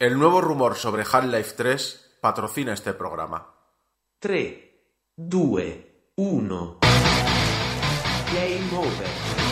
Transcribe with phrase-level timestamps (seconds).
[0.00, 3.52] El nuevo rumor sobre Half-Life 3 patrocina este programa.
[4.20, 4.56] 3,
[5.16, 5.62] 2,
[6.14, 6.78] 1.
[8.32, 9.48] Game over.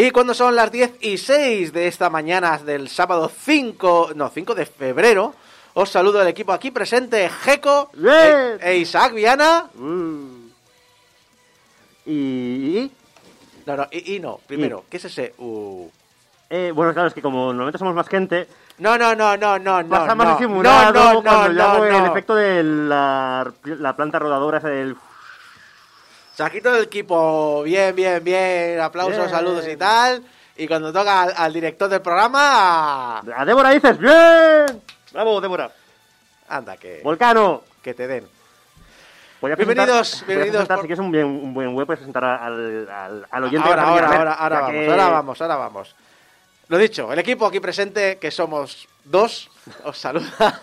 [0.00, 4.54] Y cuando son las 10 y 6 de esta mañana del sábado 5, no, 5
[4.54, 5.34] de febrero,
[5.74, 9.64] os saludo el equipo aquí presente, Jeco e, e Isaac Viana.
[9.74, 10.50] Mm.
[12.06, 12.92] Y...
[13.66, 15.34] No, no, y, y no, primero, ¿qué es ese?
[15.38, 15.88] Uh.
[16.48, 18.46] eh, bueno, claro, es que como normalmente somos más gente,
[18.78, 19.88] No, no, no, no, no, no.
[19.88, 23.52] pasa más no, disimulado no, no, cuando no, yo hago no, el efecto de la,
[23.64, 24.94] la planta rodadora esa del...
[26.38, 29.28] Saquito del equipo, bien, bien, bien, aplausos, Bien.
[29.28, 30.22] saludos y tal.
[30.56, 34.80] Y cuando toca al, al director del programa, A Débora dices, ¡bien!
[35.10, 35.68] Bravo, Débora.
[36.48, 37.64] anda, que, Volcano.
[37.82, 38.24] que te den.
[39.40, 43.42] Voy a Bienvenidos, bienvenidos por- Si quieres un, un buen web, presentar al, al, al
[43.42, 43.68] oyente.
[43.68, 45.96] Ahora, ahora, ahora, ahora vamos, que- ahora vamos, ahora vamos.
[46.68, 49.50] Lo dicho, el equipo aquí presente, que somos dos,
[49.82, 50.60] os saluda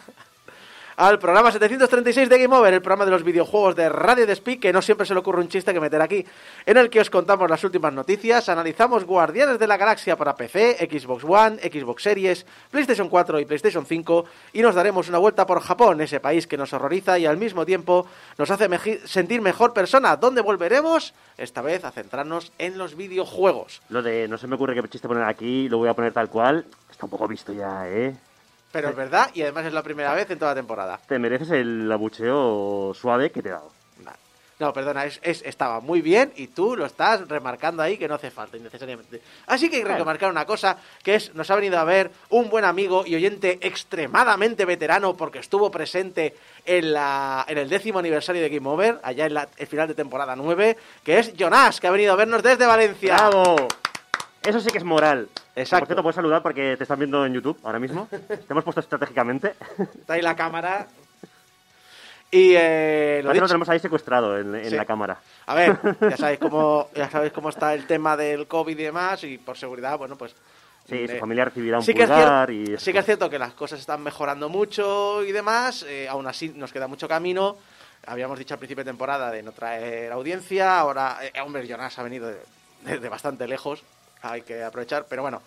[0.98, 4.72] al programa 736 de Game Over, el programa de los videojuegos de Radio Speak, que
[4.72, 6.26] no siempre se le ocurre un chiste que meter aquí,
[6.66, 10.78] en el que os contamos las últimas noticias, analizamos Guardianes de la Galaxia para PC,
[10.90, 15.60] Xbox One, Xbox Series, PlayStation 4 y PlayStation 5, y nos daremos una vuelta por
[15.60, 18.08] Japón, ese país que nos horroriza y al mismo tiempo
[18.38, 18.70] nos hace
[19.06, 23.82] sentir mejor persona, donde volveremos, esta vez, a centrarnos en los videojuegos.
[23.90, 26.30] Lo de no se me ocurre qué chiste poner aquí, lo voy a poner tal
[26.30, 26.66] cual.
[26.90, 28.16] Está un poco visto ya, ¿eh?
[28.76, 31.00] Pero es verdad, y además es la primera vez en toda la temporada.
[31.08, 33.72] Te mereces el abucheo suave que te he dado.
[34.58, 38.16] No, perdona, es, es- estaba muy bien y tú lo estás remarcando ahí que no
[38.16, 39.20] hace falta innecesariamente.
[39.48, 42.50] Así que hay que remarcar una cosa, que es, nos ha venido a ver un
[42.50, 46.36] buen amigo y oyente extremadamente veterano porque estuvo presente
[46.66, 49.94] en, la, en el décimo aniversario de Game Over, allá en la, el final de
[49.94, 53.16] temporada 9, que es Jonas, que ha venido a vernos desde Valencia.
[53.16, 53.68] ¡Bravo!
[54.46, 55.30] Eso sí que es moral.
[55.56, 55.80] Exacto.
[55.82, 58.08] Por cierto, puedes saludar porque te están viendo en YouTube ahora mismo.
[58.10, 59.56] te hemos puesto estratégicamente.
[59.78, 60.88] Está ahí la cámara.
[62.32, 64.76] Y eh, lo tenemos ahí secuestrado en, en Sí.
[64.76, 65.18] la cámara.
[65.46, 69.24] A ver, ya sabéis cómo, ya sabéis cómo está el tema del COVID y demás,
[69.24, 70.36] y por seguridad, bueno, pues.
[70.90, 72.78] Sí, eh, su familia recibirá un sí que, es pulgar y...
[72.78, 76.50] sí que es cierto que las cosas están mejorando mucho y demás, eh, aún así
[76.50, 77.58] nos queda mucho camino.
[78.06, 82.04] Habíamos dicho al principio de temporada de no traer audiencia, ahora, eh, hombre, Jonas ha
[82.04, 82.38] venido de,
[82.84, 83.82] de- de bastante lejos,
[84.22, 85.42] hay que aprovechar, pero bueno,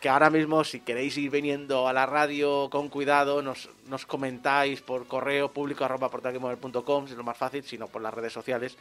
[0.00, 4.80] que ahora mismo si queréis ir viniendo a la radio con cuidado, nos, nos comentáis
[4.80, 8.76] por correo público arroba portalgameover.com, si es lo más fácil, sino por las redes sociales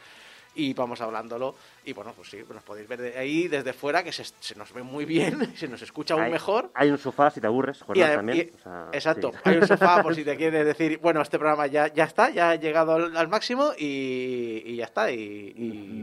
[0.55, 1.55] y vamos hablándolo.
[1.85, 4.71] Y bueno, pues sí, nos podéis ver de ahí desde fuera, que se, se nos
[4.73, 6.69] ve muy bien, se nos escucha aún Hay- mejor.
[6.73, 8.37] Hay un sofá si te aburres, Y Jornal también.
[8.53, 9.37] y- o sea, exacto, sí.
[9.45, 12.49] hay un sofá por si te quieres decir, bueno, este programa ya, ya está, ya
[12.51, 15.11] ha llegado al, al máximo y, y ya está.
[15.11, 15.53] Y,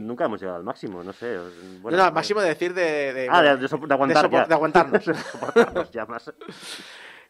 [0.07, 1.35] Nunca hemos llegado al máximo, no sé.
[1.35, 4.29] no, Bueno, no, al máximo de decir de, de- Ah, de, bueno, de de aguantar
[4.31, 4.41] ya.
[4.55, 5.03] aguantarnos.
[5.31, 6.31] Soportarnos ya más.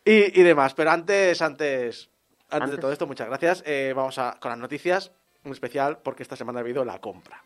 [0.05, 0.73] y, y demás.
[0.73, 2.09] Pero antes, antes,
[2.49, 3.63] antes, de todo esto, muchas gracias.
[3.65, 5.11] Eh, vamos a, con las noticias,
[5.47, 7.41] muy especial, porque esta semana ha habido la compra.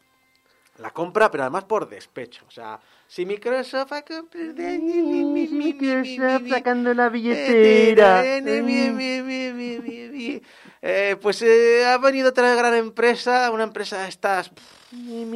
[0.78, 2.44] La compra, pero además por despecho.
[2.48, 4.53] O sea, si Microsoft ha comprado...
[4.56, 8.24] Microsoft sacando la Eh, billetera.
[10.81, 14.94] Eh, pues eh, ha venido otra gran empresa, una empresa de estas, pff,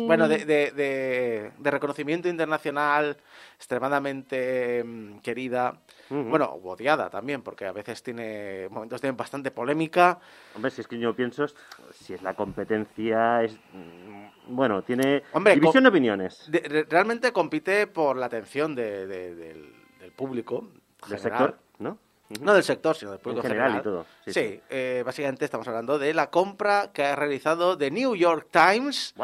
[0.08, 3.16] bueno, de, de- de- de reconocimiento internacional,
[3.58, 5.80] extremadamente mm, querida,
[6.10, 6.30] Ujú.
[6.30, 10.20] bueno, o odiada también, porque a veces tiene momentos de bastante polémica.
[10.56, 11.46] Hombre, si es que yo pienso,
[11.94, 13.58] si es la competencia, es.
[13.74, 16.46] mm, Bueno, tiene Hombre, división de opiniones.
[16.52, 20.68] De- realmente compite por la atención de- de- del, del público.
[21.08, 21.98] Del sector, ¿no?
[22.42, 24.62] No del sector, sino del público En general y todo, sí, Sí, sí.
[24.70, 29.16] eh, básicamente estamos hablando de la compra que ha realizado The New York Times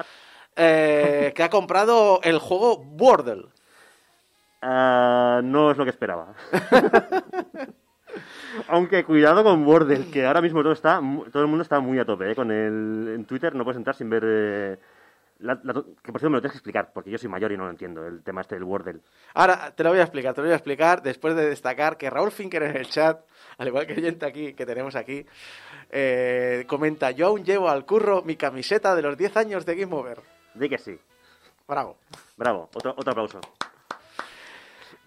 [0.56, 3.46] eh, que ha comprado el juego Wordle.
[4.62, 6.34] Ah, no es lo que esperaba.
[8.68, 11.00] Aunque cuidado con Wordle, que ahora mismo todo está
[11.32, 12.32] todo el mundo está muy a tope.
[12.32, 12.36] ¿eh?
[12.36, 14.24] Con el, en Twitter no puedes entrar sin ver...
[14.26, 14.80] eh,
[15.40, 17.52] la- la to- que por cierto me lo tienes que explicar, porque yo soy mayor
[17.52, 19.00] y no lo entiendo, el tema este del Wordle.
[19.34, 22.10] Ahora te lo voy a explicar, te lo voy a explicar después de destacar que
[22.12, 23.22] Raúl Finker en el chat,
[23.58, 25.26] al igual que el gente aquí que tenemos aquí,
[25.90, 29.96] eh, comenta: Yo aún llevo al curro mi camiseta de los 10 años de Game
[29.96, 30.20] Over.
[30.54, 31.00] Di que sí.
[31.68, 31.98] Bravo.
[32.38, 33.40] Bravo, otro, otro aplauso.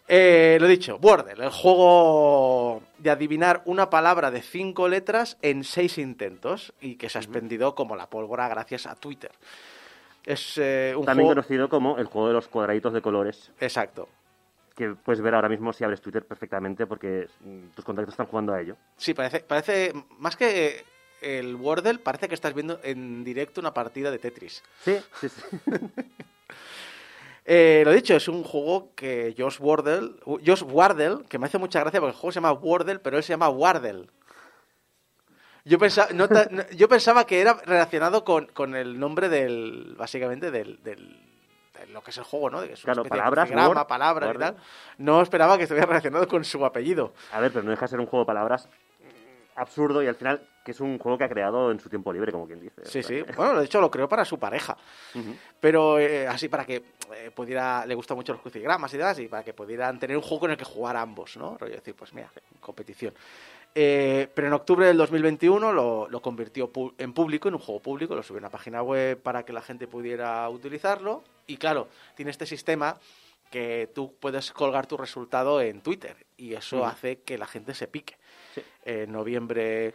[0.06, 5.96] Eh, lo dicho, Wordle, el juego de adivinar una palabra de cinco letras en seis
[5.96, 9.32] intentos y que se ha expendido como la pólvora gracias a Twitter.
[10.24, 11.40] Es eh, un También juego...
[11.40, 14.08] conocido como el juego de los cuadraditos de colores, Exacto.
[14.76, 18.52] que puedes ver ahora mismo si abres Twitter perfectamente porque mm, tus contactos están jugando
[18.52, 18.76] a ello.
[18.96, 20.84] Sí, parece, parece más que
[21.22, 24.62] el Wordle, parece que estás viendo en directo una partida de Tetris.
[24.80, 25.42] Sí, sí, sí.
[27.44, 31.80] Eh, lo dicho, es un juego que Josh Wardle, Josh Wardle, que me hace mucha
[31.80, 34.06] gracia porque el juego se llama Wardle, pero él se llama Wardle.
[35.66, 39.94] Yo pensaba, no ta- no- yo pensaba que era relacionado con, con el nombre del,
[39.96, 41.20] básicamente, del, del-
[41.78, 42.60] de lo que es el juego, ¿no?
[42.60, 44.56] De que es una Claro, de palabras, crucigrama, Word, palabras y tal.
[44.98, 47.12] No esperaba que estuviera relacionado con su apellido.
[47.32, 48.68] A ver, pero no deja de ser un juego de palabras
[49.56, 52.32] absurdo y al final que es un juego que ha creado en su tiempo libre,
[52.32, 52.82] como quien dice.
[52.86, 53.22] Sí, sí.
[53.36, 54.76] Bueno, de hecho lo creó para su pareja.
[55.60, 56.76] Pero eh, así para que
[57.14, 60.22] eh, pudiera, le gustan mucho los crucigramas y demás, y para que pudieran tener un
[60.22, 61.58] juego en el que jugar ambos, ¿no?
[61.58, 62.30] Rollo decir, pues mira,
[62.60, 63.12] competición.
[63.74, 67.80] Eh, pero en octubre del 2021 lo, lo convirtió pu- en público, en un juego
[67.82, 71.24] público, lo subió a una página web para que la gente pudiera utilizarlo.
[71.46, 72.96] Y claro, tiene este sistema
[73.50, 77.86] que tú puedes colgar tu resultado en Twitter y eso hace que la gente se
[77.88, 78.16] pique.
[78.54, 78.62] Sí.
[78.84, 79.94] En noviembre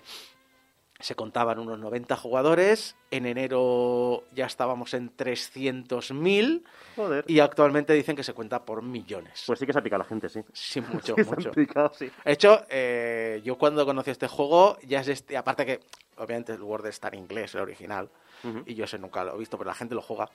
[1.02, 6.64] se contaban unos 90 jugadores, en enero ya estábamos en 300.000
[6.98, 7.24] Joder.
[7.28, 9.44] y actualmente dicen que se cuenta por millones.
[9.48, 10.42] Pues sí que se ha picado la gente, sí.
[10.52, 11.50] sí, mucho, Sí, se mucho.
[11.50, 12.12] han picado, sí.
[12.26, 15.80] De hecho, eh, yo cuando conocí este juego, ya es este, aparte que
[16.18, 18.10] obviamente el Word está en inglés, el original,
[18.44, 18.64] Ujú.
[18.66, 20.30] y yo ese nunca lo he visto, pero la gente lo juega.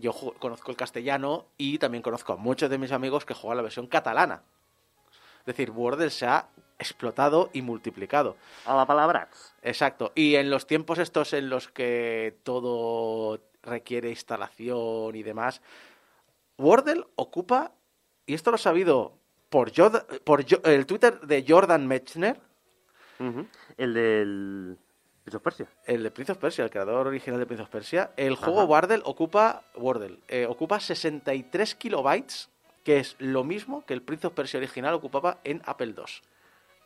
[0.00, 3.62] Yo conozco el castellano y también conozco a muchos de mis amigos que juegan la
[3.62, 4.42] versión catalana.
[5.40, 6.48] Es decir, Wordle se ha
[6.78, 8.36] explotado y multiplicado.
[8.66, 9.28] A la palabra.
[9.62, 10.12] Exacto.
[10.14, 15.60] Y en los tiempos estos en los que todo requiere instalación y demás,
[16.56, 17.72] Wordle ocupa,
[18.26, 19.12] y esto lo he sabido
[19.48, 22.40] por, Jod- por Jo- el Twitter de Jordan Mechner.
[23.76, 24.78] El del
[25.24, 25.66] Prince of Persia.
[25.86, 28.64] el de Prince of Persia, el creador original de Prince of Persia, el juego.
[28.64, 32.48] Wordle ocupa, Wordle, eh, ocupa 63 kilobytes,
[32.84, 36.04] que es lo mismo que el Prince of Persia original ocupaba en Apple II.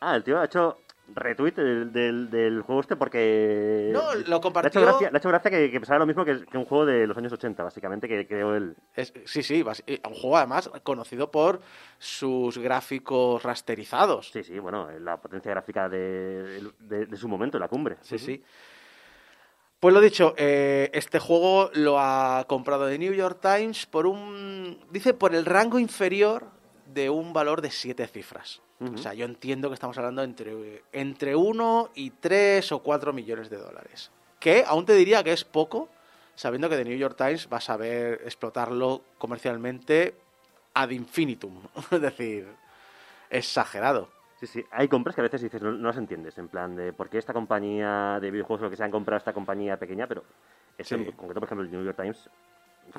[0.09, 0.77] Ah, el tío ha hecho
[1.15, 3.89] retweet del, del, del juego este porque...
[3.91, 6.45] No, lo Le ha hecho gracia, ha hecho gracia que, que pensaba lo mismo que,
[6.45, 8.75] que un juego de los años 80, básicamente, que creó él.
[8.95, 11.59] Es- sí, sí, eh, un juego además conocido por
[11.99, 14.31] sus gráficos rasterizados.
[14.31, 17.97] Sí, sí, bueno, la potencia gráfica de, de- de su momento, la cumbre.
[18.01, 18.41] Sí, sí.
[19.79, 24.79] Pues lo dicho, eh, este juego lo ha comprado The New York Times por un.
[24.89, 26.45] Dice por el rango inferior
[26.93, 28.61] de un valor de siete cifras.
[28.79, 28.95] Ujú.
[28.95, 33.49] O sea, yo entiendo que estamos hablando entre, entre 1 y 3 o 4 millones
[33.49, 34.11] de dólares.
[34.39, 35.89] Que aún te diría que es poco,
[36.35, 40.15] sabiendo que The New York Times va a saber explotarlo comercialmente
[40.73, 41.61] ad infinitum.
[41.91, 42.47] es decir,
[43.29, 44.09] exagerado.
[44.39, 44.65] Sí, sí.
[44.71, 47.17] Hay compras que a veces dices, no, no las entiendes, en plan de por qué
[47.17, 50.23] esta compañía de videojuegos o lo que se han comprado esta compañía pequeña, pero
[50.77, 51.01] ese Sí.
[51.03, 52.29] en concreto, por ejemplo, el New York Times.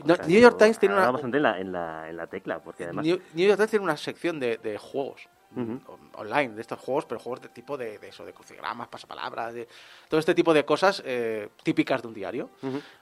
[0.05, 2.85] No, New York Times tiene una- bastante en la, en la, en la tecla, porque
[2.85, 3.05] además.
[3.05, 5.29] New, New York Times tiene una sección de, de juegos
[5.87, 9.55] on- online, de estos juegos, pero juegos de tipo de, de eso, de crucigramas, pasapalabras,
[9.55, 9.69] de
[10.09, 12.51] todo este tipo de cosas eh, típicas de un diario.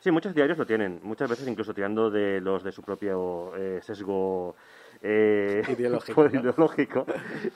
[0.00, 3.80] Sí, muchos diarios lo tienen, muchas veces incluso tirando de los de su propio eh,
[3.82, 4.54] sesgo
[5.02, 6.40] eh, Ideológico, ¿no?
[6.40, 7.06] ideológico.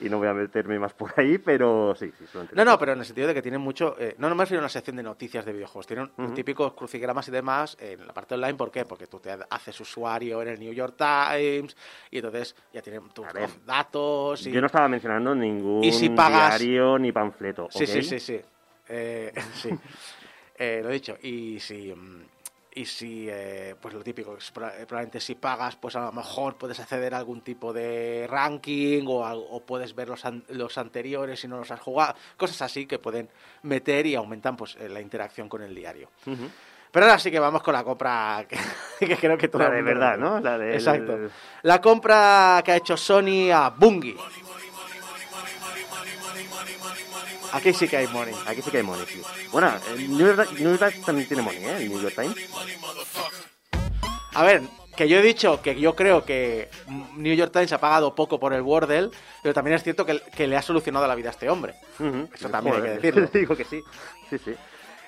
[0.01, 2.91] Y no voy a meterme más por ahí, pero sí, sí, suelen No, no, pero
[2.93, 3.95] en el sentido de que tienen mucho.
[3.99, 5.87] eh, no, no me refiero a una sección de noticias de videojuegos.
[5.87, 8.55] Tienen típicos crucigramas y demás en la parte online.
[8.55, 8.83] ¿Por qué?
[8.85, 11.75] Porque tú te haces usuario en el New York Times
[12.11, 14.45] y entonces ya tienen tus ver, datos.
[14.45, 14.51] Y...
[14.51, 17.67] Yo no estaba mencionando ningún Y si pagas- diario ni panfleto.
[17.71, 18.41] Sí, sí, sí, sí.
[18.89, 19.69] Eh, sí.
[20.59, 21.15] Eh, lo he dicho.
[21.21, 22.23] Y si, mm,
[22.79, 26.57] y si eh, pues lo típico, es eh, probablemente si pagas, pues a lo mejor
[26.57, 30.77] puedes acceder a algún tipo de ranking o, al- o puedes ver los, an- los
[30.77, 32.15] anteriores si no los has jugado.
[32.37, 33.29] Cosas así que pueden
[33.63, 36.09] meter y aumentan pues eh, la interacción con el diario.
[36.91, 38.57] Pero ahora sí que vamos con la compra que,
[39.07, 40.39] que creo que todo La de verdad, ¿no?
[40.39, 41.17] La Exacto.
[41.63, 44.15] La compra que ha hecho Sony a Bungie.
[47.53, 48.33] Aquí sí que hay money.
[48.45, 49.21] Aquí sí que hay money, sí.
[49.51, 51.77] Bueno, el New York, New York Times también tiene money, ¿eh?
[51.77, 52.35] El New York Times.
[54.33, 54.61] A ver,
[54.95, 56.69] que yo he dicho que yo creo que
[57.15, 59.09] New York Times ha pagado poco por el Wordle,
[59.41, 61.75] pero también es cierto que, que le ha solucionado la vida a este hombre.
[62.33, 63.27] Eso también hay que decirlo.
[63.33, 63.81] Digo que sí.
[64.29, 64.53] Sí, sí.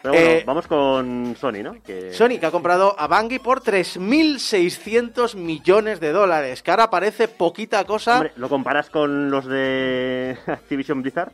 [0.01, 1.73] Pero bueno, Eh, vamos con Sony, ¿no?
[1.83, 2.13] Que...
[2.13, 7.83] Sony que ha comprado a Bungie por 3.600 millones de dólares, que ahora parece poquita
[7.83, 8.15] cosa.
[8.15, 11.33] Hombre, ¿lo comparas con los de Activision Blizzard?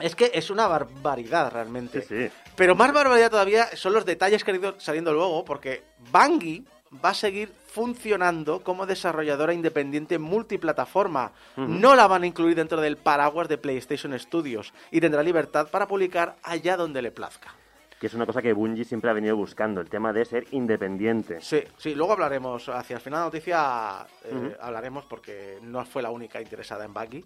[0.00, 2.02] Es que es una barbaridad realmente.
[2.02, 2.30] Sí, sí.
[2.56, 6.64] Pero más barbaridad todavía son los detalles que han ido saliendo luego, porque Bungie
[7.04, 11.32] va a seguir funcionando como desarrolladora independiente multiplataforma.
[11.56, 15.86] No la van a incluir dentro del paraguas de PlayStation Studios y tendrá libertad para
[15.86, 17.54] publicar allá donde le plazca.
[18.00, 21.40] Que es una cosa que Bungie siempre ha venido buscando, el tema de ser independiente.
[21.42, 26.02] Sí, sí, luego hablaremos, hacia el final de la noticia eh, hablaremos porque no fue
[26.02, 27.24] la única interesada en Bungie.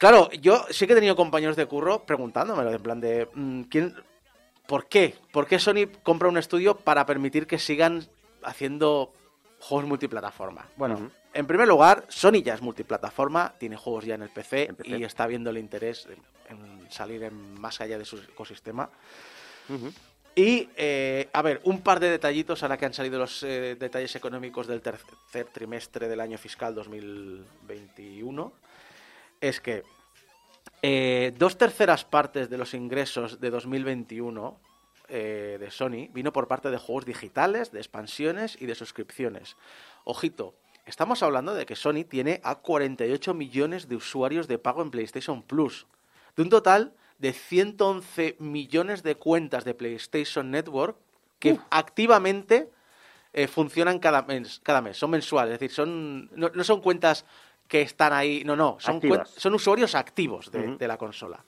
[0.00, 3.94] Claro, yo sí que he tenido compañeros de curro preguntándomelo, en plan de, mm, ¿quién,
[4.66, 5.14] ¿por qué?
[5.30, 8.06] ¿Por qué Sony compra un estudio para permitir que sigan
[8.42, 9.12] haciendo
[9.58, 10.64] juegos multiplataforma?
[10.76, 14.76] Bueno, en primer lugar, Sony ya es multiplataforma, tiene juegos ya en el PC, En
[14.76, 14.98] PC.
[14.98, 16.08] y está viendo el interés
[16.48, 18.88] en, en salir en- más allá de su ecosistema.
[20.34, 24.16] Y, eh, a ver, un par de detallitos ahora que han salido los eh, detalles
[24.16, 28.52] económicos del tercer trimestre del año fiscal 2021.
[29.40, 29.84] Es que
[30.82, 34.58] eh, dos terceras partes de los ingresos de 2021
[35.08, 39.56] eh, de Sony vino por parte de juegos digitales, de expansiones y de suscripciones.
[40.04, 40.54] Ojito,
[40.84, 45.42] estamos hablando de que Sony tiene a 48 millones de usuarios de pago en PlayStation
[45.42, 45.86] Plus,
[46.36, 50.96] de un total de 111 millones de cuentas de PlayStation Network
[51.38, 52.70] que activamente
[53.32, 57.24] eh, funcionan cada mes, cada mes, son mensuales, es decir, son no, no son cuentas
[57.70, 61.44] que están ahí, no, no, son, usuarios activos de, la consola.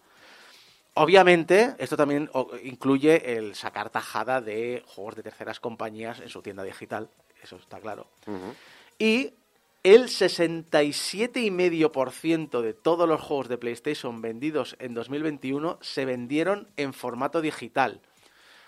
[0.95, 2.31] Obviamente, esto también
[2.63, 7.09] incluye el sacar tajada de juegos de terceras compañías en su tienda digital,
[7.43, 8.07] eso está claro.
[8.29, 8.55] Ujú.
[9.01, 9.35] Y
[9.83, 17.41] el 67,5% de todos los juegos de PlayStation vendidos en 2021 se vendieron en formato
[17.41, 18.01] digital.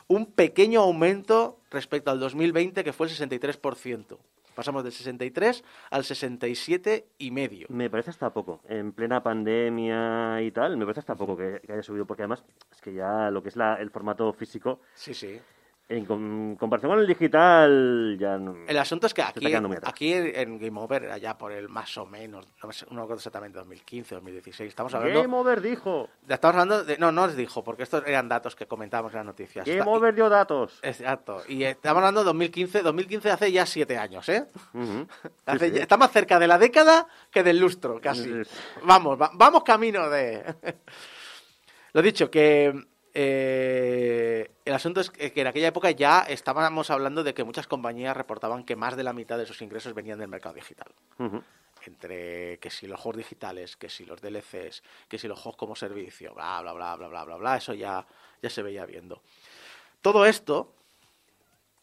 [0.09, 4.19] Un pequeño aumento respecto al 2020 que fue el 63%.
[4.55, 7.67] Pasamos del 63 al 67,5.
[7.69, 8.61] Me parece hasta poco.
[8.69, 12.45] En plena pandemia y tal, me parece hasta poco que, que haya subido, porque además
[12.71, 15.41] es que ya lo que es la- el formato físico, Sí, sí.
[15.87, 18.57] En comparación con el digital, ya no...
[18.67, 22.47] El asunto es que aquí, en Game Over era ya por el más o menos,
[22.63, 24.69] no no recuerdo exactamente 2015, 2016.
[24.69, 26.09] Estamos hablando Game Over dijo.
[26.27, 26.97] Estamos hablando de.
[26.97, 29.67] No, no os dijo, porque estos eran datos que comentábamos en las noticias.
[29.67, 30.79] Game Está- Over dio datos.
[30.83, 31.43] Exacto.
[31.49, 32.83] Y estamos hablando de 2015.
[32.83, 34.47] 2015 hace ya siete años, ¿eh?
[34.73, 35.07] Ujú.
[35.47, 35.77] Hace Sí, sí.
[35.77, 38.33] ya- Está más cerca de la década que del lustro, casi.
[38.85, 40.43] Vamos, va- vamos camino de.
[41.93, 42.73] Lo dicho, que.
[43.17, 48.17] Eh, el asunto es que en aquella época ya estábamos hablando de que muchas compañías
[48.17, 50.93] reportaban que más de la mitad de sus ingresos venían del mercado digital.
[51.87, 55.77] Entre que si los juegos digitales, que si los DLCs, que si los juegos como
[55.77, 58.05] servicio, bla, bla, bla, bla, bla, bla, bla, eso ya,
[58.43, 59.23] ya se veía viendo.
[60.03, 60.75] Todo esto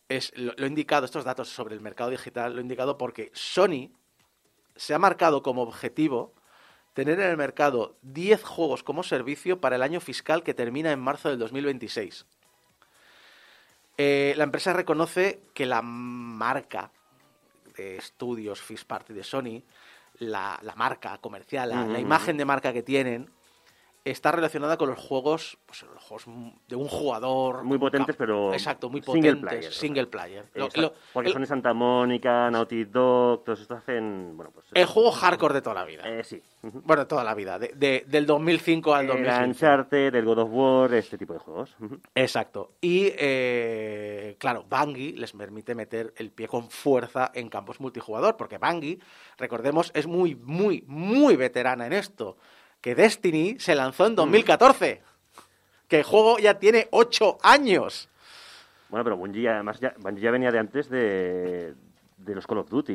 [0.09, 3.31] es lo, lo he indicado, estos datos sobre el mercado digital, lo he indicado porque
[3.33, 3.89] Sony
[4.75, 6.33] se ha marcado como objetivo
[6.93, 10.99] tener en el mercado 10 juegos como servicio para el año fiscal que termina en
[10.99, 12.25] marzo del 2026.
[13.97, 16.91] Eh, la empresa reconoce que la marca
[17.77, 19.63] de estudios First Party de Sony,
[20.19, 23.29] la, la marca comercial, la, imagen de marca que tienen,
[24.03, 26.25] está relacionada con los juegos, pues, los juegos
[26.67, 27.63] de un jugador.
[27.63, 29.49] Muy potentes, pero Exacto, muy single potentes.
[29.49, 30.45] player, single player.
[30.55, 34.35] Lo- lo- Porque el, son de Santa Mónica, Naughty Dog, todos estos hacen...
[34.35, 34.65] Bueno, pues...
[34.73, 36.01] el juego hardcore de toda la vida.
[36.05, 36.41] Eh, sí.
[36.63, 36.81] Ujú.
[36.83, 37.59] Bueno, de toda la vida.
[37.59, 39.47] de- de- del 2005 al El 2015.
[39.47, 41.75] Uncharted, el God of War, este tipo de juegos.
[42.15, 42.71] Exacto.
[42.81, 48.57] Y eh, claro, Bungie les permite meter el pie con fuerza en campos multijugador, porque
[48.57, 48.99] Bungie,
[49.37, 52.37] recordemos, es muy, muy, muy veterana en esto.
[52.81, 55.01] Que Destiny se lanzó en 2014.
[55.87, 58.09] Que el juego ya tiene 8 años.
[58.89, 61.73] Bueno, pero Bungie además ya, Bungie ya venía de antes de,
[62.17, 62.93] de los Call of Duty.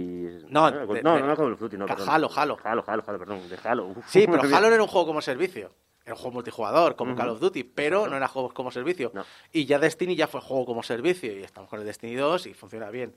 [0.49, 1.87] No, no, de- no, de- no Call of Duty, no.
[1.87, 2.09] Perdón.
[2.09, 2.59] Halo, Halo.
[2.63, 3.87] Halo, Halo, Halo, perdón, de Halo.
[3.87, 4.05] Uf.
[4.09, 5.71] Sí, pero Halo no era un juego como servicio.
[6.05, 7.15] Era un juego multijugador, como.
[7.17, 9.11] Call of Duty, pero no era juego como servicio.
[9.15, 9.25] No.
[9.53, 12.55] Y ya Destiny ya fue juego como servicio, y estamos con el Destiny 2 y
[12.55, 13.15] funciona bien.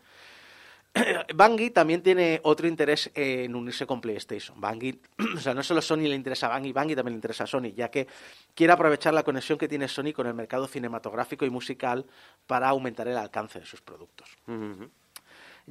[1.36, 4.60] Bungie también tiene otro interés en unirse con PlayStation.
[4.60, 5.00] Bungie,
[5.36, 7.74] o sea, no solo Sony le interesa a Bungie, Bungie también le interesa a Sony,
[7.76, 8.08] ya que
[8.54, 12.06] quiere aprovechar la conexión que tiene Sony con el mercado cinematográfico y musical
[12.48, 14.30] para aumentar el alcance de sus productos.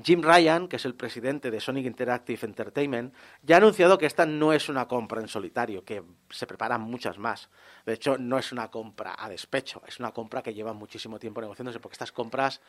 [0.02, 4.26] Jim Ryan, que es el presidente de Sonic Interactive Entertainment, ya ha anunciado que esta
[4.26, 7.50] no es una compra en solitario, que se preparan muchas más.
[7.84, 11.40] De hecho, no es una compra a despecho, es una compra que lleva muchísimo tiempo
[11.40, 12.60] negociándose, porque estas compras,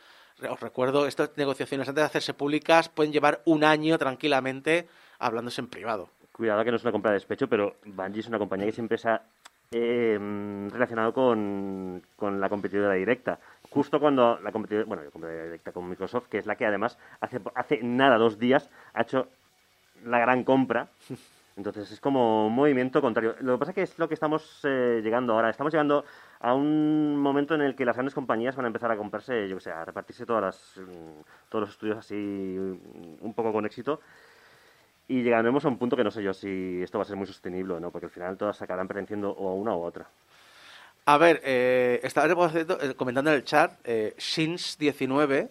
[0.48, 5.68] os recuerdo, estas negociaciones antes de hacerse públicas pueden llevar un año tranquilamente hablándose en
[5.68, 6.08] privado.
[6.32, 8.98] Cuidado que no es una compra de despecho, pero Bungie es una compañía que siempre
[8.98, 9.22] se ha
[9.72, 10.18] eh,
[10.72, 13.38] relacionado con, con la competidora directa.
[13.70, 16.98] Justo cuando la competidora, bueno, la competidora directa con Microsoft, que es la que además
[17.20, 19.28] hace, hace nada, dos días, ha hecho
[20.04, 20.88] la gran compra.
[21.56, 23.36] Entonces es como un movimiento contrario.
[23.40, 25.50] Lo que pasa que es lo que estamos eh, llegando ahora.
[25.50, 26.04] Estamos llegando
[26.40, 29.56] a un momento en el que las grandes compañías van a empezar a comprarse, yo
[29.56, 31.20] que sé, a repartirse todas las, mm,
[31.50, 34.00] todos los estudios así mm, un poco con éxito.
[35.06, 37.26] Y llegaremos a un punto que no sé yo si esto va a ser muy
[37.26, 40.08] sostenible o no, porque al final todas acabarán perteneciendo o a una u otra.
[41.06, 45.48] A ver, eh, estaba eh, comentando en el chat, eh, Shins19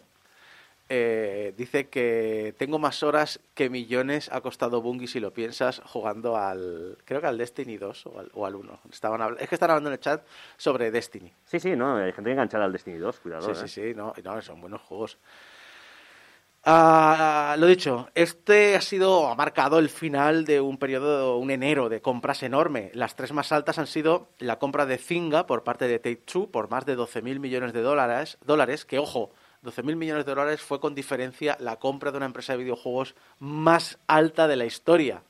[0.91, 6.36] eh, dice que tengo más horas que millones ha costado Bungie si lo piensas jugando
[6.36, 8.79] al, creo que al Destiny 2 o al, o al 1.
[8.91, 10.25] Estaban es que están hablando en el chat
[10.58, 11.31] sobre Destiny.
[11.46, 13.46] Sí, sí, no, hay gente enganchada al Destiny 2, cuidado.
[13.46, 13.67] Sí, eh.
[13.67, 15.19] sí, sí, no, no, son buenos juegos.
[16.65, 21.88] Ah, lo dicho, este ha sido, ha marcado el final de un periodo, un enero
[21.88, 22.91] de compras enorme.
[22.93, 26.69] Las tres más altas han sido la compra de Zynga por parte de Take-Two por
[26.69, 29.31] más de 12.000 millones de dólares, dólares, que ojo,
[29.63, 33.97] 12.000 millones de dólares fue con diferencia la compra de una empresa de videojuegos más
[34.07, 35.21] alta de la historia.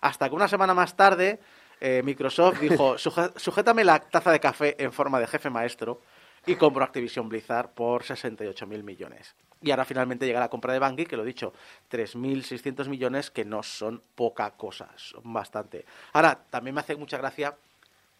[0.00, 1.40] Hasta que una semana más tarde
[1.80, 6.00] eh, Microsoft dijo, "Suje- sujétame la taza de café en forma de jefe maestro
[6.46, 9.34] y compró Activision Blizzard por 68.000 millones.
[9.60, 11.52] Y ahora finalmente llega la compra de Bungie, que lo he dicho,
[11.90, 15.84] 3.600 millones, que no son poca cosa, son bastante.
[16.12, 17.56] Ahora, también me hace mucha gracia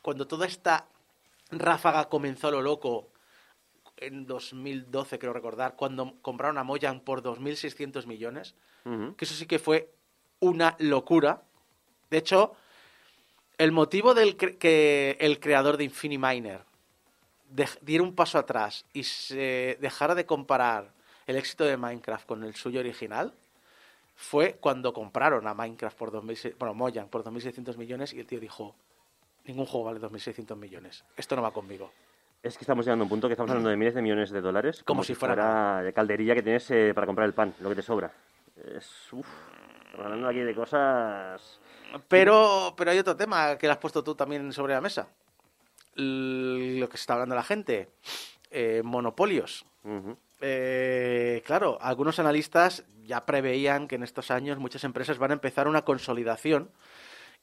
[0.03, 0.87] cuando toda esta
[1.51, 3.09] ráfaga comenzó a lo loco
[4.01, 8.55] en 2012, creo recordar, cuando compraron a Mojang por 2.600 millones,
[9.17, 9.91] que eso sí que fue
[10.41, 11.43] una locura.
[12.11, 12.55] De hecho,
[13.59, 16.61] el motivo del cre- que el creador de Infiniminer
[17.83, 20.91] diera un paso atrás y se dejara de comparar
[21.27, 23.33] el éxito de Minecraft con el suyo original
[24.17, 28.41] fue cuando compraron a Minecraft por 2.600, bueno, Mojang por 2.600 millones y el tío
[28.41, 28.75] dijo,
[29.45, 31.93] ningún juego vale 2.600 millones, esto no va conmigo.
[32.43, 34.41] Es que estamos llegando a un punto que estamos hablando de miles de millones de
[34.41, 34.83] dólares.
[34.85, 37.83] Como si fuera de calderilla que tienes eh, para comprar el pan, lo que te
[37.83, 38.13] sobra.
[38.57, 38.89] Es.
[39.11, 41.61] Estamos hablando aquí de cosas.
[42.07, 45.09] Pero, pero hay otro tema que le has puesto tú también sobre la mesa.
[45.97, 47.89] L- Lo que se está hablando la gente.
[48.51, 49.67] Eh, monopolios.
[50.41, 55.67] Eh, claro, algunos analistas ya preveían que en estos años muchas empresas van a empezar
[55.67, 56.71] una consolidación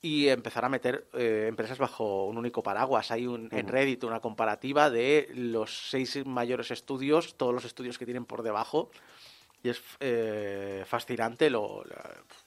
[0.01, 3.11] y empezar a meter eh, empresas bajo un único paraguas.
[3.11, 8.05] Hay un, en Reddit una comparativa de los seis mayores estudios, todos los estudios que
[8.05, 8.91] tienen por debajo.
[9.63, 11.83] Y es eh, fascinante lo,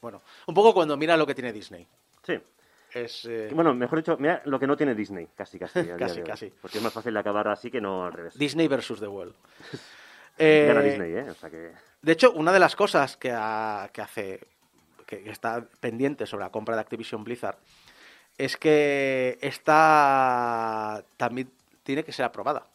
[0.00, 1.86] bueno, un poco cuando mira lo que tiene Disney.
[2.22, 2.38] Sí.
[2.94, 5.84] Es eh, Bueno, mejor dicho, mira lo que no tiene Disney, casi, casi.
[5.98, 6.52] Casi, casi.
[6.62, 8.38] Porque es más fácil de acabar así que no al revés.
[8.38, 9.34] Disney versus The World.
[10.38, 11.30] Gana Disney, ¿eh?
[11.30, 11.72] O sea que.
[12.00, 13.30] De hecho, una de las cosas que,
[13.92, 14.40] que hace
[15.08, 17.58] que, está pendiente sobre la compra de Activision Blizzard
[18.36, 21.50] es que esta también
[21.82, 22.66] tiene que ser aprobada.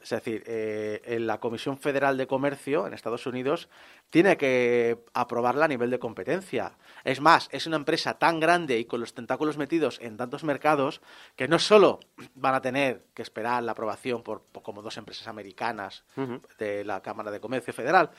[0.00, 3.68] Es decir, eh, en la Comisión Federal de Comercio en Estados Unidos
[4.10, 6.72] tiene que aprobarla a nivel de competencia.
[7.04, 11.02] Es más, es una empresa tan grande y con los tentáculos metidos en tantos mercados
[11.36, 12.00] que no solo
[12.34, 16.40] van a tener que esperar la aprobación por, por como dos empresas americanas Ujú.
[16.58, 18.10] de la Cámara de Comercio Federal,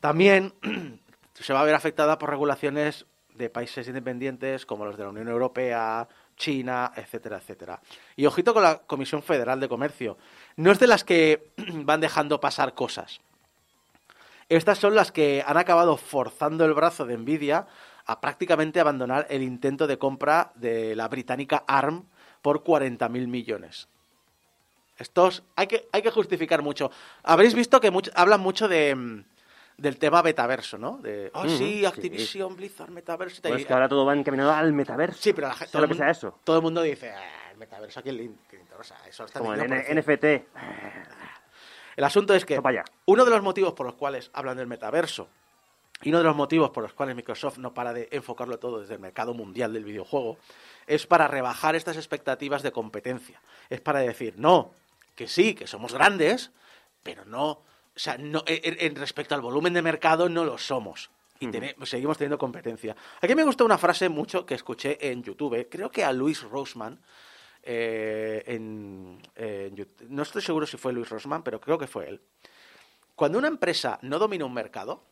[0.00, 0.54] también
[1.44, 5.28] se va a ver afectada por regulaciones de países independientes como los de la Unión
[5.28, 7.80] Europea, China, etcétera, etcétera.
[8.16, 10.18] Y ojito con la Comisión Federal de Comercio.
[10.56, 13.20] No es de las que van dejando pasar cosas.
[14.48, 17.66] Estas son las que han acabado forzando el brazo de Nvidia
[18.06, 22.04] a prácticamente abandonar el intento de compra de la británica ARM
[22.40, 23.88] por 40.000 millones.
[24.96, 26.90] Estos hay que, hay que justificar mucho.
[27.22, 29.24] Habréis visto que hablan mucho de, mm,
[29.78, 30.98] del tema metaverso, ¿no?
[30.98, 31.86] De, oh, sí, sí.
[31.86, 33.38] Activision, Blizzard, metaverso.
[33.38, 33.52] y tal.
[33.52, 35.18] Pues que ahora todo va encaminado al metaverso.
[35.22, 36.38] Sí, pero la gente, lo que sea eso.
[36.44, 38.34] todo el mundo dice, "Ah, el metaverso aquí el
[38.78, 40.46] o sea, eso está Como el NFT.
[41.96, 42.84] el asunto es que Eso para allá.
[43.06, 45.28] uno de los motivos por los cuales hablan del metaverso
[46.02, 48.94] y uno de los motivos por los cuales Microsoft no para de enfocarlo todo desde
[48.94, 50.38] el mercado mundial del videojuego
[50.86, 53.40] es para rebajar estas expectativas de competencia.
[53.68, 54.72] Es para decir, no,
[55.16, 56.52] que sí, que somos grandes,
[57.02, 57.62] pero no,
[57.98, 61.10] o sea, no, en, en respecto al volumen de mercado no lo somos.
[61.40, 62.94] Y seguimos teniendo competencia.
[63.20, 67.00] Aquí me gustó una frase mucho que escuché en YouTube, creo que a Luis Rosman,
[67.64, 72.08] eh, en, en Yout- no estoy seguro si fue Luis Rosman, pero creo que fue
[72.08, 72.20] él.
[73.16, 75.02] Cuando una empresa no domina un mercado,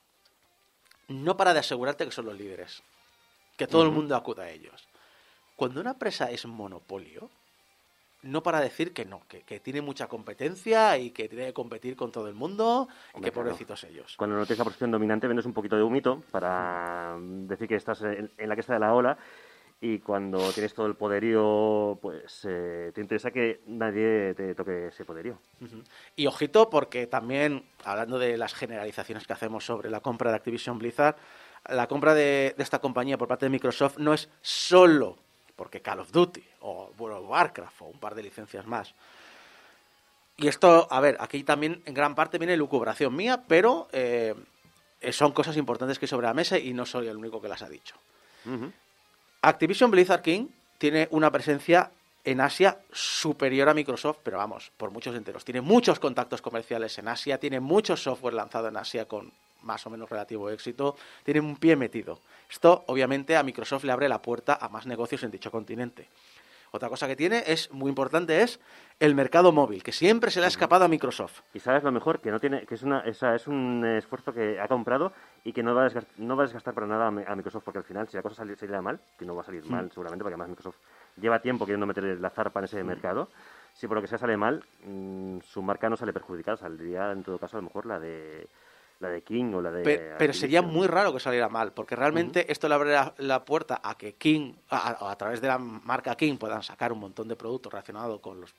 [1.09, 2.83] no para de asegurarte que son los líderes,
[3.57, 4.87] que todo el mundo acuda a ellos.
[5.57, 7.31] Cuando una empresa es monopolio,
[8.23, 11.97] no para decir que no, que, que tiene mucha competencia y que tiene que competir
[11.97, 13.51] con todo el mundo y Hombre, que claro.
[13.51, 14.15] pobrecitos ellos.
[14.17, 18.03] Cuando no tienes la posición dominante vendes un poquito de humito para decir que estás
[18.03, 19.19] en, en la cresta de la ola
[19.81, 25.05] y cuando tienes todo el poderío, pues eh, te interesa que nadie te toque ese
[25.05, 25.39] poderío.
[26.15, 30.79] Y ojito, porque también, hablando de las generalizaciones que hacemos sobre la compra de Activision
[30.79, 31.17] Blizzard,
[31.69, 35.19] la compra de, de esta compañía por parte de Microsoft no es solo
[35.57, 38.95] porque Call of Duty o World of Warcraft o un par de licencias más.
[40.37, 44.35] Y esto, a ver, aquí también en gran parte viene lucubración mía, pero eh,
[45.11, 47.63] son cosas importantes que hay sobre la mesa y no soy el único que las
[47.63, 47.97] ha dicho.
[49.41, 51.91] Activision Blizzard King tiene una presencia
[52.27, 55.45] en Asia superior a Microsoft, pero vamos, por muchos enteros.
[55.45, 59.91] Tiene muchos contactos comerciales en Asia, tiene mucho software lanzado en Asia con más o
[59.91, 62.21] menos relativo éxito, tiene un pie metido.
[62.51, 66.09] Esto, obviamente, a Microsoft le abre la puerta a más negocios en dicho continente.
[66.73, 68.59] Otra cosa que tiene es muy importante es
[68.99, 71.41] el mercado móvil, que siempre se le ha escapado a Microsoft.
[71.55, 74.61] Y sabes lo mejor, que no tiene, que es una, esa, es un esfuerzo que
[74.61, 75.13] ha comprado
[75.45, 77.35] y que no va a desgastar, no va a desgastar para nada a, Mi- a
[77.37, 79.65] Microsoft, porque al final, si la cosa sali- saliera mal, que no va a salir
[79.65, 80.77] mal seguramente, porque además Microsoft
[81.21, 83.29] lleva tiempo queriendo meter la zarpa en ese mercado,
[83.75, 87.23] si por lo que sea sale mal, mm, su marca no sale perjudicada, saldría en
[87.23, 88.47] todo caso a lo mejor la de
[88.99, 91.95] la de King o la de Pe- Pero, sería muy raro que saliera mal, porque
[91.95, 95.59] realmente esto le abre la, la puerta a que King, a, a- través de la
[95.59, 98.55] marca King, puedan sacar un montón de productos relacionados con los,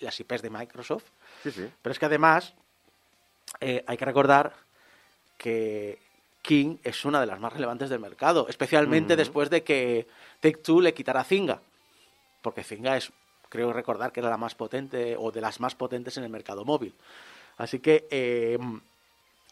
[0.00, 1.04] las IPs de Microsoft.
[1.42, 1.70] Sí, sí.
[1.80, 2.52] Pero es que además
[3.60, 4.52] eh, hay que recordar
[5.38, 5.98] que
[6.42, 10.06] King es una de las más relevantes del mercado, especialmente después de que
[10.40, 11.60] Take Two le quitara Zynga,
[12.42, 13.12] porque Zynga es,
[13.48, 16.64] creo recordar que era la más potente o de las más potentes en el mercado
[16.64, 16.94] móvil.
[17.56, 18.58] Así que eh,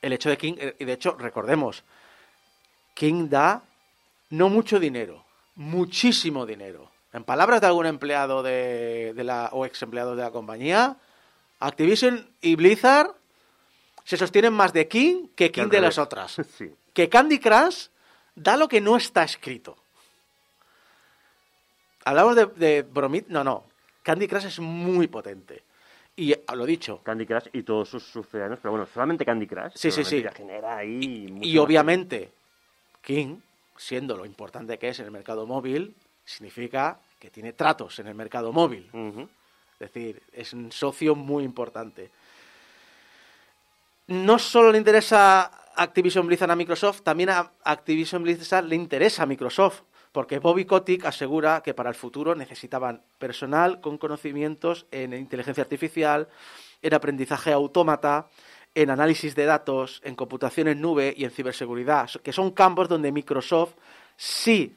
[0.02, 1.84] el hecho de King, eh, y de hecho recordemos,
[2.94, 3.62] King da
[4.30, 5.24] no mucho dinero,
[5.54, 6.90] muchísimo dinero.
[7.12, 10.96] En palabras de algún empleado de, de la, o ex empleado de la compañía,
[11.58, 13.14] Activision y Blizzard
[14.04, 16.36] se sostienen más de King que King de las otras.
[16.58, 16.70] Sí.
[16.92, 17.86] Que Candy Crush
[18.34, 19.76] da lo que no está escrito.
[22.10, 23.66] Hablamos de, de bromit, no, no.
[24.02, 25.62] Candy Crush es muy potente.
[26.16, 29.74] Y lo dicho, Candy Crush y todos sus sucedáneos, pero bueno, solamente Candy Crush.
[29.76, 30.24] Sí, sí, sí.
[30.34, 32.32] genera ahí Y más obviamente,
[33.00, 33.36] King,
[33.76, 35.94] siendo lo importante que es en el mercado móvil,
[36.24, 38.90] significa que tiene tratos en el mercado móvil.
[39.74, 42.10] Es decir, es un socio muy importante.
[44.08, 49.26] No solo le interesa Activision Blizzard a Microsoft, también a Activision Blizzard le interesa a
[49.26, 55.62] Microsoft, porque Bobby Kotick asegura que para el futuro necesitaban personal con conocimientos en inteligencia
[55.62, 56.28] artificial,
[56.82, 58.26] en aprendizaje autómata,
[58.74, 63.12] en análisis de datos, en computación en nube y en ciberseguridad, que son campos donde
[63.12, 63.74] Microsoft
[64.16, 64.76] sí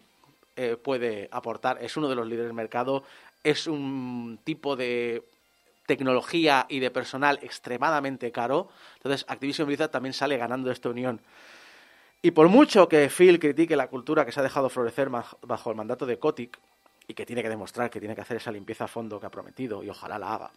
[0.55, 3.03] eh, puede aportar, es uno de los líderes del mercado,
[3.43, 5.23] es un tipo de
[5.85, 8.69] tecnología y de personal extremadamente caro.
[8.95, 11.19] Entonces, Activision Blizzard también sale ganando de esta unión.
[12.25, 15.75] Y por mucho que Phil critique la cultura que se ha dejado florecer bajo el
[15.75, 16.57] mandato de Kotick,
[17.05, 19.29] y que tiene que demostrar que tiene que hacer esa limpieza a fondo que ha
[19.29, 20.51] prometido, y ojalá la haga,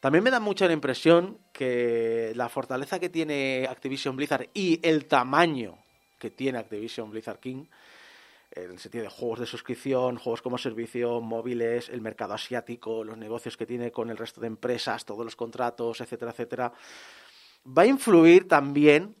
[0.00, 5.06] también me da mucha la impresión que la fortaleza que tiene Activision Blizzard y el
[5.06, 5.78] tamaño
[6.18, 7.64] que tiene Activision Blizzard King,
[8.50, 13.16] en el sentido de juegos de suscripción, juegos como servicio, móviles, el mercado asiático, los
[13.16, 16.72] negocios que tiene con el resto de empresas, todos los contratos, etcétera, etcétera,
[17.66, 19.14] va a influir también,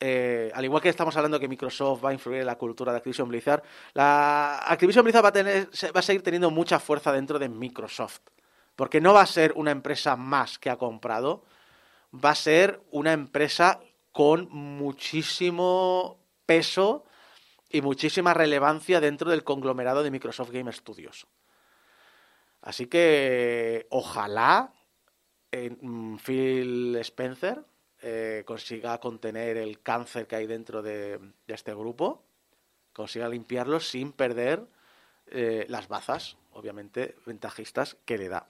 [0.00, 2.98] eh, al igual que estamos hablando que Microsoft va a influir en la cultura de
[2.98, 3.62] Activision Blizzard,
[3.94, 8.20] la Activision Blizzard va a, va seguir teniendo mucha fuerza dentro de Microsoft,
[8.76, 11.44] porque no va a ser una empresa más que ha comprado,
[12.12, 13.80] va a ser una empresa
[14.12, 17.04] con muchísimo peso
[17.70, 21.26] y muchísima relevancia dentro del conglomerado de Microsoft Game Studios.
[22.60, 24.72] Así que ojalá
[25.50, 27.64] eh, mm, Phil Spencer
[28.06, 32.22] eh, consiga contener el cáncer que hay dentro de, de este grupo,
[32.92, 34.60] consiga limpiarlo sin perder
[35.28, 38.46] eh, las bazas, obviamente, ventajistas que le da.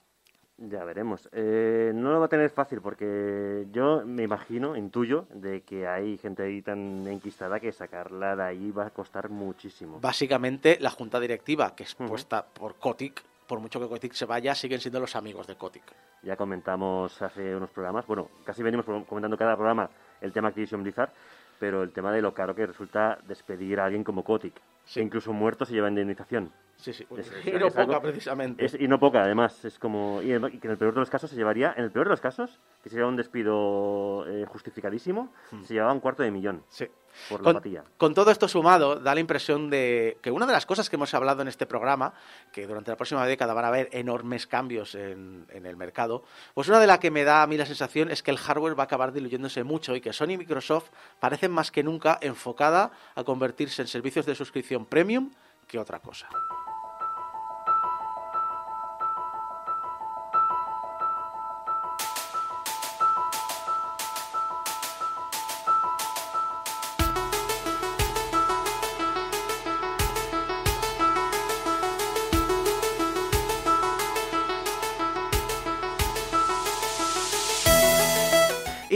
[0.57, 1.29] Ya veremos.
[1.31, 6.17] Eh, no lo va a tener fácil porque yo me imagino, intuyo, de que hay
[6.17, 9.99] gente ahí tan enquistada que sacarla de ahí va a costar muchísimo.
[9.99, 14.55] Básicamente, la junta directiva, que es puesta por Kotick, por mucho que Kotick se vaya,
[14.55, 15.83] siguen siendo los amigos de Kotick.
[16.23, 19.89] Ya comentamos hace unos programas, bueno, casi venimos comentando cada programa
[20.21, 21.11] el tema Activision Blizzard,
[21.59, 24.55] pero el tema de lo caro que resulta despedir a alguien como Kotick,
[24.85, 24.99] Sí.
[24.99, 26.51] que incluso muerto se lleva indemnización.
[26.77, 27.07] Sí, sí.
[27.17, 28.63] Es- es- y no es poca, algo- precisamente.
[28.65, 29.63] Es- y no poca, además.
[29.65, 30.21] Es como.
[30.21, 31.73] Y, que en el peor de los casos se llevaría.
[31.77, 35.31] En el peor de los casos, que sería un despido eh, justificadísimo,
[35.63, 36.85] se llevaba un cuarto de millón Sí.
[37.29, 37.83] por la Con, patilla.
[37.97, 41.13] con todo esto sumado, da la impresión de que una de las cosas que hemos
[41.13, 42.13] hablado en este programa,
[42.51, 46.67] que durante la próxima década van a haber enormes cambios en, en el mercado, pues
[46.67, 48.83] una de las que me da a mí la sensación es que el hardware va
[48.83, 53.23] a acabar diluyéndose mucho y que Sony y Microsoft parecen más que nunca enfocada a
[53.23, 55.31] convertirse en servicios de suscripción premium
[55.67, 56.27] que otra cosa.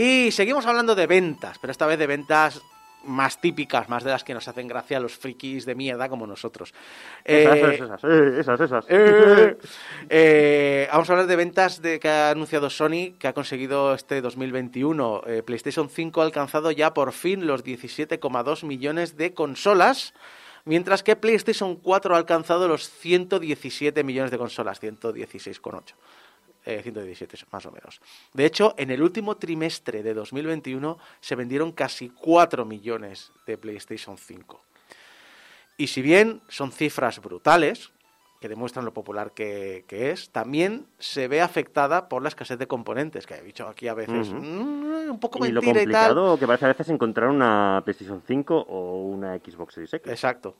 [0.02, 2.62] Y seguimos hablando de ventas, pero esta vez de ventas
[3.04, 6.26] más típicas, más de las que nos hacen gracia a los frikis de mierda como
[6.26, 6.72] nosotros.
[7.22, 8.04] Esas, Eh, esas,
[8.38, 8.84] esas, esas.
[8.88, 9.58] eh,
[10.08, 14.22] eh, vamos a hablar de ventas de que ha anunciado Sony, que ha conseguido este
[14.22, 15.22] 2021.
[15.26, 20.14] Eh, PlayStation 5 ha alcanzado ya por fin los 17,2 millones de consolas,
[20.64, 25.92] mientras que PlayStation 4 ha alcanzado los 117 millones de consolas, 116,8.
[26.66, 28.00] Eh, 117 más o menos.
[28.34, 34.18] De hecho, en el último trimestre de 2021 se vendieron casi 4 millones de PlayStation
[34.18, 34.62] 5.
[35.78, 37.90] Y si bien son cifras brutales,
[38.40, 42.66] que demuestran lo popular que, que es, también se ve afectada por la escasez de
[42.66, 44.36] componentes, que he dicho aquí a veces Ujú.
[44.40, 46.14] "Mm, un poco Y lo mentira y tal.
[46.14, 50.10] complicado que parece a veces encontrar una PlayStation 5 o una Xbox Series X.
[50.10, 50.56] Exacto.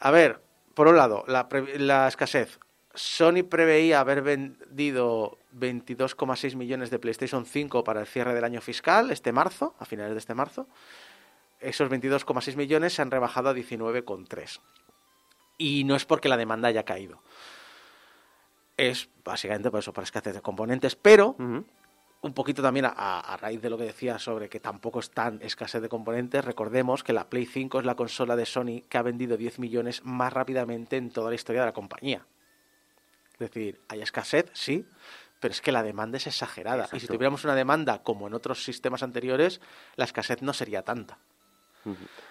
[0.00, 0.40] A ver,
[0.74, 2.58] por un lado, la escasez.
[2.96, 9.10] Sony preveía haber vendido 22,6 millones de PlayStation 5 para el cierre del año fiscal,
[9.10, 10.66] este marzo, a finales de este marzo.
[11.60, 14.60] Esos 22,6 millones se han rebajado a 19,3.
[15.58, 17.22] Y no es porque la demanda haya caído.
[18.76, 23.60] Es básicamente por eso, por escasez de componentes, pero un poquito también a, a raíz
[23.60, 27.28] de lo que decía sobre que tampoco es tan escasez de componentes, recordemos que la
[27.28, 31.10] Play 5 es la consola de Sony que ha vendido 10 millones más rápidamente en
[31.10, 32.26] toda la historia de la compañía.
[33.38, 34.86] Es decir, hay escasez, sí,
[35.40, 36.88] pero es que la demanda es exagerada.
[36.92, 39.60] Y si tuviéramos una demanda como en otros sistemas anteriores,
[39.96, 41.18] la escasez no sería tanta.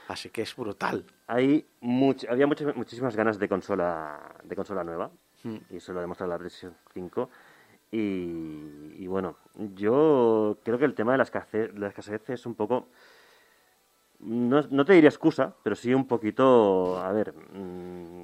[0.10, 1.06] Así que es brutal.
[1.28, 5.12] Hay much- había muchas, muchísimas ganas de consola, de consola nueva,
[5.44, 5.58] Mm.
[5.70, 7.30] y eso lo ha demostrado la PlayStation 5.
[7.91, 9.38] Y, y bueno,
[9.76, 12.89] yo creo que el tema de la escasez, la escasez es un poco.
[14.20, 16.98] No, no te diría excusa, pero sí un poquito.
[17.00, 17.34] A ver.
[17.34, 18.14] mm,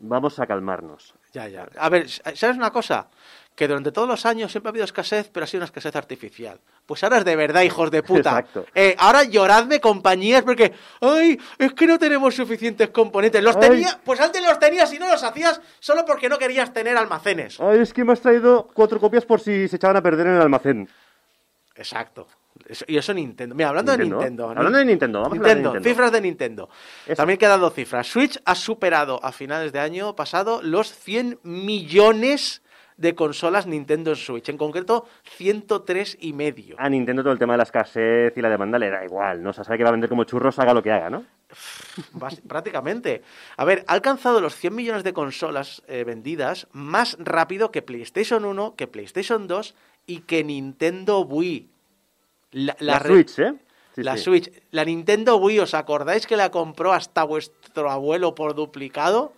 [0.00, 1.14] vamos a calmarnos.
[1.32, 1.68] Ya, ya.
[1.78, 3.08] A ver, ¿sabes una cosa?
[3.54, 6.58] Que durante todos los años siempre ha habido escasez, pero ha sido una escasez artificial.
[6.86, 8.30] Pues ahora es de verdad, hijos de puta.
[8.30, 8.64] Exacto.
[8.74, 13.42] Eh, ahora lloradme compañías porque, ay, es que no tenemos suficientes componentes.
[13.42, 13.62] Los Ay.
[13.62, 17.60] tenía, pues antes los tenías y no los hacías solo porque no querías tener almacenes.
[17.60, 20.36] Ay, es que me has traído cuatro copias por si se echaban a perder en
[20.36, 20.88] el almacén.
[21.74, 22.26] Exacto.
[22.66, 23.54] Eso- y eso Nintendo.
[23.54, 24.48] Mira, hablando de Nintendo.
[24.50, 26.68] Hablando de Nintendo, vamos a de Nintendo, cifras de Nintendo.
[27.06, 27.14] Eso.
[27.16, 28.06] También quedan dos cifras.
[28.06, 32.62] Switch ha superado a finales de año pasado los 100 millones
[32.96, 34.50] de consolas Nintendo Switch.
[34.50, 36.76] En concreto, 103 y medio.
[36.78, 39.50] A Nintendo todo el tema de la escasez y la demanda le da igual, ¿no?
[39.50, 41.24] O sea, sabe que va a vender como churros, haga lo que haga, ¿no?
[42.48, 43.22] Prácticamente.
[43.56, 48.44] A ver, ha alcanzado los 100 millones de consolas eh, vendidas más rápido que PlayStation
[48.44, 49.74] 1, que PlayStation 2
[50.06, 51.69] y que Nintendo Wii.
[52.52, 53.54] La, La, re- Switch, ¿eh?
[53.94, 54.24] Sí, la sí.
[54.24, 54.50] Switch.
[54.70, 59.32] La Nintendo Wii, ¿os acordáis que la compró hasta vuestro abuelo por duplicado?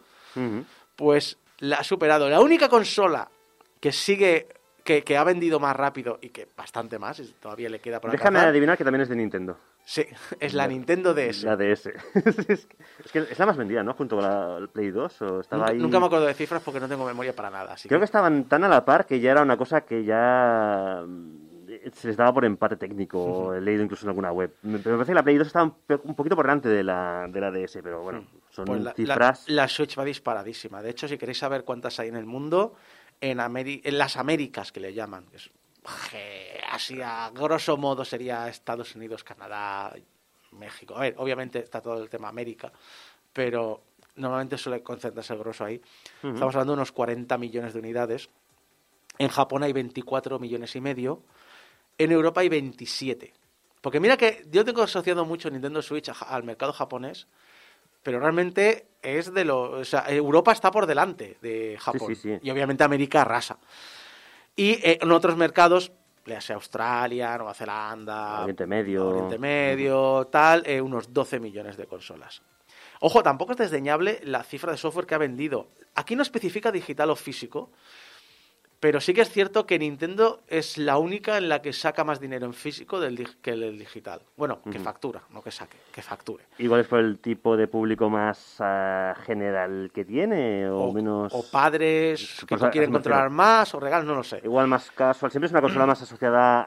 [0.96, 2.28] Pues la ha superado.
[2.28, 3.28] La única consola
[3.80, 4.46] que sigue,
[4.84, 8.10] que, que ha vendido más rápido y que bastante más, y todavía le queda por
[8.10, 9.58] Déjame alcanzar, adivinar que también es de Nintendo.
[9.84, 10.04] Sí,
[10.40, 11.42] es la Nintendo DS.
[11.44, 11.86] La DS.
[12.48, 12.66] es,
[13.12, 13.94] que, es la más vendida, ¿no?
[13.94, 15.22] Junto con la Play 2.
[15.22, 15.78] O estaba Nunca, ahí...
[15.78, 17.72] nunca me acuerdo de cifras porque no tengo memoria para nada.
[17.74, 20.04] Así Creo que- que estaban tan a la par que ya era una cosa que
[20.04, 21.04] ya
[21.94, 23.54] se les daba por empate técnico.
[23.54, 24.54] He leído incluso en alguna web.
[24.62, 27.50] Me parece que la Play 2 estaba un, poquito por delante de la, de la
[27.50, 29.48] DS, pero bueno, son Pues la, cifras.
[29.48, 30.82] la Switch va disparadísima.
[30.82, 32.74] De hecho, si queréis saber cuántas hay en el mundo,
[33.20, 35.50] en, Ameri- en las Américas, que le llaman, es,
[36.70, 39.94] así a grosso modo sería Estados Unidos, Canadá,
[40.52, 40.96] México.
[40.96, 42.72] A ver, obviamente está todo el tema América,
[43.32, 43.82] pero
[44.16, 45.80] normalmente suele concentrarse el grosso ahí.
[46.22, 48.28] Estamos hablando de unos 40 millones de unidades.
[49.18, 51.22] En Japón hay 24 millones y medio.
[51.98, 53.32] En Europa hay 27.
[53.80, 57.26] Porque mira que yo tengo asociado mucho Nintendo Switch a- al mercado japonés,
[58.02, 59.70] pero realmente es de lo.
[59.72, 62.14] O sea, Europa está por delante de Japón.
[62.14, 62.38] sí, sí.
[62.42, 63.58] Y obviamente América arrasa.
[64.54, 65.92] Y eh, en otros mercados,
[66.26, 69.08] le hace Australia, Nueva Zelanda, Oriente Medio.
[69.08, 72.42] Oriente Medio, tal, eh, unos 12 millones de consolas.
[73.00, 75.68] Ojo, tampoco es desdeñable la cifra de software que ha vendido.
[75.96, 77.70] Aquí no especifica digital o físico,
[78.82, 82.18] pero sí que es cierto que Nintendo es la única en la que saca más
[82.18, 84.22] dinero en físico del que el digital.
[84.36, 86.42] Bueno, que factura, no que saque, que facture.
[86.58, 91.32] Igual es por el tipo de público más ah, general que tiene, o, menos...
[91.32, 94.40] o padres que Pues a- quieren a- me controlar más, o regalos, no lo sé.
[94.42, 95.30] Igual más casual.
[95.30, 96.66] Siempre es una consola más asociada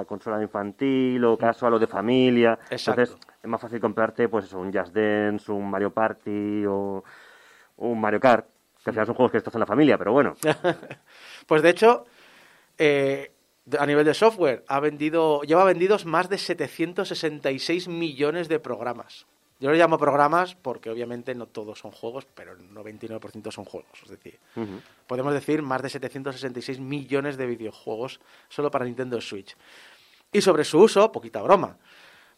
[0.00, 2.58] a consola infantil o casual o de familia.
[2.68, 3.00] Exacto.
[3.00, 7.02] Entonces es más fácil comprarte pues eso, un Just Dance, un Mario Party o
[7.78, 8.46] un Mario Kart.
[8.84, 10.36] Que al final son juegos que estás en la familia, pero bueno.
[11.46, 12.06] Pues de hecho,
[12.78, 13.32] eh,
[13.78, 19.26] a nivel de software, ha vendido, lleva vendidos más de 766 millones de programas.
[19.60, 24.02] Yo lo llamo programas porque obviamente no todos son juegos, pero el 99% son juegos.
[24.02, 24.38] Es decir,
[25.06, 29.56] podemos decir más de 766 millones de videojuegos solo para Nintendo Switch.
[30.32, 31.78] Y sobre su uso, poquita broma,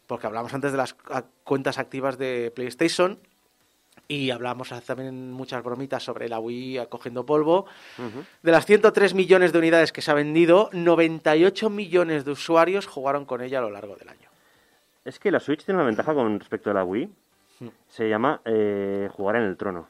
[0.07, 0.95] porque hablamos antes de las
[1.43, 3.19] cuentas activas de PlayStation
[4.09, 7.67] y hablamos también muchas bromitas sobre la Wii cogiendo polvo.
[8.43, 13.25] De las 103 millones de unidades que se ha vendido, 98 millones de usuarios jugaron
[13.25, 14.29] con ella a lo largo del año.
[15.05, 17.09] Es que la Switch tiene una ventaja con respecto a la Wii.
[17.89, 19.89] Se llama eh, jugar en el trono.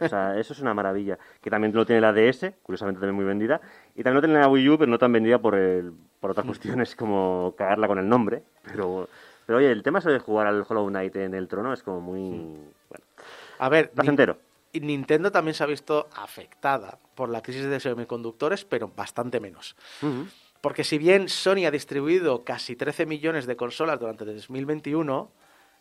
[0.00, 1.18] O sea, eso es una maravilla.
[1.40, 3.60] Que también lo tiene la DS, curiosamente también muy vendida.
[3.94, 6.46] Y también lo tiene la Wii U, pero no tan vendida por, el, por otras
[6.46, 8.42] cuestiones como cagarla con el nombre.
[8.64, 9.08] Pero,
[9.46, 12.00] pero oye, el tema eso de jugar al Hollow Knight en el trono es como
[12.00, 12.28] muy...
[12.88, 13.04] Bueno,
[13.64, 14.36] A ver, placentero.
[14.74, 19.74] Nintendo también se ha visto afectada por la crisis de semiconductores, pero bastante menos.
[20.60, 25.30] Porque si bien Sony ha distribuido casi 13 millones de consolas durante el 2021,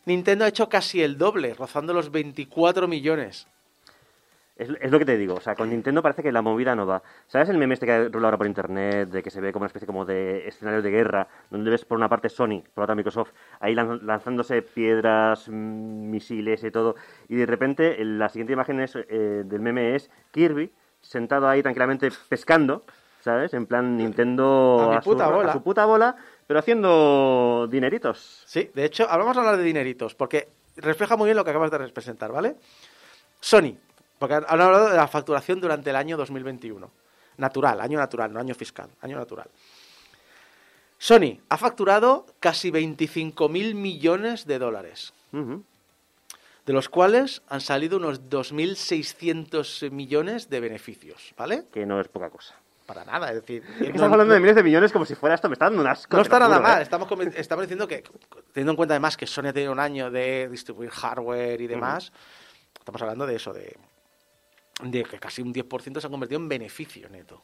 [0.06, 3.48] Nintendo ha hecho casi el doble, rozando los 24 millones.
[4.56, 6.86] Es, es lo que te digo, o sea, con Nintendo parece que la movida no
[6.86, 7.02] va.
[7.28, 9.68] ¿Sabes el meme este que rola ahora por internet, de que se ve como una
[9.68, 13.32] especie como de escenario de guerra, donde ves por una parte Sony, por otra Microsoft,
[13.60, 16.96] ahí lan- lanzándose piedras, mm, misiles y todo,
[17.28, 21.64] y de repente el- la siguiente imagen es, eh, del meme es Kirby sentado ahí
[21.64, 22.84] tranquilamente pescando,
[23.22, 23.56] ¿sabes?
[23.56, 25.50] En plan Nintendo A su, puta bola.
[25.50, 28.44] a su puta bola, pero haciendo dineritos.
[28.46, 31.50] Sí, de hecho, ahora vamos a hablar de dineritos, porque refleja muy bien lo que
[31.50, 32.56] acabas de representar, ¿vale?
[33.42, 33.76] Sony,
[34.24, 36.90] porque han hablado de la facturación durante el año 2021.
[37.36, 39.50] Natural, año natural, no año fiscal, año natural.
[40.98, 49.92] Sony ha facturado casi 25.000 millones de dólares, de los cuales han salido unos 2.600
[49.92, 51.66] millones de beneficios, ¿vale?
[51.74, 52.56] Que no es poca cosa.
[52.86, 53.62] Para nada, es decir...
[53.64, 55.66] Es que no- estamos hablando de miles de millones como si fuera esto, me está
[55.66, 56.16] dando un asco.
[56.16, 56.80] No está nada juro, mal.
[56.80, 56.84] ¿eh?
[56.84, 58.06] Estamos, estamos diciendo que,
[58.54, 62.14] teniendo en cuenta además que Sony ha tenido un año de distribuir hardware y demás,
[62.80, 63.76] estamos hablando de eso, de,
[64.82, 67.44] de que casi un 10% se ha convertido en beneficio neto.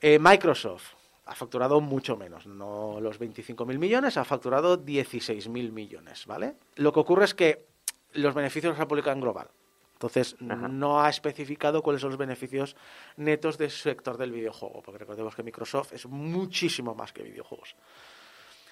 [0.00, 0.94] Eh, Microsoft
[1.26, 6.54] ha facturado mucho menos, no los 25.000 millones, ha facturado 16.000 millones, ¿vale?
[6.76, 7.66] Lo que ocurre es que
[8.14, 9.48] los beneficios los ha publicado en global.
[9.92, 10.68] Entonces, Ajá.
[10.68, 12.76] no ha especificado cuáles son los beneficios
[13.16, 17.74] netos de su sector del videojuego, porque recordemos que Microsoft es muchísimo más que videojuegos.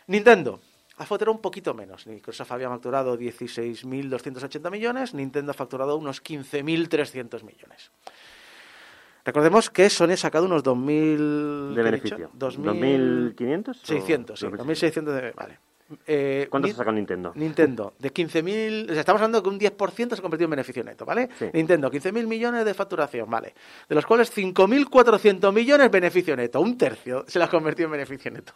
[0.06, 0.60] Nintendo
[0.98, 2.06] ha facturado un poquito menos.
[2.06, 7.90] Microsoft había facturado 16.280 millones, Nintendo ha facturado unos 15.300 millones.
[9.24, 11.68] Recordemos que Sony ha sacado unos 2.000...
[11.70, 12.16] De ¿qué he beneficio.
[12.16, 12.30] dicho?
[12.38, 13.34] 2.000...
[13.34, 13.68] ¿2.500?
[13.68, 15.32] o 600, sí, 2.600 de...
[15.32, 15.58] Vale.
[16.06, 17.32] Eh, ¿Cuánto se ha sacado Nintendo?
[17.36, 20.82] Nintendo, de 15.000, o sea, estamos hablando que un 10% se ha convertido en beneficio
[20.82, 21.28] neto, ¿vale?
[21.38, 21.46] Sí.
[21.52, 23.54] Nintendo, 15.000 millones de facturación, ¿vale?
[23.88, 28.30] De los cuales 5.400 millones beneficio neto, un tercio se la ha convertido en beneficio
[28.32, 28.52] neto.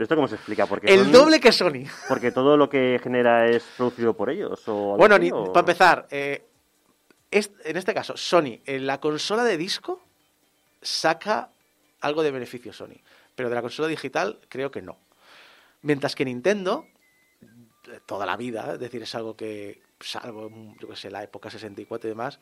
[0.00, 0.64] ¿Pero esto cómo se explica?
[0.64, 1.84] Porque El son- doble que Sony.
[2.08, 4.62] Porque todo lo que genera es producido por ellos.
[4.66, 6.46] O Bueno, así, ni- o- para empezar, eh,
[7.30, 10.00] es- en este caso, Sony, en la consola de disco,
[10.80, 11.50] saca
[12.00, 12.96] algo de beneficio Sony,
[13.34, 14.96] pero de la consola digital creo que no.
[15.82, 16.86] Mientras que Nintendo,
[18.06, 22.08] toda la vida, es decir, es algo que, salvo, yo que sé, la época 64
[22.08, 22.40] y demás,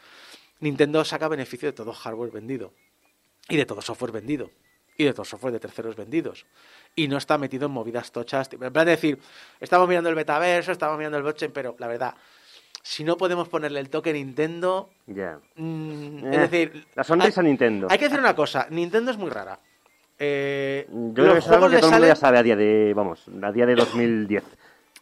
[0.60, 2.72] Nintendo saca beneficio de todo hardware vendido
[3.48, 4.48] y de todo software vendido
[4.98, 6.44] y de todo software de terceros vendidos.
[6.96, 8.50] Y no está metido en movidas tochas.
[8.52, 9.18] En plan de decir,
[9.60, 12.14] estamos mirando el metaverso, estamos mirando el blockchain, pero la verdad,
[12.82, 15.38] si no podemos ponerle el toque Nintendo, Ya.
[15.54, 17.86] mm, Eh, es decir, La sonrisa hay, Nintendo.
[17.88, 19.60] hay que decir una cosa, Nintendo es muy rara.
[20.18, 22.56] Eh, Yo creo que es algo que todo el mundo salen- ya sabe a día
[22.56, 24.42] de, vamos, a día de 2010.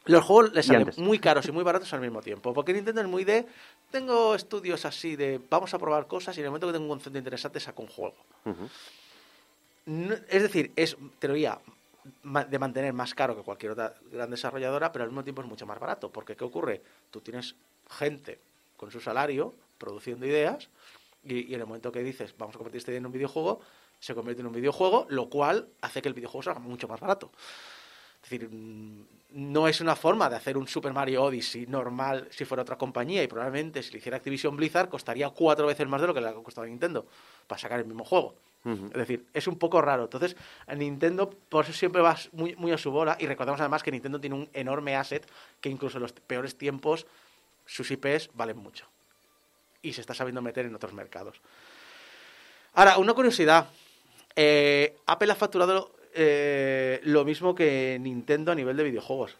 [0.05, 0.99] Los juegos les salen antes.
[0.99, 2.53] muy caros y muy baratos al mismo tiempo.
[2.53, 3.47] Porque Nintendo es muy de.
[3.91, 5.41] Tengo estudios así de.
[5.51, 7.89] Vamos a probar cosas y en el momento que tengo un concepto interesante saco un
[7.89, 8.15] juego.
[8.45, 8.69] Ujú.
[9.87, 11.59] No- es decir, es teoría
[12.25, 15.67] de mantener más caro que cualquier otra gran desarrolladora, pero al mismo tiempo es mucho
[15.67, 16.11] más barato.
[16.11, 16.83] Porque ¿qué ocurre?
[17.11, 17.55] Tú tienes
[17.91, 18.39] gente
[18.77, 20.69] con su salario produciendo ideas
[21.25, 23.61] y, en el momento que dices vamos a convertir este idea en un videojuego,
[24.01, 27.31] se convierte en un videojuego, lo cual hace que el videojuego salga mucho más barato.
[28.23, 32.45] Es decir, mm, no es una forma de hacer un Super Mario Odyssey normal si
[32.45, 36.07] fuera otra compañía y probablemente si lo hiciera Activision Blizzard costaría cuatro veces más de
[36.09, 37.07] lo que le ha costado a Nintendo
[37.47, 38.35] para sacar el mismo juego.
[38.67, 40.05] Es decir, es un poco raro.
[40.05, 40.37] Entonces,
[40.77, 44.21] Nintendo por eso siempre va muy, muy a su bola y recordamos además que Nintendo
[44.21, 45.27] tiene un enorme asset
[45.61, 47.07] que incluso en los peores tiempos
[47.65, 48.87] sus IPs valen mucho
[49.83, 51.41] y se está sabiendo meter en otros mercados.
[52.75, 53.69] Ahora, una curiosidad.
[54.35, 59.37] Eh, Apple ha facturado eh, lo mismo que Nintendo a nivel de videojuegos.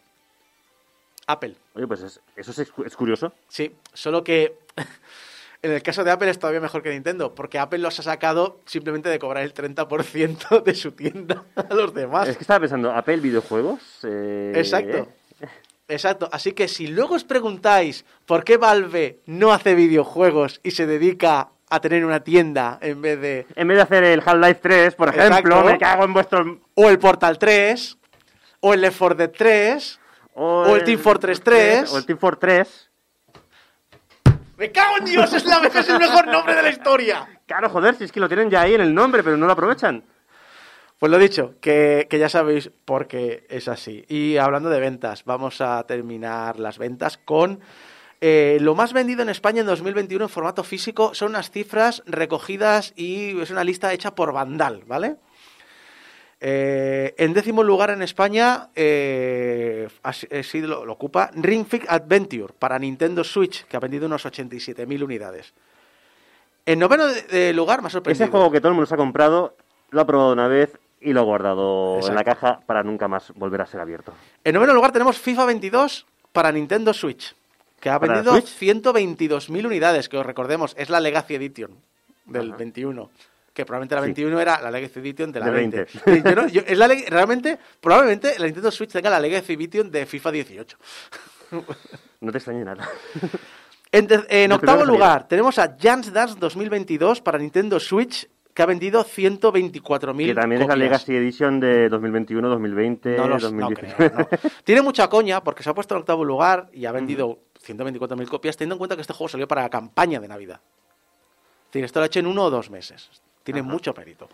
[1.27, 3.33] Apple, Oye, pues es- eso es, es curioso.
[3.49, 3.75] sí.
[3.93, 4.57] Solo que
[5.61, 8.61] en el caso de Apple es todavía mejor que Nintendo, porque Apple los ha sacado
[8.65, 12.27] simplemente de cobrar el 30% de su tienda a los demás.
[12.27, 13.81] Es que estaba pensando, Apple videojuegos.
[14.03, 15.07] eh, Exacto.
[15.89, 16.29] Exacto.
[16.31, 21.49] Así que si luego os preguntáis por qué Valve no hace videojuegos y se dedica
[21.69, 23.45] a tener una tienda en vez de...
[23.55, 25.63] En vez de hacer el Half-Life 3, por ejemplo, Exacto.
[25.71, 26.59] me cago en vuestro.
[26.75, 27.97] O el Portal 3,
[28.61, 29.99] o el Left 4 Dead 3,
[30.33, 31.91] o el Team Fortress 3.
[31.91, 32.86] O el Team Fortress 3.
[34.57, 35.31] ¡Me cago en Dios!
[35.33, 37.27] Es, la, es el mejor nombre de la historia.
[37.45, 39.51] Claro, joder, si es que lo tienen ya ahí en el nombre, pero no lo
[39.51, 40.03] aprovechan.
[40.97, 44.03] Pues lo dicho, que, que ya sabéis por qué es así.
[44.09, 47.59] Y hablando de ventas, vamos a terminar las ventas con
[48.19, 51.13] eh, lo más vendido en España en 2021 en formato físico.
[51.13, 55.17] Son unas cifras recogidas y es una lista hecha por Vandal, ¿vale?
[56.39, 59.87] Eh, en décimo lugar en España eh,
[60.43, 65.03] sido- lo, lo ocupa Ring Fit Adventure para Nintendo Switch, que ha vendido unos 87.000
[65.03, 65.53] unidades.
[66.65, 68.23] En noveno de- de lugar, ha sorprendido.
[68.25, 69.55] Ese juego que todo el mundo se ha comprado,
[69.89, 73.31] lo ha probado una vez y lo ha guardado en la caja para nunca más
[73.35, 74.13] volver a ser abierto.
[74.43, 77.35] En noveno lugar tenemos FIFA 22 para Nintendo Switch,
[77.79, 78.47] que ha ¿Para vendido Switch?
[78.59, 81.71] 122.000 unidades, que os recordemos, es la Legacy Edition
[82.25, 82.57] del Ajá.
[82.57, 83.09] 21.
[83.57, 84.05] Que probablemente la Sí.
[84.09, 85.77] 21 era la Legacy Edition de la Del 20.
[85.77, 85.91] 20.
[86.13, 89.53] Sí, yo no- yo- es la leg- realmente, probablemente la Nintendo Switch tenga la Legacy
[89.53, 90.77] Edition de FIFA 18.
[92.21, 92.87] No te extrañe nada.
[93.91, 94.15] En, De
[94.53, 94.85] octavo salida.
[94.85, 100.61] lugar tenemos a Jans Dance 2022 para Nintendo Switch, que ha vendido 124.000 que también
[100.61, 100.77] es la copias.
[100.77, 104.11] Legacy Edition de 2021, 2020, No, los- no 2019.
[104.11, 104.27] creo, no.
[104.65, 108.55] Tiene mucha coña porque se ha puesto en octavo lugar y ha vendido 124.000 copias,
[108.55, 110.61] teniendo en cuenta que este juego salió para la campaña de Navidad.
[111.67, 113.09] Es decir, esto lo ha hecho en uno o dos meses.
[113.47, 113.69] Tiene Ajá.
[113.69, 114.27] mucho mérito.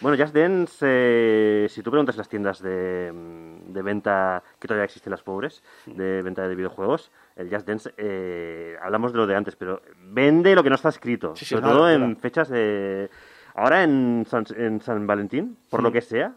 [0.00, 4.86] Bueno, Just Dance, eh, si tú preguntas las tiendas de, mm, de venta, que todavía
[4.86, 9.36] existen las pobres, de venta de videojuegos, el Just Dance, eh, hablamos de lo de
[9.36, 11.36] antes, pero vende lo que no está escrito.
[11.36, 13.10] Sí, sí, sobre todo en fechas de...
[13.54, 16.32] Ahora en San, en San Valentín, por lo que sea,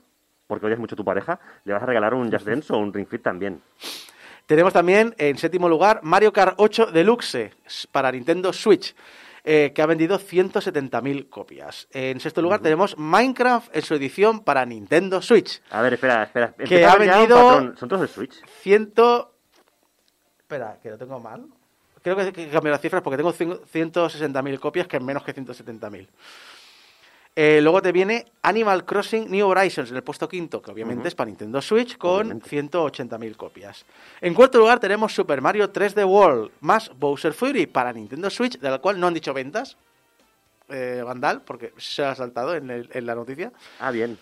[0.46, 2.94] porque odias mucho a tu pareja, le vas a regalar un Just Dance o un
[2.94, 3.62] Ring Fit también.
[4.46, 7.52] Tenemos también en séptimo lugar Mario Kart 8 Deluxe
[7.94, 8.94] para Nintendo Switch,
[9.44, 11.88] eh, que ha vendido 170.000 copias.
[11.92, 15.62] En sexto lugar tenemos Minecraft en su edición para Nintendo Switch.
[15.72, 16.54] A ver, espera, espera.
[16.54, 17.76] Que ha vendido-.
[17.78, 18.36] ¿Son todos de Switch?
[18.62, 19.36] Ciento...
[20.40, 21.46] Espera, que lo tengo mal.
[22.02, 25.36] Creo que que cambiar las cifras porque tengo cin- 160.000 copias, que es menos que
[25.36, 26.08] 170.000.
[27.36, 31.16] Eh, luego te viene Animal Crossing New Horizons en el puesto quinto, que obviamente es
[31.16, 32.50] para Nintendo Switch, con Obviamente.
[32.50, 33.86] 180.000 copias.
[34.20, 38.82] En cuarto lugar tenemos Super Mario 3D World más Bowser Fury para Nintendo Switch, del
[38.82, 39.78] cual no han dicho ventas.
[40.68, 43.52] Eh, Vandal, porque se ha saltado en, el- en la noticia.
[43.80, 44.18] Ah, bien.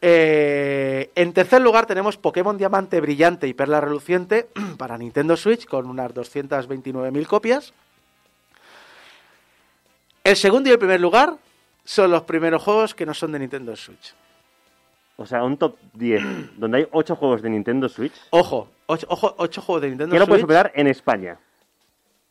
[0.00, 4.48] Eh, en tercer lugar tenemos Pokémon Diamante Brillante y Perla Reluciente
[4.78, 7.72] para Nintendo Switch con unas 229.000 copias.
[10.22, 11.36] El segundo y el primer lugar
[11.88, 14.14] son los primeros juegos que no son de Nintendo Switch.
[15.16, 16.22] O sea, un top 10
[16.58, 18.12] donde hay 8 juegos de Nintendo Switch.
[18.28, 21.38] Ojo, ocho, ojo, ocho juegos de Nintendo ¿Qué lo puede Switch superar en España?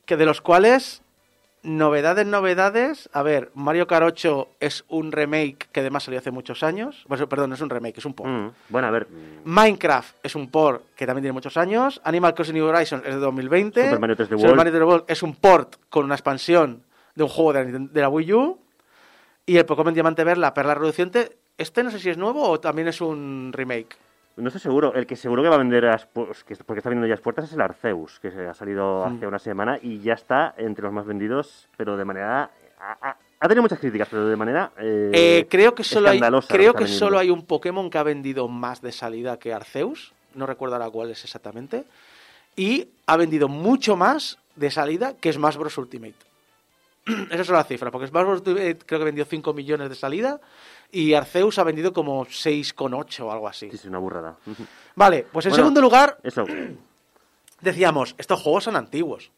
[0.05, 1.01] que de los cuales
[1.63, 3.09] novedades, novedades.
[3.13, 7.03] A ver, Mario Kart 8 es un remake que además salió hace muchos años.
[7.07, 8.29] Bueno, perdón, no es un remake, es un port.
[8.29, 9.07] Mm, Bueno, a ver.
[9.43, 11.99] Minecraft es un port que también tiene muchos años.
[12.03, 13.83] Animal Crossing New Horizons es de 2020.
[13.85, 14.55] Super Mario 3D Super World.
[14.55, 16.83] Mario 3D World es un port con una expansión
[17.15, 18.59] de un juego de la Wii U.
[19.47, 21.37] Y el Pokémon Diamante Ver, la perla reduciente.
[21.57, 23.95] Este no sé si es nuevo o también es un remake.
[24.35, 24.93] No estoy seguro.
[24.93, 27.13] El que seguro que va a vender, a las pu- que- porque está vendiendo ya
[27.15, 29.15] las puertas, es el Arceus, que se ha salido Mm.
[29.15, 32.51] hace una semana y ya está entre los más vendidos, pero de manera.
[33.39, 34.71] Ha, tenido muchas críticas, pero de manera.
[34.77, 38.47] eh, Eh, creo que solo hay, creo que solo hay un Pokémon que ha vendido
[38.49, 40.13] más de salida que Arceus.
[40.35, 41.85] No recuerdo ahora cuál es exactamente.
[42.55, 45.77] Y ha vendido mucho más de salida que Smash Bros.
[45.77, 46.15] Ultimate.
[47.31, 48.39] Esas son las cifras, porque Smash Bros.
[48.39, 50.39] Ultimate creo que vendió 5 millones de salida
[50.91, 53.69] y Arceus ha vendido como 6,8 o algo así.
[53.71, 54.35] Sí, sí, una burrada.
[54.95, 56.45] Vale, pues en Bueno, segundo lugar Eso.
[57.61, 59.31] decíamos, estos juegos son antiguos.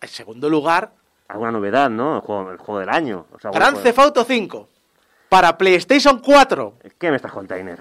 [0.00, 0.92] En segundo lugar,
[1.28, 2.16] Alguna novedad, ¿no?
[2.16, 3.26] El juego, el juego del año.
[3.32, 4.68] O sea, Grand bueno, Theft Auto 5.
[5.28, 7.80] para PlayStation 4, ¿Qué me estás container?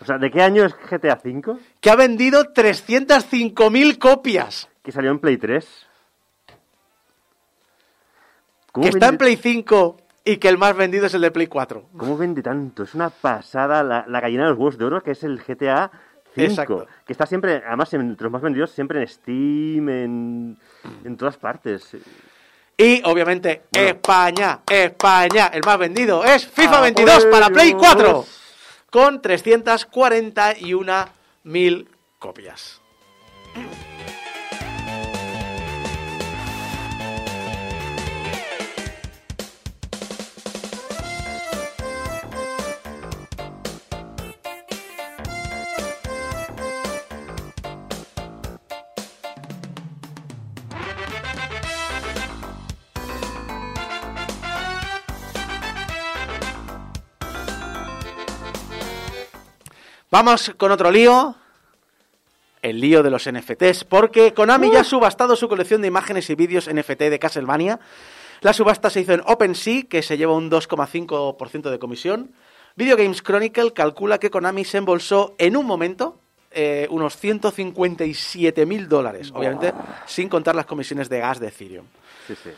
[0.00, 1.58] O sea, ¿de qué año es GTA V?
[1.80, 5.86] que ha vendido 305.000 copias, Que salió en Play 3.
[8.72, 11.46] ¿Cómo que está en Play 5 y que el más vendido es el de Play
[11.46, 11.88] 4.
[11.96, 12.82] ¿Cómo vende tanto?
[12.84, 15.90] Es una pasada la, la gallina de los huevos de oro que es el GTA
[16.36, 16.44] V.
[16.44, 16.86] Exacto.
[17.06, 20.56] Que está siempre, además, entre los más vendidos, siempre en Steam, en,
[21.04, 21.96] en todas partes.
[22.76, 28.08] Y obviamente España, España, el más vendido es FIFA Ah, 22 pues, para Play 4
[28.08, 28.40] Dios.
[28.90, 31.86] con 341.000
[32.18, 32.80] copias.
[60.22, 61.34] Vamos con otro lío.
[62.60, 66.34] El lío de los NFTs, porque Konami ya ha subastado su colección de imágenes y
[66.34, 67.80] vídeos NFT de Castlevania.
[68.42, 72.32] La subasta se hizo en OpenSea, que se lleva un 2,5% de comisión.
[72.76, 78.90] Video Games Chronicle calcula que Konami se embolsó en un momento eh, unos 157 mil
[78.90, 79.72] dólares, obviamente
[80.04, 81.86] sin contar las comisiones de gas de Ethereum.
[82.26, 82.50] Sí, sí.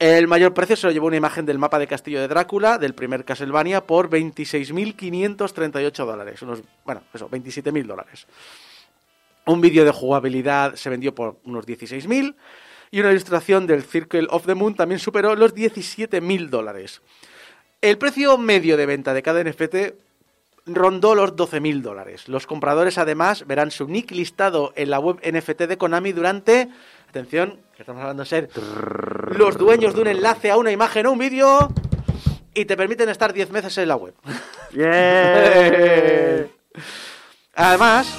[0.00, 2.94] El mayor precio se lo llevó una imagen del mapa de Castillo de Drácula, del
[2.94, 6.40] primer Castlevania, por 26.538 dólares.
[6.40, 8.26] Unos, bueno, eso, 27.000 dólares.
[9.44, 12.34] Un vídeo de jugabilidad se vendió por unos 16.000
[12.90, 17.02] y una ilustración del Circle of the Moon también superó los 17.000 dólares.
[17.82, 19.76] El precio medio de venta de cada NFT
[20.64, 22.26] rondó los 12.000 dólares.
[22.26, 26.70] Los compradores además verán su nick listado en la web NFT de Konami durante,
[27.06, 28.50] atención, que estamos hablando de ser
[29.38, 31.70] los dueños de un enlace a una imagen o un vídeo
[32.52, 34.12] y te permiten estar 10 meses en la web.
[34.72, 36.46] ¡Yeah!
[37.54, 38.14] Además,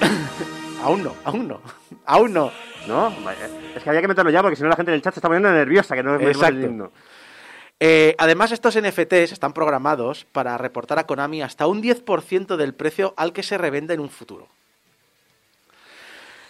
[0.82, 1.60] aún no, aún no,
[2.06, 2.50] aún no.
[2.86, 3.12] ¿No?
[3.76, 5.20] Es que había que meterlo ya porque si no la gente en el chat se
[5.20, 6.90] está poniendo nerviosa, que no es Exacto.
[7.80, 13.12] Eh, además, estos NFTs están programados para reportar a Konami hasta un 10% del precio
[13.18, 14.48] al que se revende en un futuro.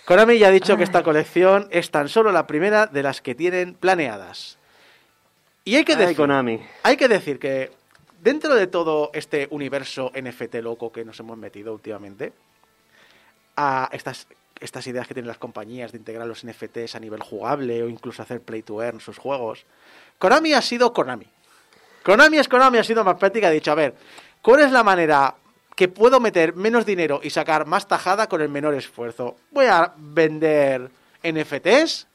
[0.09, 3.35] Konami ya ha dicho que esta colección es tan solo la primera de las que
[3.35, 4.57] tienen planeadas.
[5.67, 6.63] Y hay que Ay, decir, Konami.
[6.83, 7.73] hay que decir que
[8.23, 12.33] dentro de todo este universo NFT loco que nos hemos metido últimamente,
[13.55, 14.29] a estas,
[14.61, 18.23] estas ideas que tienen las compañías de integrar los NFTs a nivel jugable o incluso
[18.23, 19.67] hacer play to earn sus juegos,
[20.19, 21.27] Konami ha sido Konami.
[22.03, 23.95] Konami es Konami, ha sido más práctica, ha dicho, a ver,
[24.41, 25.35] ¿cuál es la manera
[25.79, 29.37] que puedo meter menos dinero y sacar más tajada con el menor esfuerzo?
[29.53, 30.91] Voy a vender
[31.23, 32.09] NFTs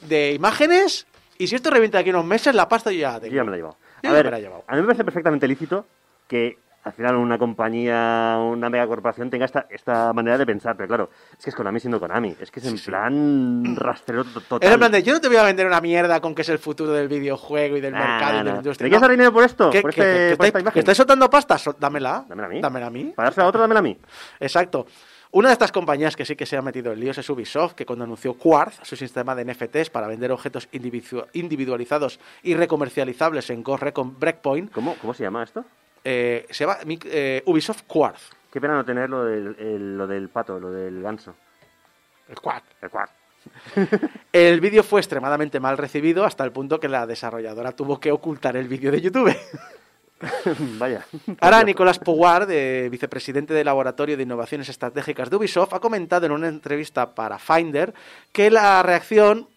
[0.00, 1.06] de imágenes
[1.38, 3.34] y si esto revienta aquí unos meses, la pasta yo ya la Yo tengo.
[3.36, 3.76] ya me la he llevado.
[4.02, 4.64] Yo A ver, me la he llevado.
[4.66, 5.86] a mí me parece perfectamente lícito
[6.26, 11.10] que al final una compañía, una megacorporación tenga esta, esta manera de pensar, pero claro,
[11.38, 12.90] es que es Konami siendo Konami, es que es en Sí, sí.
[12.90, 14.68] plan rastrero to- total.
[14.68, 16.48] Es en plan de, yo no te voy a vender una mierda con que es
[16.50, 18.84] el futuro del videojuego y del Nah, mercado y de la industria.
[18.84, 19.70] ¿Me quieres dar dinero por esto?
[19.70, 20.72] ¿Qué- por, qué- este- qué- que por esta estáis- imagen.
[20.74, 21.62] que estáis soltando pastas?
[21.62, 22.24] Sol- Dámela.
[22.28, 22.60] Dámela a mí.
[22.60, 23.04] Dámela a mí.
[23.16, 23.98] Para dársela a otro, dámela a mí.
[24.40, 24.86] Exacto.
[25.30, 27.84] Una de estas compañías que sí que se ha metido en líos es Ubisoft, que
[27.84, 33.64] cuando anunció Quartz, su sistema de NFTs para vender objetos individu- individualizados y recomercializables en
[33.64, 35.64] Ghost Recon Breakpoint, ¿Cómo, ¿Cómo se llama esto?
[36.04, 38.30] Eh, se llama eh, Ubisoft Quartz.
[38.52, 41.34] Qué pena no tener lo del, el- lo del pato, lo del ganso.
[42.28, 42.66] El Quartz.
[42.80, 43.10] El cuac.
[44.32, 48.56] El vídeo fue extremadamente mal recibido hasta el punto que la desarrolladora tuvo que ocultar
[48.56, 49.36] el vídeo de YouTube.
[50.78, 51.04] Vaya.
[51.40, 56.32] Ahora, Nicolás Powar, de vicepresidente del Laboratorio de Innovaciones Estratégicas de Ubisoft, ha comentado en
[56.32, 57.92] una entrevista para Finder
[58.32, 59.48] que la reacción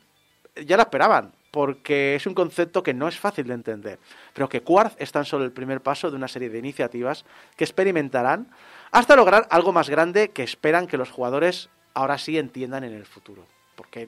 [0.65, 3.97] ya la esperaban, porque es un concepto que no es fácil de entender,
[4.31, 7.63] pero que Quartz es tan solo el primer paso de una serie de iniciativas que
[7.63, 8.51] experimentarán
[8.91, 13.07] hasta lograr algo más grande que esperan que los jugadores ahora sí entiendan en el
[13.07, 13.47] futuro.
[13.75, 14.07] Porque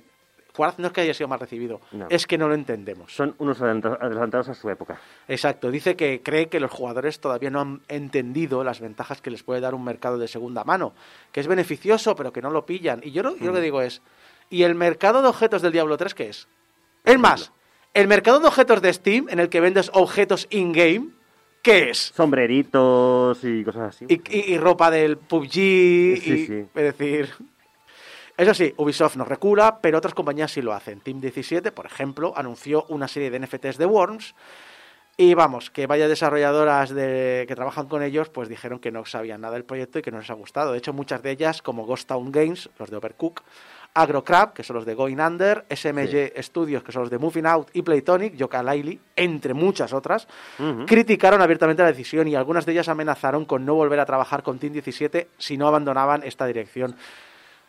[0.55, 2.05] Quartz no es que haya sido mal recibido, No.
[2.11, 3.15] es que no lo entendemos.
[3.15, 4.99] Son unos adelanta- adelantados a su época.
[5.27, 9.41] Exacto, dice que cree que los jugadores todavía no han entendido las ventajas que les
[9.41, 10.93] puede dar un mercado de segunda mano,
[11.31, 13.01] que es beneficioso pero que no lo pillan.
[13.03, 14.03] Y yo, lo- yo lo que digo es,
[14.51, 16.47] ¿y el mercado de objetos del Diablo 3 qué es?
[17.09, 17.51] Es más,
[17.95, 21.09] el mercado de objetos de Steam en el que vendes objetos in-game,
[21.63, 22.11] ¿qué es?
[22.15, 24.05] Sombreritos y cosas así.
[24.07, 26.65] Y, y- y ropa del PUBG, y, sí.
[26.75, 27.29] es decir...
[28.37, 31.01] Eso sí, Ubisoft nos recula, pero otras compañías sí lo hacen.
[31.01, 34.33] Team 17, por ejemplo, anunció una serie de NFTs de Worms
[35.17, 39.41] y vamos, que vaya desarrolladoras de, que trabajan con ellos, pues dijeron que no sabían
[39.41, 40.71] nada del proyecto y que no les ha gustado.
[40.71, 43.41] De hecho, muchas de ellas, como Ghost Town Games, los de Overcook,
[43.93, 47.69] Agrocrab, que son los de Going Under, SMG Studios, que son los de Moving Out
[47.73, 50.27] y Playtonic, Yoka Laili, entre muchas otras,
[50.85, 54.59] criticaron abiertamente la decisión y algunas de ellas amenazaron con no volver a trabajar con
[54.59, 56.95] Team 17 si no abandonaban esta dirección.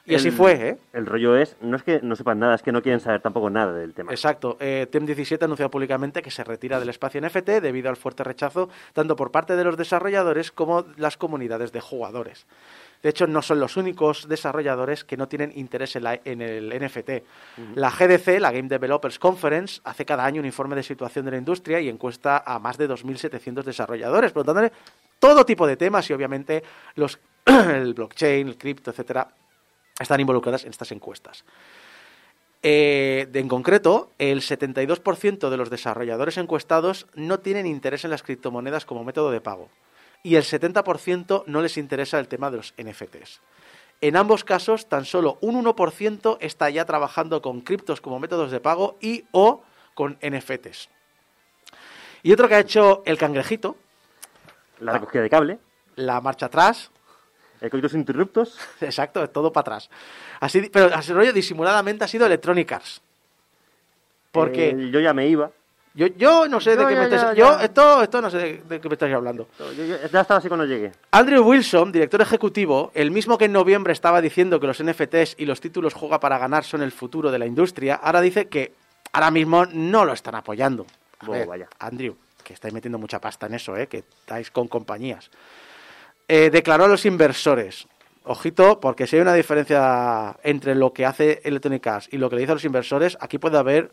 [0.07, 0.79] Y así fue, ¿eh?
[0.93, 3.51] El rollo es, no es que no sepan nada, es que no quieren saber tampoco
[3.51, 4.11] nada del tema.
[4.11, 4.57] Exacto.
[4.59, 8.25] Eh, Team 17 ha anunciado públicamente que se retira del espacio NFT debido al fuerte
[8.25, 12.47] rechazo tanto por parte de los desarrolladores como las comunidades de jugadores.
[13.03, 16.69] De hecho, no son los únicos desarrolladores que no tienen interés en, la- en el
[16.69, 17.11] NFT.
[17.75, 21.39] La GDC, la Game Developers Conference, hace cada año un informe de situación de la
[21.39, 24.71] industria y encuesta a más de 2.700 desarrolladores, preguntándole
[25.19, 26.63] todo tipo de temas y obviamente
[26.97, 29.29] los, el blockchain, el cripto, etcétera,
[29.99, 31.45] están involucradas en estas encuestas.
[32.63, 38.23] Eh, de- en concreto, el 72% de los desarrolladores encuestados no tienen interés en las
[38.23, 39.71] criptomonedas como método de pago
[40.23, 43.41] y el 70% no les interesa el tema de los NFTs.
[44.03, 48.61] En ambos casos, tan solo un 1% está ya trabajando con criptos como métodos de
[48.61, 49.63] pago y o
[49.95, 50.89] con NFTs.
[52.23, 53.77] Y otro que ha hecho el cangrejito,
[54.81, 55.59] La recogida de cable,
[55.97, 56.91] la marcha atrás,
[57.61, 59.91] el coitus interruptos, exacto, es todo para atrás.
[60.41, 63.03] Así, pero así rollo disimuladamente ha sido Electronic Arts.
[64.33, 65.51] Porque eh, yo ya me iba.
[65.93, 67.37] Yo, yo no sé de qué me estáis...
[67.37, 69.49] Yo, esto, esto no sé de, de qué me estáis hablando.
[70.13, 70.93] Ya estaba así cuando llegué.
[71.11, 75.47] Andrew Wilson, director ejecutivo, el mismo que en noviembre estaba diciendo que los NFTs y
[75.47, 78.73] los títulos juega para ganar son el futuro de la industria, ahora dice que
[79.13, 80.87] ahora mismo no lo están apoyando.
[81.19, 81.69] A ver, vaya.
[81.81, 83.89] Andrew, que estáis metiendo mucha pasta en eso, ¿eh?
[83.89, 85.31] que estáis con compañías.
[86.29, 87.89] Eh, declaró a los inversores,
[88.25, 92.37] ojito, porque si hay una diferencia entre lo que hace Electronic Arts y lo que
[92.37, 93.91] le dice a los inversores, aquí puede haber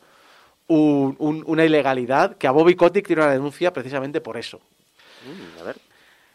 [0.68, 4.60] un- un- una ilegalidad que a Bobby Kotick tiene una denuncia precisamente por eso.
[5.26, 5.78] Mm, a ver.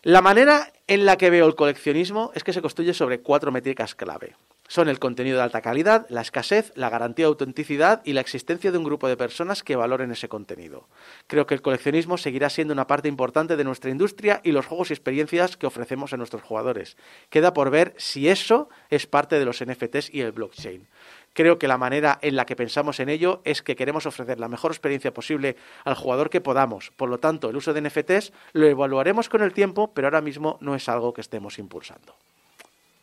[0.04, 3.94] La manera en la que veo el coleccionismo es que se construye sobre cuatro métricas
[3.94, 4.34] clave.
[4.66, 8.72] Son el contenido de alta calidad, la escasez, la garantía de autenticidad y la existencia
[8.72, 10.88] de un grupo de personas que valoren ese contenido.
[11.26, 14.88] Creo que el coleccionismo seguirá siendo una parte importante de nuestra industria y los juegos
[14.90, 16.96] y experiencias que ofrecemos a nuestros jugadores.
[17.28, 20.88] Queda por ver si eso es parte de los NFTs y el blockchain.
[21.34, 24.48] Creo que la manera en la que pensamos en ello es que queremos ofrecer la
[24.48, 26.90] mejor experiencia posible al jugador que podamos.
[26.96, 30.58] Por lo tanto, el uso de NFTs lo evaluaremos con el tiempo, pero ahora mismo
[30.60, 32.14] no es algo que estemos impulsando.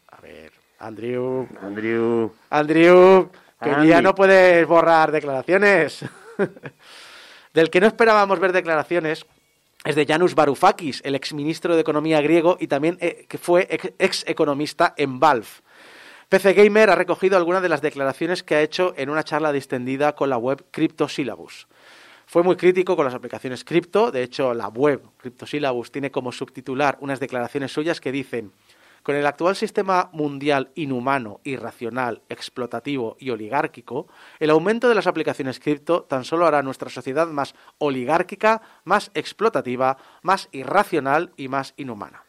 [0.09, 1.47] A ver, Andrew.
[1.61, 2.31] Andrew.
[2.51, 3.29] Andrew,
[3.61, 3.87] que Andy.
[3.87, 6.05] ya no puedes borrar declaraciones.
[7.53, 9.25] Del que no esperábamos ver declaraciones
[9.83, 13.93] es de Janusz Varoufakis, el exministro de Economía griego y también eh, que fue ex,
[13.97, 15.47] ex economista en Valve.
[16.29, 20.13] PC Gamer ha recogido algunas de las declaraciones que ha hecho en una charla distendida
[20.13, 21.67] con la web CryptoSyllabus.
[22.27, 26.99] Fue muy crítico con las aplicaciones cripto, de hecho la web CryptoSyllabus tiene como subtitular
[27.01, 28.51] unas declaraciones suyas que dicen
[29.01, 34.07] con el actual sistema mundial inhumano, irracional, explotativo y oligárquico,
[34.39, 39.97] el aumento de las aplicaciones cripto tan solo hará nuestra sociedad más oligárquica, más explotativa,
[40.21, 42.23] más irracional y más inhumana.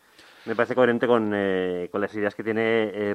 [0.46, 2.60] Me parece coherente con, eh, las ideas que tiene
[2.94, 3.14] eh,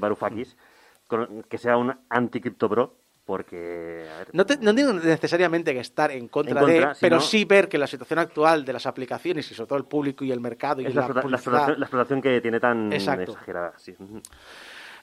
[1.50, 2.94] que sea un anti-cripto pro,
[3.26, 4.08] porque...
[4.14, 7.20] a ver, No, te- no tengo necesariamente que estar en contra, En contra, de, pero
[7.20, 10.32] sí ver que la situación actual de las aplicaciones y sobre todo el público y
[10.32, 13.32] el mercado y es la, la, explotación, la explotación que tiene tan Exacto.
[13.34, 13.74] exagerada.
[13.78, 13.96] Sí.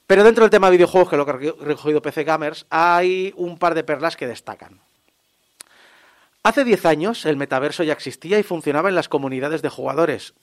[0.07, 3.33] Pero dentro del tema de videojuegos, que es lo que ha recogido PC Gamers, hay
[3.37, 4.81] un par de perlas que destacan.
[6.45, 10.35] Hace 10 años el metaverso ya existía y funcionaba en las comunidades de jugadores.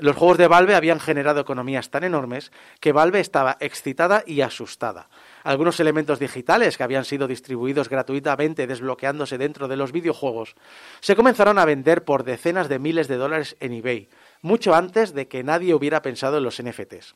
[0.00, 5.10] Los juegos de Valve habían generado economías tan enormes que Valve estaba excitada y asustada.
[5.44, 10.54] Algunos elementos digitales que habían sido distribuidos gratuitamente desbloqueándose dentro de los videojuegos
[11.00, 14.08] se comenzaron a vender por decenas de miles de dólares en eBay,
[14.40, 17.14] mucho antes de que nadie hubiera pensado en los NFTs.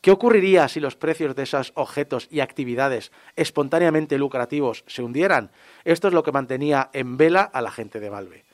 [0.00, 5.52] ¿Qué ocurriría si los precios de esos objetos y actividades espontáneamente lucrativos se hundieran?
[5.84, 8.44] Esto es lo que mantenía en vela a la gente de Valve.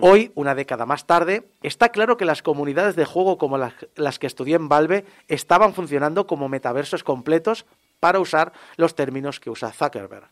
[0.00, 4.26] Hoy, una década más tarde, está claro que las comunidades de juego como las, que
[4.26, 7.64] estudié en Valve estaban funcionando como metaversos completos
[8.00, 10.28] para usar los términos que usa Zuckerberg.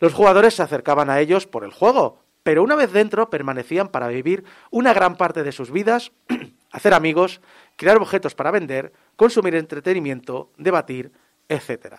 [0.00, 4.08] Los jugadores se acercaban a ellos por el juego, pero una vez dentro permanecían para
[4.08, 6.12] vivir una gran parte de sus vidas,
[6.72, 7.40] hacer amigos,
[7.76, 11.12] crear objetos para vender, consumir entretenimiento, debatir,
[11.48, 11.96] etc.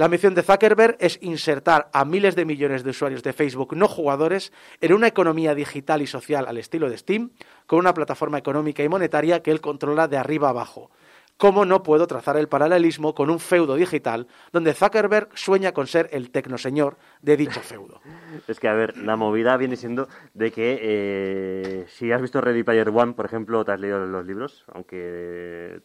[0.00, 3.86] La misión de Zuckerberg es insertar a miles de millones de usuarios de Facebook no
[3.86, 7.32] jugadores en una economía digital y social al estilo de Steam,
[7.66, 10.90] con una plataforma económica y monetaria que él controla de arriba abajo.
[11.36, 16.08] ¿Cómo no puedo trazar el paralelismo con un feudo digital donde Zuckerberg sueña con ser
[16.12, 18.00] el tecnoseñor de dicho feudo?
[18.48, 22.62] Es que, a ver, la movida viene siendo de que eh, si has visto Ready
[22.62, 25.82] Player One, por ejemplo, te has leído los libros, aunque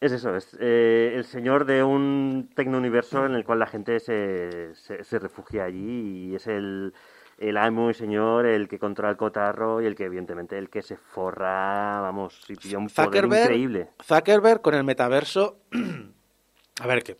[0.00, 4.74] Es eso, es eh, el señor de un tecnouniverso en el cual la gente se,
[4.76, 6.94] se, se refugia allí y es el,
[7.38, 10.82] el amo y señor el que controla el cotarro y el que evidentemente el que
[10.82, 13.90] se forra, vamos, y pilla un poder increíble.
[14.04, 15.58] Zuckerberg con el metaverso,
[16.80, 17.18] a ver, que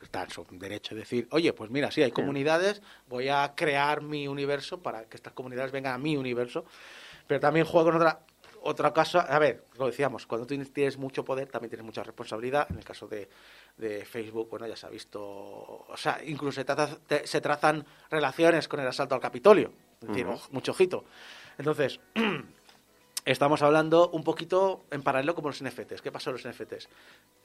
[0.00, 4.02] está en su derecho de decir, oye, pues mira, sí, hay comunidades, voy a crear
[4.02, 6.64] mi universo para que estas comunidades vengan a mi universo,
[7.26, 8.20] pero también juego con otra
[8.68, 12.66] otra cosa, a ver, lo decíamos, cuando tú tienes mucho poder también tienes mucha responsabilidad.
[12.70, 13.28] En el caso de,
[13.76, 17.84] de Facebook, bueno, ya se ha visto, o sea, incluso se, traza- te- se trazan
[18.10, 19.72] relaciones con el asalto al Capitolio.
[20.00, 21.04] Es decir, mucho ojito.
[21.58, 21.98] Entonces,
[23.24, 26.02] estamos hablando un poquito en paralelo como los NFTs.
[26.02, 26.88] ¿Qué pasa con los NFTs?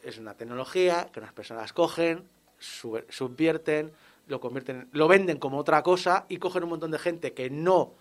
[0.04, 2.28] Es una tecnología que unas personas cogen,
[2.60, 3.92] sub- subvierten,
[4.28, 7.96] lo convierten, lo venden como otra cosa y cogen un montón de gente que no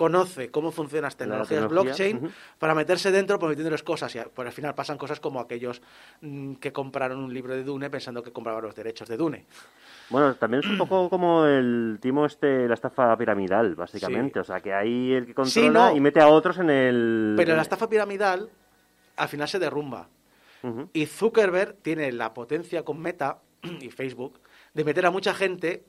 [0.00, 4.52] conoce cómo funcionan las tecnologías tecnología, blockchain para meterse dentro prometiéndoles cosas y por al
[4.54, 5.82] final pasan cosas como aquellos
[6.22, 9.44] mm, que compraron un libro de Dune pensando que compraban los derechos de Dune.
[10.08, 14.32] Bueno, también es un poco como el timo este, la estafa piramidal, básicamente.
[14.32, 14.38] Sí.
[14.38, 15.94] O sea, que hay el que controla Sí, no.
[15.94, 17.34] y mete a otros en el...
[17.36, 18.48] Pero la estafa piramidal
[19.16, 20.08] al final se derrumba.
[20.94, 23.42] Y Zuckerberg tiene la potencia con Meta
[23.82, 24.40] y Facebook
[24.72, 25.84] de meter a mucha gente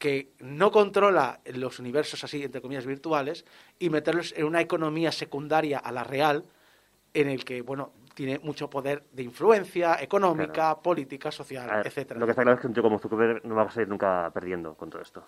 [0.00, 3.44] que no controla los universos así, entre comillas, virtuales,
[3.78, 6.42] y meterlos en una economía secundaria a la real,
[7.12, 10.82] en el que, bueno, tiene mucho poder de influencia económica, Claro.
[10.82, 12.18] política, social, ver, etcétera.
[12.18, 14.30] Lo que está claro es que un tío como Zuckerberg no va a salir nunca
[14.32, 15.22] perdiendo con todo esto.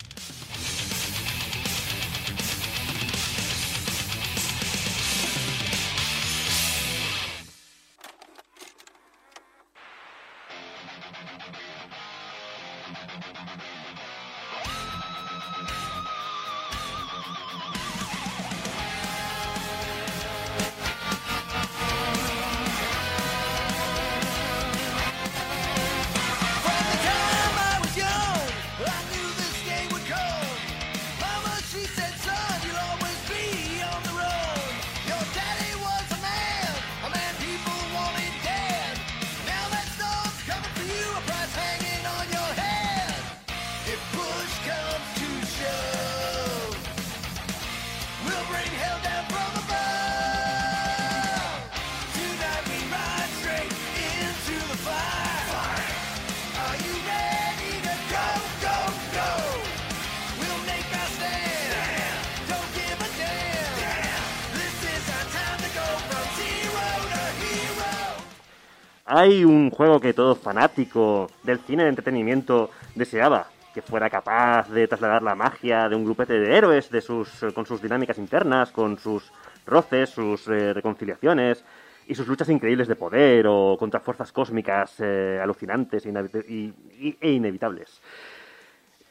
[69.23, 74.85] Hay un juego que todo fanático del cine de entretenimiento deseaba que fuera capaz de
[74.85, 78.99] trasladar la magia de un grupete de héroes de sus, con sus dinámicas internas, con
[78.99, 79.31] sus
[79.65, 81.63] roces, sus eh, reconciliaciones
[82.05, 86.73] y sus luchas increíbles de poder o contra fuerzas cósmicas eh, alucinantes e, inavi- y-
[87.07, 88.01] y- e inevitables.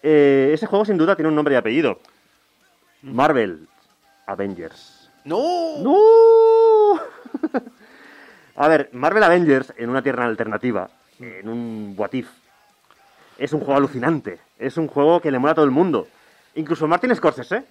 [0.03, 2.01] Eh, ese juego sin duda tiene un nombre y apellido.
[3.01, 3.67] Marvel
[4.27, 5.11] Avengers.
[5.25, 5.79] ¡No!
[5.79, 7.01] ¡No!
[8.57, 12.29] A ver, Marvel Avengers en una tierra alternativa, en un What If,
[13.39, 14.39] es un juego alucinante.
[14.59, 16.07] Es un juego que le mola a todo el mundo.
[16.55, 17.65] Incluso Martin Scorsese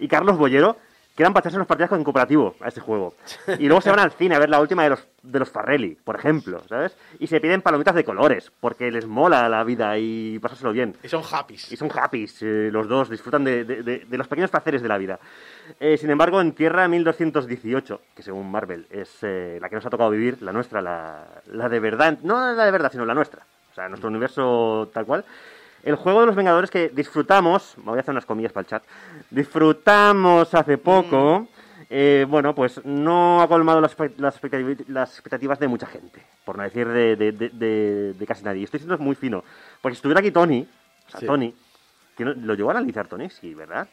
[0.00, 0.76] y Carlos Bollero
[1.16, 3.14] quedan para echarse unas partidas con cooperativo a ese juego.
[3.58, 5.96] Y luego se van al cine a ver la última de los, de los Farrelly,
[6.04, 6.96] por ejemplo, ¿sabes?
[7.18, 10.94] Y se piden palomitas de colores, porque les mola la vida y pasárselo bien.
[11.02, 11.54] Y son happy.
[11.54, 14.88] Y son happys, eh, los dos, disfrutan de, de- de- de los pequeños placeres de
[14.88, 15.18] la vida.
[15.80, 19.90] Eh, sin embargo, en Tierra 1218, que según Marvel es eh, la que nos ha
[19.90, 23.42] tocado vivir, la nuestra, la, la de verdad, no la de verdad, sino la nuestra,
[23.72, 25.24] o sea, nuestro universo tal cual,
[25.86, 28.68] el juego de los Vengadores que disfrutamos, me voy a hacer unas comillas para el
[28.68, 28.82] chat,
[29.30, 31.46] disfrutamos hace poco,
[31.88, 36.20] eh, bueno, pues no ha colmado las, expect- las expectativ- las expectativas de mucha gente,
[36.44, 38.64] por no decir de, de- de- de- de casi nadie.
[38.64, 39.44] Estoy siendo muy fino,
[39.80, 40.66] porque si estuviera aquí Tony,
[41.06, 41.26] o sea, Sí.
[41.26, 41.54] Tony,
[42.16, 43.30] que ¿lo llegó a analizar Tony?
[43.30, 43.88] Sí, ¿verdad?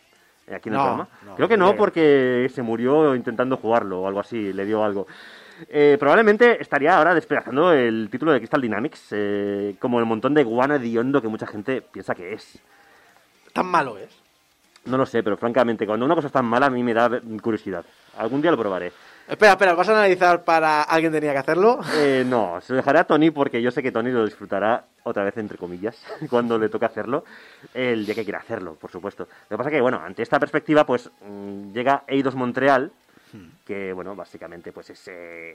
[0.54, 1.08] Aquí en el No, programa.
[1.26, 5.08] no, Creo que no porque se murió intentando jugarlo o algo así, le dio algo.
[5.70, 10.44] Eh, probablemente estaría ahora despedazando el título de Crystal Dynamics eh, como el montón de
[10.44, 12.60] guano hediondo que mucha gente piensa que es.
[13.54, 14.10] Tan malo es.
[14.86, 17.22] No lo sé, pero francamente, cuando una cosa es tan mala a mí me da
[17.42, 17.86] curiosidad.
[18.18, 18.92] Algún día lo probaré.
[19.26, 21.80] Espera, espera, ¿vas a analizar para alguien tenía que hacerlo?
[21.96, 25.24] Eh, no, se lo dejaré a Tony porque yo sé que Tony lo disfrutará otra
[25.24, 27.24] vez, entre comillas, cuando le toque hacerlo,
[27.74, 29.30] el día que quiera hacerlo, por supuesto.
[29.50, 32.92] Lo que pasa que, bueno, ante esta perspectiva, pues mm, llega Eidos Montreal,
[33.66, 35.12] que, bueno, básicamente, pues es eh,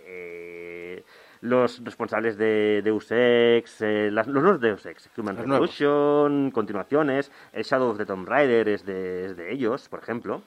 [0.07, 1.05] eh,
[1.43, 5.79] los responsables de Deus Ex, eh, las- los nuevos Deus Ex, Human Los nuevos.
[5.79, 10.43] Revolution, continuaciones, el Shadow of the Tomb Raider es de, es de ellos, por ejemplo,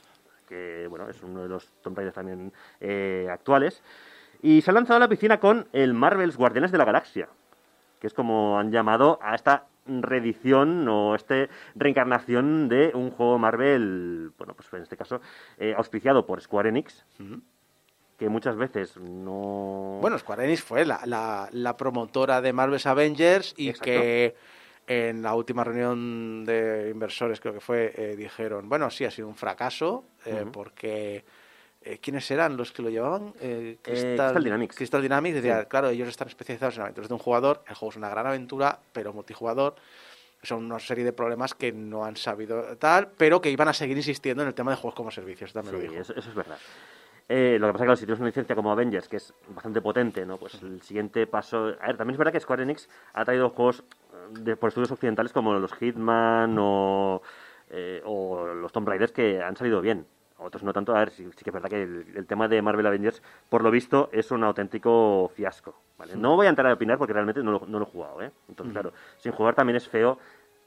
[0.49, 3.83] que, bueno, es uno de los Tomb Raiders también eh, actuales.
[4.41, 7.29] Y se han lanzado a la piscina con el Marvel's Guardianes de la Galaxia,
[7.99, 14.31] que es como han llamado a esta reedición o este reencarnación de un juego Marvel,
[14.37, 15.21] bueno, pues en este caso
[15.57, 17.05] eh, auspiciado por Square Enix,
[18.21, 19.97] que muchas veces no...
[19.99, 23.85] Bueno, Square Enix fue la, la- la promotora de Marvel's Avengers y Exacto.
[23.85, 24.35] que
[24.85, 29.27] en la última reunión de inversores, creo que fue, eh, dijeron, bueno, sí, ha sido
[29.27, 31.25] un fracaso, eh, porque...
[31.81, 33.33] eh, ¿Quiénes eran los que lo llevaban?
[33.39, 34.75] Eh, Crystal Dynamics.
[34.75, 35.67] Crystal Dynamics decía, Sí.
[35.67, 38.77] claro, ellos están especializados en aventuras de un jugador, el juego es una gran aventura,
[38.93, 39.73] pero multijugador,
[40.43, 43.97] son una serie de problemas que no han sabido tal, pero que iban a seguir
[43.97, 46.01] insistiendo en el tema de juegos como servicios, también Sí, lo dijo.
[46.03, 46.59] eso, eso es verdad.
[47.29, 49.33] Eh, lo que pasa es que claro, si tienes una licencia como Avengers, que es
[49.49, 50.37] bastante potente, ¿no?
[50.37, 51.75] Pues el siguiente paso...
[51.79, 54.91] A ver, también es verdad que Square Enix ha traído juegos eh, de, por estudios
[54.91, 57.21] occidentales como los Hitman o,
[57.69, 60.05] eh, o los Tomb Raiders que han salido bien.
[60.37, 60.95] Otros no tanto.
[60.95, 63.63] A ver, sí, sí que es verdad que el, el tema de Marvel Avengers, por
[63.63, 65.75] lo visto, es un auténtico fiasco.
[65.97, 66.15] ¿vale?
[66.15, 68.31] No voy a entrar a opinar porque realmente no lo, no lo he jugado, ¿eh?
[68.49, 70.17] Entonces, claro, sin jugar también es feo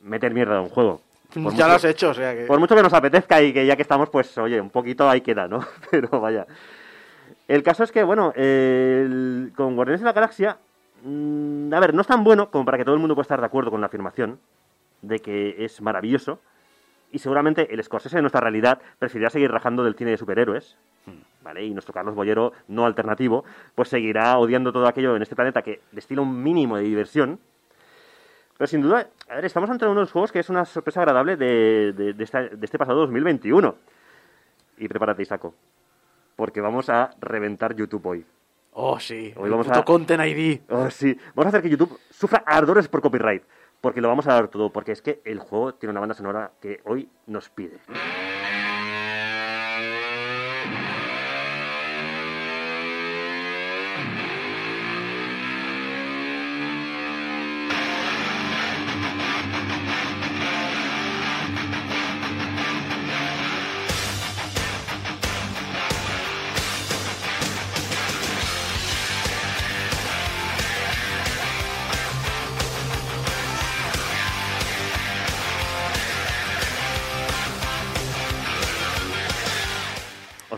[0.01, 1.01] meter mierda a un juego.
[1.33, 2.45] Por ya mucho- lo has hecho, o sea que...
[2.45, 5.21] por mucho que nos apetezca y que ya que estamos, pues oye, un poquito ahí
[5.21, 5.65] queda, ¿no?
[5.91, 6.47] Pero vaya.
[7.49, 10.57] El caso es que, bueno, el- con Guardianes de la Galaxia,
[11.03, 13.41] mm, a ver, no es tan bueno como para que todo el mundo pueda estar
[13.41, 14.39] de acuerdo con la afirmación
[15.03, 16.39] de que es maravilloso.
[17.13, 20.77] Y seguramente el Scorsese de nuestra realidad preferiría seguir rajando del cine de superhéroes,
[21.43, 21.65] ¿vale?
[21.65, 23.45] Y nuestro Carlos Bollero, no alternativo,
[23.77, 27.39] pues seguirá odiando todo aquello en este planeta que destila un mínimo de diversión.
[28.59, 31.01] Pero sin duda, a ver, estamos ante uno de los juegos que es una sorpresa
[31.01, 33.75] agradable de, de- de esta- de este pasado 2021.
[34.79, 35.55] Y prepárate, Isaco,
[36.37, 38.27] porque vamos a reventar YouTube hoy.
[38.73, 39.33] Oh, sí.
[39.37, 40.61] Hoy el vamos puto a- Content ID.
[40.69, 43.45] Oh, sí, vamos a hacer que YouTube sufra ardores por copyright,
[43.81, 46.51] porque lo vamos a dar todo, porque es que el juego tiene una banda sonora
[46.61, 47.79] que hoy nos pide.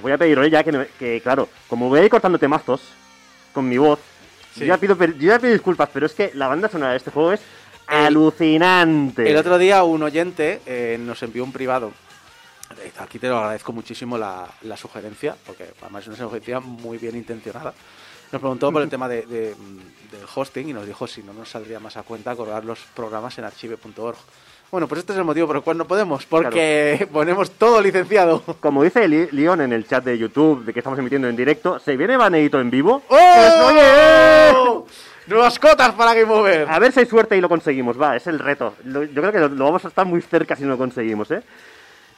[0.06, 2.80] Voy a pedir hoy ya que, me- que, claro, como voy a ir cortando temazos
[3.52, 3.98] con mi voz,
[4.54, 4.60] Sí.
[4.60, 7.10] yo, ya pido, yo ya pido disculpas, pero es que la banda sonora de este
[7.10, 7.40] juego es
[7.88, 9.28] El- alucinante.
[9.28, 11.92] El otro día un oyente eh, nos envió un privado.
[12.98, 17.16] Aquí te lo agradezco muchísimo la, la sugerencia, porque además es una sugerencia muy bien
[17.16, 17.74] intencionada.
[18.30, 21.48] Nos preguntó por el tema de, de- del hosting y nos dijo si no nos
[21.50, 24.16] saldría más a cuenta colgar los programas en archive.org.
[24.70, 28.42] Bueno, pues este es el motivo por el cual no podemos, porque ponemos todo licenciado.
[28.60, 31.96] Como dice Leon en el chat de YouTube de que estamos emitiendo en directo, ¿se
[31.96, 33.02] viene Baneito en vivo?
[33.08, 33.16] ¡Oh!
[33.16, 34.84] Pues, oye,
[35.28, 36.66] ¡Nuevas cotas para Game Over!
[36.68, 38.74] A ver si hay suerte y lo conseguimos, va, es el reto.
[38.84, 41.30] Lo- yo creo que lo, lo vamos a estar muy cerca si no lo conseguimos,
[41.30, 41.42] ¿eh?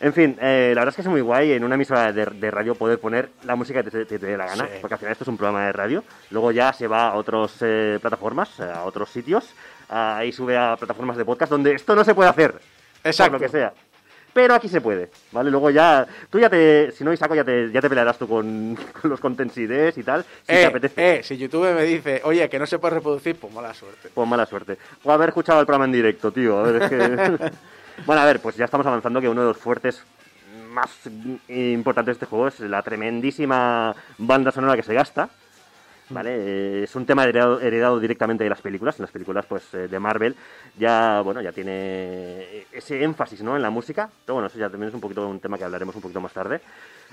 [0.00, 2.50] En fin, eh, la verdad es que es muy guay en una emisora de, de
[2.50, 4.78] radio poder poner la música que te, te- te dé la gana, Sí.
[4.80, 6.04] porque al final esto es un programa de radio.
[6.30, 7.52] Luego ya se va a otras
[8.00, 9.48] plataformas, a otros sitios,
[9.88, 12.60] ahí sube a plataformas de podcast donde esto no se puede hacer.
[13.04, 13.32] Exacto.
[13.32, 13.72] Por lo que sea.
[14.32, 15.50] Pero aquí se puede, ¿vale?
[15.50, 18.76] Luego ya, tú ya te, si no, Isaco, ya te, ya te pelearás tú con,
[19.00, 21.16] con los contents IDs y tal, si te eh, apetece.
[21.18, 24.10] eh, si YouTube me dice, oye, que no se puede reproducir, pues mala suerte.
[24.12, 24.78] Pues mala suerte.
[25.02, 26.58] O haber escuchado el programa en directo, tío.
[26.58, 27.50] A ver, es que...
[28.06, 30.04] bueno, a ver, pues ya estamos avanzando que uno de los fuertes
[30.70, 30.90] más
[31.48, 35.30] importantes de este juego es la tremendísima banda sonora que se gasta.
[36.10, 36.30] ¿Vale?
[36.32, 38.98] Eh, Es un tema heredado, directamente de las películas.
[38.98, 40.34] En las películas pues, eh, de Marvel
[40.78, 43.56] ya, bueno, ya tiene ese énfasis ¿no?
[43.56, 44.08] en la música.
[44.24, 46.32] Pero bueno, eso ya también es un poquito un tema que hablaremos un poquito más
[46.32, 46.60] tarde.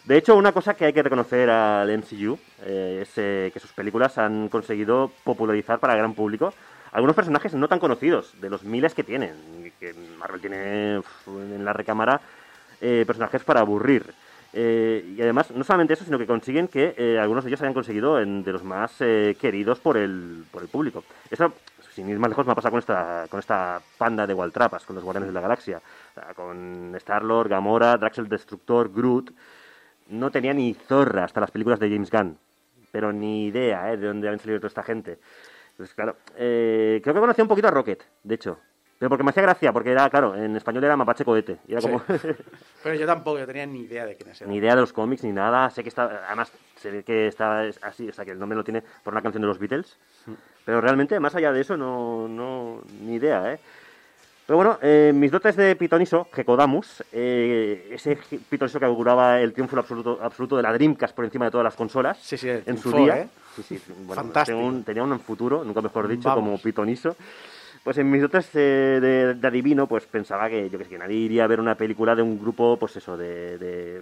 [0.06, 3.72] De hecho, una cosa que hay que reconocer al MCU eh, es eh, que sus
[3.72, 6.54] películas han conseguido popularizar para el gran público
[6.92, 9.34] algunos personajes no tan conocidos, de los miles que tienen.
[9.80, 12.22] Que Marvel tiene en la recámara
[12.80, 14.14] eh, personajes para aburrir.
[14.58, 17.74] Eh, y además, no solamente eso, sino que consiguen que eh, algunos de ellos hayan
[17.74, 21.04] conseguido en- de los más eh, queridos por el, por el público.
[21.30, 21.52] Eso,
[21.92, 24.96] sin ir más lejos, me ha pasado con esta, con esta panda de Waltrapas, con
[24.96, 25.78] los Guardianes de la Galaxia.
[25.78, 29.32] O sea, con Star-Lord, Gamora, Drax el Destructor, Groot.
[30.10, 32.38] No tenía ni zorra hasta las películas de James Gunn.
[32.94, 33.98] Pero ni idea ¿eh?
[33.98, 35.20] de dónde habían salido toda esta gente.
[35.72, 38.58] Entonces, claro, eh, creo que conocía un poquito a Rocket, de hecho.
[38.98, 41.58] Pero porque me hacía gracia, porque era, claro, en español era Mapache Cohete.
[41.68, 41.88] Y era Sí.
[41.88, 42.02] como...
[42.84, 44.52] Pero yo tampoco, yo tenía ni idea de quiénes eran.
[44.52, 45.70] ni idea de los cómics ni nada.
[45.70, 48.56] Sé que está, además, se ve que está es así, o sea, que el nombre
[48.56, 49.98] lo tiene por una canción de los Beatles.
[50.64, 53.60] Pero realmente, más allá de eso, no, no ni idea, ¿eh?
[54.48, 58.16] Pero bueno, eh, mis dotes de pitoniso, Gekodamus, eh, ese
[58.48, 61.76] pitoniso que auguraba el triunfo absoluto, absoluto de la Dreamcast por encima de todas las
[61.76, 63.22] consolas Sí, sí, en su día.
[63.22, 63.28] ¿eh?
[63.56, 64.56] Sí, sí, bueno, Fantástico.
[64.58, 66.44] tenía un, tenía un futuro, nunca mejor dicho, Vamos.
[66.44, 67.16] como pitoniso.
[67.86, 70.98] Pues en mis dotes eh, de, de adivino, pues pensaba que yo que sé, que
[70.98, 74.02] nadie iría a ver una película de un grupo, pues eso, de, de-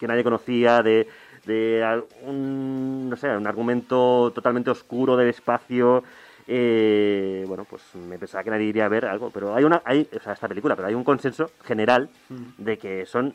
[0.00, 1.06] que nadie conocía, de,
[1.44, 6.02] de un, no sé, un argumento totalmente oscuro del espacio.
[6.48, 10.08] eh, bueno, pues me pensaba que nadie iría a ver algo, pero hay una, hay,
[10.16, 12.08] o sea, esta película, pero hay un consenso general
[12.56, 13.34] de que son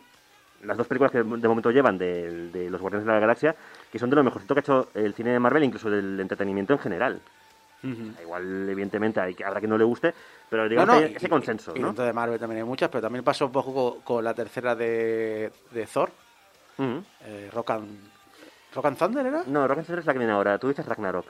[0.64, 3.56] las dos películas que de momento llevan de, de los Guardianes de la Galaxia,
[3.92, 6.74] que son de lo mejorcito que ha hecho el cine de Marvel, incluso del entretenimiento
[6.74, 7.22] en general.
[7.84, 10.14] Igual, evidentemente, hay, que- habrá que no le guste,
[10.50, 11.88] pero digamos que hay ese y- consenso, y ¿no?
[11.88, 14.76] dentro de Marvel también hay muchas, pero también pasó un poco con, con la tercera
[14.76, 16.12] de, de Thor,
[16.78, 17.04] Ujú.
[17.26, 18.00] eh, Rock, and,
[18.74, 19.44] Rock and Thunder, ¿era?
[19.46, 21.26] No, Rock and Thunder es la que viene ahora, tú dices Ragnarok.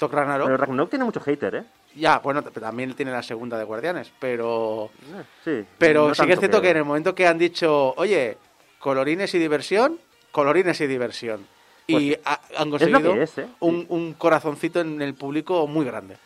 [0.00, 0.46] Ragnarok.
[0.46, 1.64] Pero Ragnarok tiene mucho hater, ¿eh?
[1.94, 4.90] Ya, bueno, también tiene la segunda de Guardianes, pero...
[5.00, 5.64] Eh, Sí.
[5.78, 8.36] Pero no sí que es cierto que en el momento que han dicho, oye,
[8.80, 9.98] colorines y diversión,
[10.32, 11.46] colorines y diversión.
[11.86, 13.46] Y ha- han Pues, es lo conseguido es, ¿eh?
[13.60, 16.16] un, un corazoncito en el público muy grande.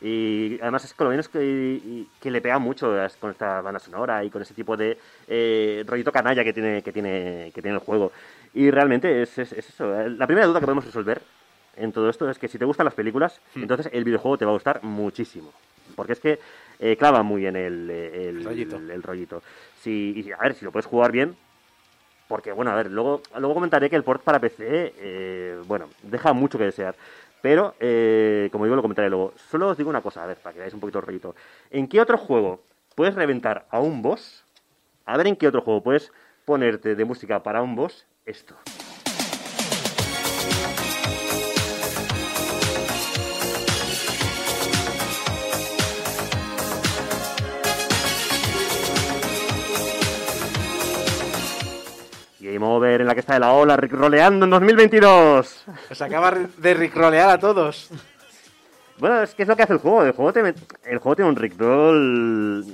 [0.00, 3.80] Y además es con lo menos que, y- que le pega mucho con esta banda
[3.80, 4.96] sonora y con ese tipo de
[5.26, 8.12] eh, rollito canalla que tiene, que, tiene, que tiene el juego.
[8.54, 9.92] Y realmente es, es- es eso.
[10.08, 11.20] La primera duda que podemos resolver
[11.76, 13.62] en todo esto es que si te gustan las películas, Hmm.
[13.62, 15.52] entonces el videojuego te va a gustar muchísimo.
[15.96, 16.38] Porque es que
[16.78, 18.76] eh, clava muy bien el, el, Rollito.
[18.76, 19.42] el- el rollito.
[19.82, 21.34] Si, y, a ver, si lo puedes jugar bien,
[22.28, 26.32] porque, bueno, a ver, luego, luego comentaré que el port para PC, eh, bueno, deja
[26.32, 26.94] mucho que desear.
[27.40, 29.32] Pero, eh, como digo, lo comentaré luego.
[29.50, 31.34] Solo os digo una cosa, a ver, para que veáis un poquito el rollito.
[31.70, 32.60] ¿En qué otro juego
[32.94, 34.44] puedes reventar a un boss?
[35.06, 36.12] A ver en qué otro juego puedes
[36.44, 38.54] ponerte de música para un boss esto.
[52.58, 55.64] Game Over en la que está de la ola, roleando en 2022.
[55.92, 57.88] Se acaba de ricrolear a todos.
[58.98, 60.02] Bueno, es que es lo que hace el juego.
[60.02, 62.64] El juego, te met- el juego tiene un rickroll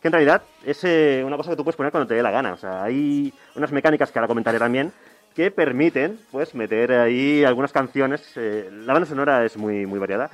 [0.00, 2.30] que en realidad es eh, una cosa que tú puedes poner cuando te dé la
[2.30, 2.52] gana.
[2.52, 4.92] O sea, hay unas mecánicas que ahora comentaré también
[5.34, 8.22] que permiten pues meter ahí algunas canciones.
[8.36, 10.28] eh, la banda sonora es muy muy variada.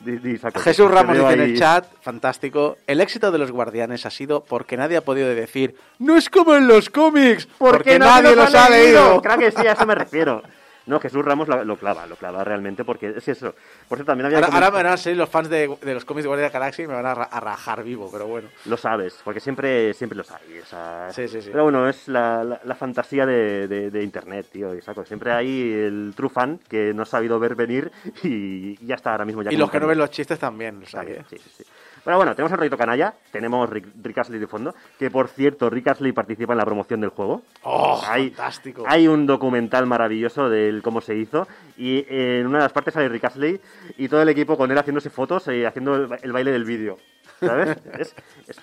[0.00, 4.06] Di- di, Saco, Jesús Ramos dice en el chat, fantástico, el éxito de los guardianes
[4.06, 8.34] ha sido porque nadie ha podido decir, no es como en los cómics, porque, nadie
[8.34, 9.20] los ha leído.
[9.20, 10.42] Claro que sí, a eso me refiero.
[10.90, 13.54] No, Jesús Ramos lo, lo clava, lo clava realmente, porque es eso.
[13.88, 16.24] Por cierto, también había Ahora, ahora van a salir los fans de, de los cómics
[16.24, 18.48] de Guardia de la Galaxia y me van a, a rajar vivo, pero bueno.
[18.66, 20.58] Lo sabes, porque siempre, siempre los hay.
[20.62, 21.50] o sea, Sí, sí, sí.
[21.52, 24.74] Pero bueno, es la, la- la fantasía de, de- de Internet, tío.
[24.74, 25.04] y saco.
[25.04, 27.90] Siempre hay el true fan que no ha sabido ver venir
[28.24, 30.82] y, y ya está ahora mismo ya Y los que no ven los chistes también,
[30.82, 31.22] ¿eh?
[31.30, 31.64] sí, sí, sí.
[32.04, 35.68] Pero bueno, tenemos el rollito canalla, tenemos Rick, Rick Astley de fondo, que por cierto,
[35.68, 37.42] Rick Astley participa en la promoción del juego.
[37.62, 38.84] ¡Oh, hay, fantástico!
[38.86, 41.46] Hay un documental maravilloso de cómo se hizo
[41.76, 43.60] y en una de las partes sale Rick Astley
[43.98, 46.98] y todo el equipo con él haciéndose fotos y haciendo el, el baile del vídeo.
[47.40, 47.76] ¿Sabes?
[47.98, 48.14] Es-
[48.48, 48.60] es-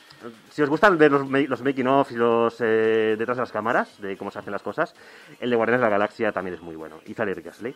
[0.49, 4.01] si os gustan ver los, los making of y los eh, detrás de las cámaras,
[4.01, 4.95] de cómo se hacen las cosas,
[5.39, 6.97] el de Guardianes de la Galaxia también es muy bueno.
[7.05, 7.75] Y sale Rick Astley.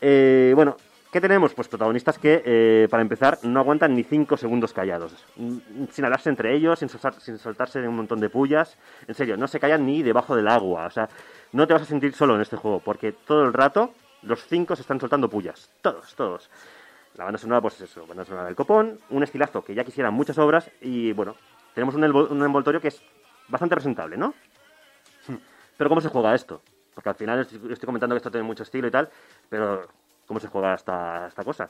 [0.00, 0.76] Eh, bueno,
[1.12, 1.54] ¿qué tenemos?
[1.54, 5.12] Pues protagonistas que, eh, para empezar, no aguantan ni 5 segundos callados.
[5.36, 8.76] Mm, Sin hablarse entre ellos, sin, soltar- sin soltarse un montón de pullas.
[9.06, 10.86] En serio, no se callan ni debajo del agua.
[10.86, 11.08] O sea,
[11.52, 13.92] no te vas a sentir solo en este juego, porque todo el rato
[14.22, 15.70] los 5 se están soltando pullas.
[15.80, 16.50] Todos, todos.
[17.16, 20.14] La banda sonora, pues es eso, banda sonora del copón, un estilazo que ya quisieran
[20.14, 21.34] muchas obras y bueno,
[21.74, 23.02] tenemos un, un envoltorio que es
[23.48, 24.34] bastante presentable, ¿no?
[25.76, 26.60] Pero ¿cómo se juega esto?
[26.94, 29.08] Porque al final estoy comentando que esto tiene mucho estilo y tal,
[29.48, 29.86] pero
[30.28, 31.68] ¿cómo se juega esta, esta cosa?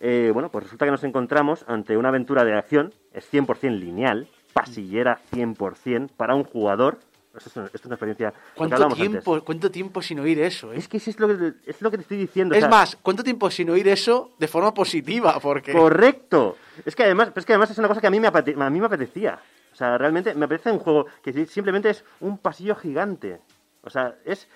[0.00, 4.26] Eh, bueno, pues resulta que nos encontramos ante una aventura de acción, es 100% lineal,
[4.52, 6.98] pasillera 100% para un jugador.
[7.36, 8.32] Esto es una, esto es una experiencia...
[8.56, 9.44] ¿Cuánto tiempo, antes.
[9.44, 10.76] ¿Cuánto tiempo sin oír eso, eh?
[10.78, 12.52] Es que es lo que, es lo que te estoy diciendo.
[12.54, 15.38] o Es sea, más, ¿cuánto tiempo sin oír eso de forma positiva?
[15.38, 15.70] Porque...
[15.72, 16.56] Correcto.
[16.84, 18.70] Es que además, es que además es una cosa que a mí me, apete- a
[18.70, 19.38] mí me apetecía.
[19.72, 23.38] O sea, realmente me apetece un juego que si- simplemente es un pasillo gigante.
[23.82, 24.48] O sea, es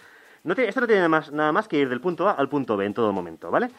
[0.44, 2.76] no tiene- esto no tiene más, nada más que ir del punto A al punto
[2.76, 3.70] B en todo momento, ¿vale?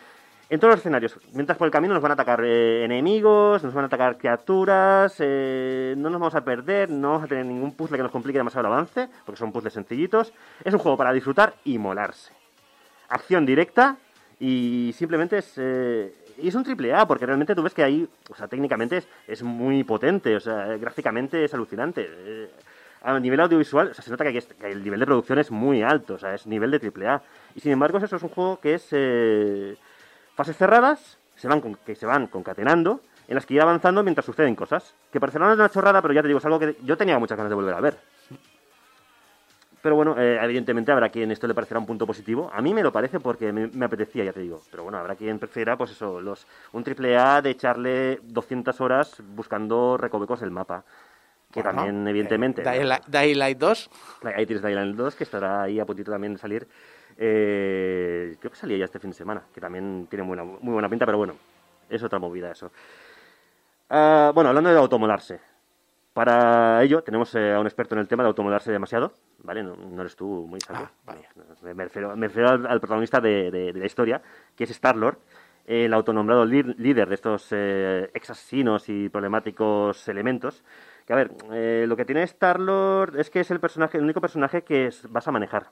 [0.50, 1.18] En todos los escenarios.
[1.34, 5.16] Mientras por el camino nos van a atacar eh, enemigos, nos van a atacar criaturas,
[5.20, 8.38] eh, no nos vamos a perder, no vamos a tener ningún puzzle que nos complique
[8.38, 10.34] demasiado el avance, porque son puzzles sencillitos.
[10.64, 12.34] Es un juego para disfrutar y molarse
[13.10, 13.98] acción directa
[14.40, 18.08] y simplemente es eh, y es un triple A porque realmente tú ves que ahí
[18.30, 22.50] o sea técnicamente es, es muy potente o sea gráficamente es alucinante Eh,
[23.04, 25.82] a nivel audiovisual o sea, se nota que, es- el nivel de producción es muy
[25.84, 27.22] alto o sea es nivel de triple A
[27.56, 29.76] y sin embargo eso es un juego que es eh,
[30.36, 34.26] fases cerradas se van con- que se van concatenando en las que ir avanzando mientras
[34.26, 34.94] suceden cosas.
[35.12, 37.50] Que parecerán una chorrada, pero ya te digo, es algo que yo tenía muchas ganas
[37.50, 37.98] de volver a ver.
[39.82, 42.50] Pero bueno, eh, evidentemente habrá quien esto le parecerá un punto positivo.
[42.54, 44.62] A mí me lo parece porque me, apetecía, ya te digo.
[44.72, 49.22] Pero bueno, habrá quien prefiera, pues eso, los, un triple A de echarle 200 horas
[49.36, 50.86] buscando recovecos del mapa.
[51.54, 52.62] Que también, eh, evidentemente...
[52.64, 53.90] Daylight, Daylight 2.
[54.36, 56.68] Ahí tienes Dylan 2, que estará ahí a puntito también de salir.
[57.18, 60.90] Eh, creo que salía ya este fin de semana, que también tiene buena- muy buena
[60.90, 61.36] pinta, pero bueno,
[61.90, 62.72] es otra movida eso.
[63.90, 65.40] Ah, bueno, hablando de automolarse.
[66.14, 69.64] Para ello tenemos eh, a un experto en el tema de automolarse demasiado, ¿vale?
[69.64, 70.88] No, no eres tú, muy sabio.
[70.90, 71.28] Ah, vaya.
[71.74, 74.22] Me, refiero, me refiero al, al protagonista de, de- de la historia,
[74.56, 75.18] que es Star-Lord,
[75.66, 80.64] el autonombrado líder de estos eh, ex asesinos y problemáticos elementos.
[81.06, 84.22] Que a ver, eh, lo que tiene Star-Lord es que es el personaje, el único
[84.22, 85.68] personaje que es- vas a manejar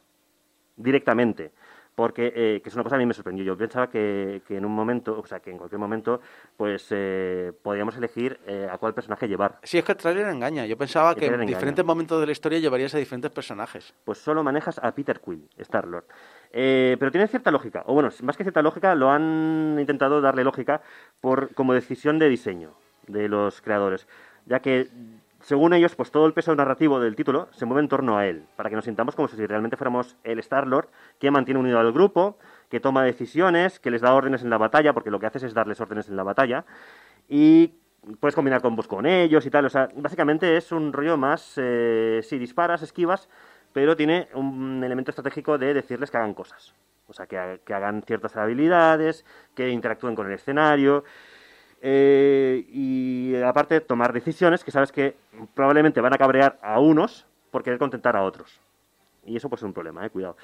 [0.75, 1.51] directamente.
[1.93, 3.43] Porque, eh, que es una cosa que a mí me sorprendió.
[3.43, 6.21] Yo pensaba que, que en un momento, o sea, que en cualquier momento,
[6.55, 9.59] pues eh, podíamos elegir eh, a cuál personaje llevar.
[9.63, 10.65] Sí, es que el trailer engaña.
[10.65, 11.49] Yo pensaba El que en engaña.
[11.49, 13.93] diferentes momentos de la historia llevarías a diferentes personajes.
[14.05, 16.05] Pues solo manejas a Peter Quill, Star-Lord.
[16.53, 20.45] Eh, pero tiene cierta lógica, o bueno, más que cierta lógica, lo han intentado darle
[20.45, 20.81] lógica
[21.19, 22.71] por como decisión de diseño
[23.07, 24.07] de los creadores,
[24.45, 24.87] ya que
[25.41, 28.45] según ellos, pues todo el peso narrativo del título se mueve en torno a él,
[28.55, 30.89] para que nos sintamos como si realmente fuéramos el Star-Lord
[31.19, 32.37] que mantiene unido al grupo,
[32.69, 35.53] que toma decisiones, que les da órdenes en la batalla, porque lo que haces es
[35.53, 36.65] darles órdenes en la batalla,
[37.27, 37.73] y
[38.19, 39.65] puedes combinar combos con ellos y tal.
[39.65, 43.29] O sea, básicamente es un rollo más, eh, sí, disparas, esquivas,
[43.73, 46.73] pero tiene un elemento estratégico de decirles que hagan cosas.
[47.07, 51.03] O sea, que hagan ciertas habilidades, que interactúen con el escenario.
[51.81, 55.15] Eh, y aparte tomar decisiones que sabes que
[55.53, 58.59] probablemente van a cabrear a unos por querer contentar a otros.
[59.25, 60.37] Y eso pues es un problema, eh, cuidado.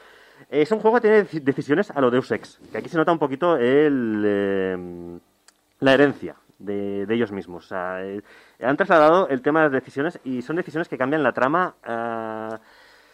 [0.49, 3.11] Es un juego que tiene deci- decisiones a lo Deus Ex, que aquí se nota
[3.11, 5.19] un poquito el, eh,
[5.79, 7.71] la herencia de, de ellos mismos.
[7.73, 8.21] Eh,
[8.61, 11.75] han trasladado el tema de las decisiones y son decisiones que cambian la trama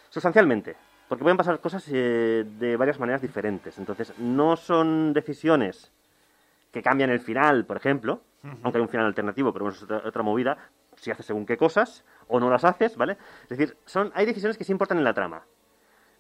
[0.09, 0.75] sustancialmente.
[1.09, 3.77] Porque pueden pasar cosas eh, de varias maneras diferentes.
[3.77, 5.91] Entonces, no son decisiones
[6.73, 8.21] que cambian el final, por ejemplo,
[8.63, 10.57] aunque hay un final alternativo, pero bueno, es otra, otra movida,
[10.95, 13.15] si haces según qué cosas o no las haces, ¿vale?
[13.43, 15.43] Es decir, son, hay decisiones que sí importan en la trama,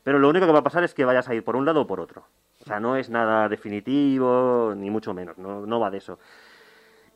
[0.03, 1.81] pero lo único que va a pasar es que vayas a ir por un lado
[1.81, 2.27] o por otro.
[2.61, 6.19] O sea, no es nada definitivo, ni mucho menos, no, no va de eso.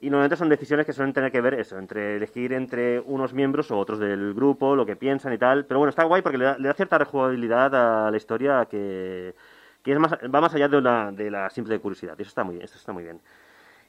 [0.02, 3.70] Y normalmente son decisiones que suelen tener que ver eso, entre elegir entre unos miembros
[3.72, 5.66] o otros del grupo, lo que piensan y tal.
[5.66, 7.74] Pero bueno, está guay porque le da, le da cierta rejugabilidad
[8.08, 9.34] a la historia que,
[9.88, 12.16] que es más, va más allá de la, de la simple curiosidad.
[12.18, 13.22] Y eso está muy, eso está muy bien.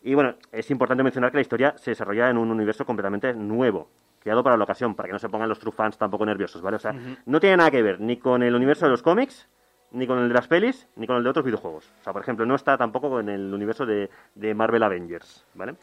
[0.03, 3.89] Y bueno, es importante mencionar que la historia se desarrolla en un universo completamente nuevo,
[4.21, 6.77] creado para la ocasión, para que no se pongan los true fans tampoco nerviosos, ¿vale?
[6.77, 6.95] O sea,
[7.27, 9.49] no tiene nada que ver ni con el universo de los cómics,
[9.91, 11.91] ni con el de las pelis, ni con el de otros videojuegos.
[12.01, 15.75] O sea, por ejemplo, no está tampoco en el universo de, de Marvel Avengers, ¿vale?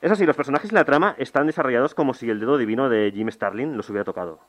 [0.00, 3.12] Eso sí, los personajes y la trama están desarrollados como si el dedo divino de
[3.14, 4.40] Jim Starlin los hubiera tocado.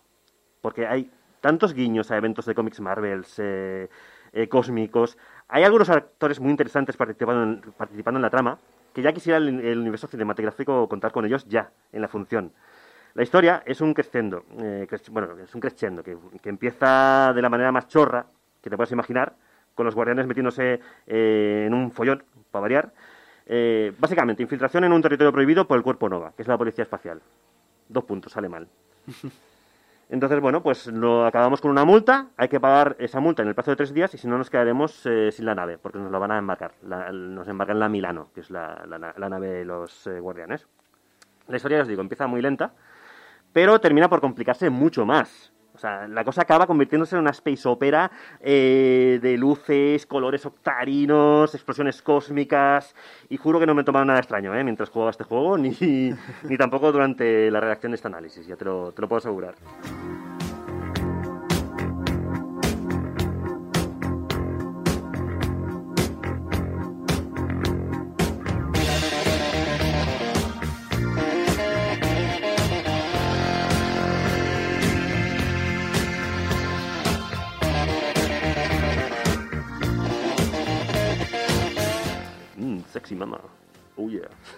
[0.61, 1.11] Porque hay
[1.41, 3.89] tantos guiños a eventos de cómics Marvels, eh,
[4.33, 5.17] eh, cósmicos.
[5.47, 8.57] Hay algunos actores muy interesantes participando en, la trama,
[8.93, 12.51] que ya quisiera el, el universo cinematográfico contar con ellos ya, en la función.
[13.15, 17.49] La historia es un crescendo, eh, bueno, es un crescendo que, que empieza de la
[17.49, 18.25] manera más chorra
[18.61, 19.35] que te puedes imaginar,
[19.75, 22.93] con los guardianes metiéndose eh, en un follón, para variar.
[23.45, 26.83] Eh, básicamente, infiltración en un territorio prohibido por el Cuerpo Nova, que es la policía
[26.83, 27.21] espacial.
[27.87, 28.67] Dos puntos, sale mal.
[30.09, 32.27] Entonces, bueno, pues lo acabamos con una multa.
[32.37, 34.49] Hay que pagar esa multa en el plazo de tres días y si no nos
[34.49, 36.73] quedaremos eh, sin la nave, porque nos la van a embarcar.
[36.83, 40.19] La- nos embarcan la Milano, que es la, la na- la nave de los eh,
[40.19, 40.67] guardianes.
[41.47, 42.73] La historia, os digo, empieza muy lenta,
[43.53, 45.52] pero termina por complicarse mucho más.
[45.83, 52.95] La cosa acaba convirtiéndose en una space opera eh, de luces, colores octarinos, explosiones cósmicas.
[53.29, 54.63] Y juro que no me tomaron nada extraño ¿eh?
[54.63, 55.71] mientras jugaba este juego, ni,
[56.43, 59.55] ni tampoco durante la redacción de este análisis, ya te lo, te lo puedo asegurar.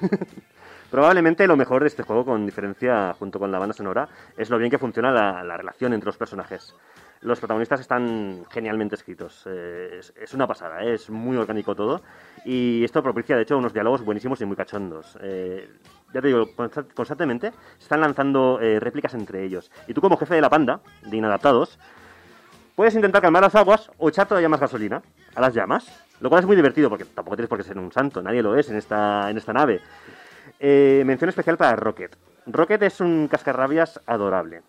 [0.92, 4.08] Probablemente lo mejor de este juego, con diferencia junto con la banda sonora,
[4.38, 6.76] es lo bien que funciona la, la relación entre los personajes.
[7.22, 9.44] Los protagonistas están genialmente escritos.
[9.48, 12.02] eh, es, una pasada, eh, es muy orgánico todo.
[12.46, 15.18] Y esto propicia, de hecho, unos diálogos buenísimos y muy cachondos.
[15.22, 15.68] Eh,
[16.14, 19.72] ya te digo, consta- constantemente se están lanzando réplicas entre ellos.
[19.88, 21.80] Y tú, como jefe de la panda, de inadaptados,
[22.76, 25.02] Puedes intentar calmar las aguas o echar todavía más gasolina
[25.34, 25.88] a las llamas,
[26.20, 28.56] lo cual es muy divertido porque tampoco tienes por qué ser un santo, nadie lo
[28.58, 29.80] es en esta, en esta nave.
[30.60, 32.16] Eh, mención especial para Rocket.
[32.48, 34.62] Rocket es un cascarrabias adorable.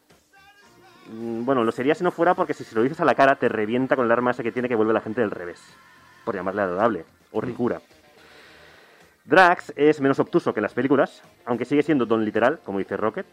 [1.11, 3.37] Mm, Bueno, lo sería si no fuera porque si se lo dices a la cara
[3.37, 5.61] te revienta con el arma esa que tiene que vuelve la gente del revés.
[6.25, 7.05] Por llamarle adorable.
[7.33, 7.81] O ricura.
[9.25, 13.27] Drax es menos obtuso que las películas, aunque sigue siendo don literal, como dice Rocket.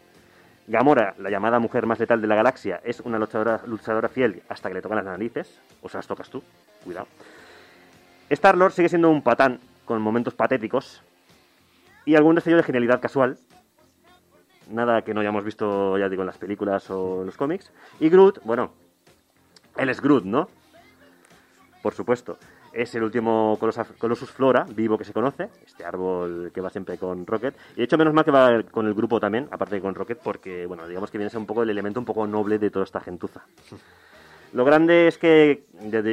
[0.66, 4.68] Gamora, la llamada mujer más letal de la galaxia, es una luchadora, luchadora fiel hasta
[4.68, 5.60] que le tocan las narices.
[5.82, 6.42] O se las tocas tú.
[6.82, 7.06] Cuidado.
[8.30, 11.02] Star-Lord sigue siendo un patán con momentos patéticos
[12.06, 13.38] y algún destello de genialidad casual.
[14.70, 17.70] Nada que no hayamos visto, ya digo, en las películas o en los cómics.
[18.00, 18.72] Y Groot, bueno,
[19.76, 20.48] él es Groot, ¿no?
[21.82, 22.38] Por supuesto.
[22.74, 23.56] Es el último
[23.98, 27.54] Colossus Flora vivo que se conoce, este árbol que va siempre con Rocket.
[27.74, 30.18] Y de hecho, menos mal que va con el grupo también, aparte de con Rocket,
[30.18, 32.70] porque, bueno, digamos que viene a ser un poco el elemento un poco noble de
[32.70, 33.42] toda esta gentuza.
[34.52, 35.66] Lo grande es que,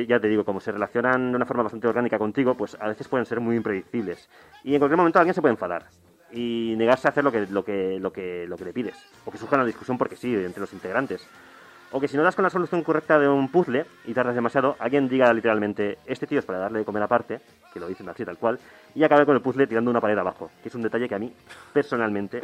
[0.07, 3.07] ya te digo, como se relacionan de una forma bastante orgánica contigo, pues a veces
[3.07, 4.29] pueden ser muy impredecibles.
[4.63, 5.87] Y en cualquier momento alguien se puede enfadar
[6.31, 8.97] y negarse a hacer lo que, lo que, lo que, lo que le pides.
[9.25, 11.27] O que surja una discusión porque sí, entre los integrantes.
[11.93, 14.77] O que si no das con la solución correcta de un puzzle y tardas demasiado,
[14.79, 17.41] alguien diga literalmente, este tío es para darle de comer aparte,
[17.73, 18.59] que lo dicen así tal cual,
[18.95, 21.19] y acabe con el puzzle tirando una pared abajo, que es un detalle que a
[21.19, 21.33] mí,
[21.73, 22.41] personalmente,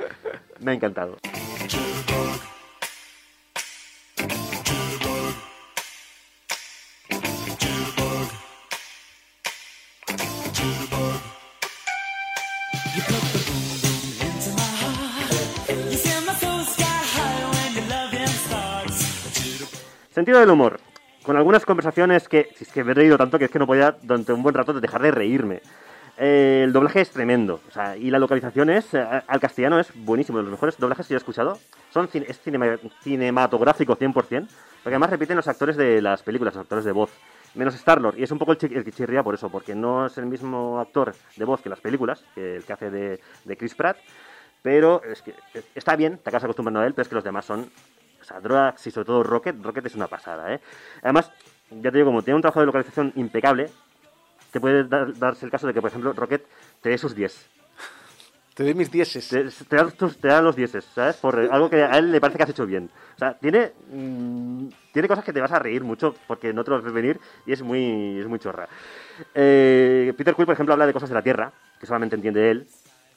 [0.59, 1.17] me ha encantado.
[20.17, 20.79] Sentido del humor.
[21.21, 23.95] Con algunas conversaciones que, es que me he reído tanto que es que no podía
[24.01, 25.61] durante un buen rato dejar de reírme.
[26.17, 27.61] Eh, el doblaje es tremendo.
[27.67, 30.41] O sea, y la localización es, eh, al castellano es buenísimo.
[30.41, 31.59] Los mejores doblajes que yo he escuchado.
[31.93, 34.11] Son, cin- es cinema- cinematográfico 100%.
[34.11, 37.11] Porque además repiten los actores de las películas, los actores de voz.
[37.53, 38.17] Menos Star-Lord.
[38.17, 39.49] Y es un poco el, el que chirría por eso.
[39.51, 42.25] Porque no es el mismo actor de voz que las películas.
[42.33, 43.97] Que el que hace de, de Chris Pratt.
[44.63, 45.35] Pero es que
[45.75, 47.69] está bien, te acabas acostumbrando a él, pero es que los demás son
[48.27, 50.59] sea, Drax y sobre todo Rocket, Rocket es una pasada, ¿eh?
[51.01, 51.31] Además,
[51.71, 53.69] ya te digo, como tiene un trabajo de localización impecable,
[54.51, 56.45] te puede dar- darse el caso de que, por ejemplo, Rocket
[56.81, 57.47] te dé sus 10.
[58.53, 59.27] Te doy mis dieces.
[59.29, 61.17] Te, te da, tus- te da los 10, ¿sabes?
[61.17, 62.89] Por algo que a él le parece que has hecho bien.
[63.15, 66.71] O sea, tiene, mm, tiene cosas que te vas a reír mucho porque no te
[66.71, 68.67] los ves venir y es muy, es muy chorra.
[69.35, 72.67] Eh, Peter Quill, por ejemplo, habla de cosas de la Tierra, que solamente entiende él,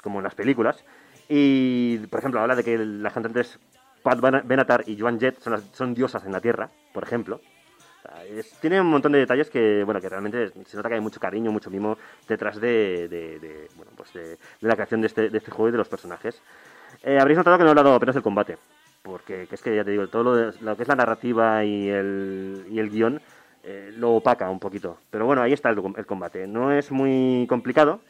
[0.03, 0.85] como en las películas.
[1.29, 3.59] Y, por ejemplo, habla de que las cantantes
[4.03, 7.41] Pat Bena- Benatar y Joan Jett son, las- son diosas en la Tierra, por ejemplo.
[8.29, 11.21] Es- tiene un montón de detalles que, bueno, que realmente se nota que hay mucho
[11.21, 15.29] cariño, mucho mimo detrás de, de- de, bueno, pues de, de la creación de este,
[15.31, 16.41] de este juego y de los personajes.
[17.03, 18.57] Eh, habréis notado que no he hablado apenas del combate,
[19.03, 21.89] porque que es que ya te digo, todo lo, lo que es la narrativa y
[21.89, 23.21] el, y el guion
[23.63, 24.99] eh, lo opaca un poquito.
[25.11, 26.47] Pero bueno, ahí está el, el combate.
[26.47, 28.01] No es muy complicado.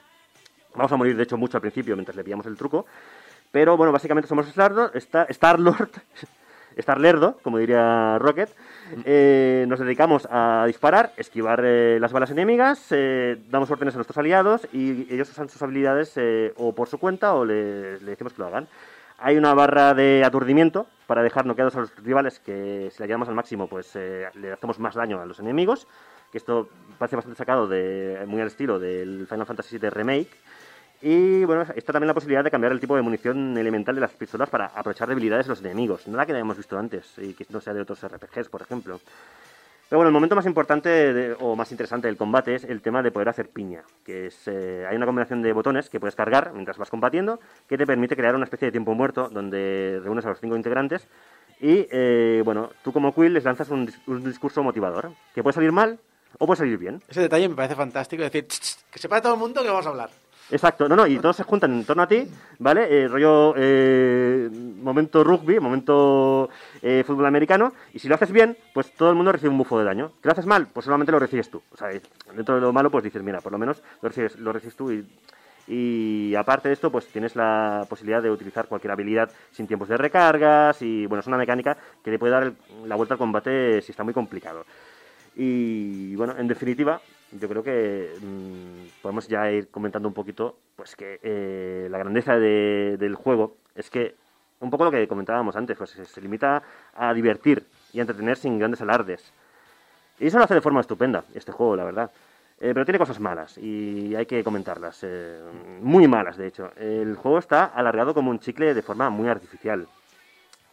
[0.74, 2.86] Vamos a morir, de hecho, mucho al principio mientras le pillamos el truco.
[3.52, 5.90] Pero bueno, básicamente somos Star-Lord, Star- Star-Lord,
[6.76, 8.50] Star-Lerdo, como diría Rocket.
[9.04, 14.18] Eh, nos dedicamos a disparar, esquivar eh, las balas enemigas, eh, damos órdenes a nuestros
[14.18, 18.32] aliados y ellos usan sus habilidades eh, o por su cuenta o le, le decimos
[18.32, 18.68] que lo hagan.
[19.18, 23.28] Hay una barra de aturdimiento para dejar noqueados a los rivales que si la llevamos
[23.28, 25.86] al máximo pues le hacemos más daño a los enemigos.
[26.32, 30.30] Que esto parece bastante sacado de muy al estilo del Final Fantasy VII Remake.
[31.02, 34.10] Y bueno, está también la posibilidad de cambiar el tipo de munición elemental de las
[34.12, 36.06] pistolas para aprovechar debilidades de los enemigos.
[36.08, 39.00] Nada que no hayamos visto antes y que no sea de otros RPGs, por ejemplo.
[39.88, 43.02] Pero bueno, el momento más importante de- o más interesante del combate es el tema
[43.02, 46.52] de poder hacer piña, que es eh, hay una combinación de botones que puedes cargar
[46.52, 50.28] mientras vas combatiendo que te permite crear una especie de tiempo muerto donde reúnes a
[50.28, 51.08] los cinco integrantes
[51.60, 55.72] y eh, bueno, tú como Quill les lanzas un, un discurso motivador que puede salir
[55.72, 55.98] mal
[56.38, 57.02] o puede salir bien.
[57.08, 58.22] Ese detalle me parece fantástico.
[58.22, 60.10] Decir, "Ch, ch, que sepa todo el mundo que vamos a hablar.
[60.50, 62.28] Exacto, no, no, y todos se juntan en torno a ti,
[62.58, 63.04] ¿vale?
[63.04, 64.50] Eh, rollo eh,
[64.82, 66.48] momento rugby, momento
[66.82, 69.78] eh, fútbol americano, y si lo haces bien, pues todo el mundo recibe un bufo
[69.78, 70.10] de daño.
[70.20, 71.62] Si lo haces mal, pues solamente lo recibes tú.
[71.72, 71.88] O sea,
[72.34, 74.90] dentro de lo malo, pues dices, mira, por lo menos lo recibes, lo recibes tú
[74.90, 75.06] y,
[75.68, 79.96] y aparte de esto, pues tienes la posibilidad de utilizar cualquier habilidad sin tiempos de
[79.98, 82.52] recargas y, bueno, es una mecánica que te puede dar
[82.86, 84.64] la vuelta al combate si está muy complicado.
[85.36, 87.00] Y bueno, en definitiva,
[87.32, 92.36] yo creo que mm, podemos ya ir comentando un poquito, pues que eh, la grandeza
[92.38, 94.14] de- del juego es que,
[94.60, 96.62] un poco lo que comentábamos antes, pues se, limita
[96.94, 99.32] a divertir y entretener sin grandes alardes.
[100.18, 102.10] Y eso lo hace de forma estupenda, este juego, la verdad.
[102.62, 104.98] Eh, pero tiene cosas malas y hay que comentarlas.
[105.02, 105.40] eh,
[105.80, 106.72] muy malas, de hecho.
[106.76, 109.86] El juego está alargado como un chicle de forma muy artificial.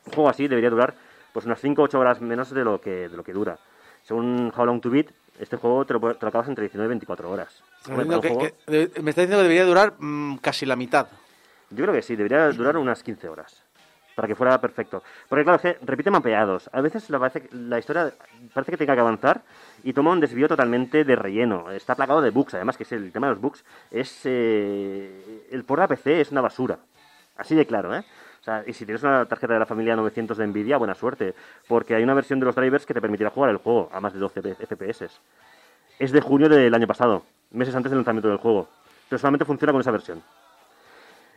[0.05, 0.95] Un juego así debería durar
[1.31, 3.57] pues unas 5 o 8 horas menos de lo que, de lo que dura.
[4.03, 5.07] Según How Long to Beat,
[5.39, 7.61] este juego te lo, te lo acabas entre 19 y 24 horas.
[7.88, 10.76] Me está diciendo juego- que- que- me está diciendo que debería durar mm, casi la
[10.76, 11.07] mitad.
[11.69, 13.64] Yo creo que sí, debería durar unas 15 horas.
[14.15, 15.03] Para que fuera perfecto.
[15.30, 16.69] Porque claro, que repite mapeados.
[16.73, 18.11] A veces la, parece, la historia
[18.51, 19.41] parece que tenga que avanzar
[19.84, 21.69] y toma un desvío totalmente de relleno.
[21.69, 23.64] Está plagado de bugs, además que es el tema de los bugs.
[23.91, 26.80] Es eh, el por la PC es una basura.
[27.35, 28.03] Así de claro, ¿eh?
[28.41, 31.35] O sea, y si tienes una tarjeta de la familia 900 de Nvidia, buena suerte.
[31.68, 34.14] Porque hay una versión de los drivers que te permitirá jugar el juego a más
[34.14, 35.09] de 12 FPS.
[35.99, 38.68] Es de junio del año pasado, meses antes del lanzamiento del juego.
[39.09, 40.22] Pero solamente funciona con esa versión.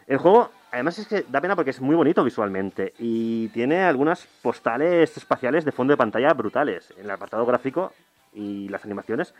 [0.06, 4.26] El juego, además es que da pena porque es muy bonito visualmente y tiene algunas
[4.42, 6.92] postales espaciales de fondo de pantalla brutales.
[6.96, 7.92] En el apartado gráfico
[8.32, 9.32] y las animaciones,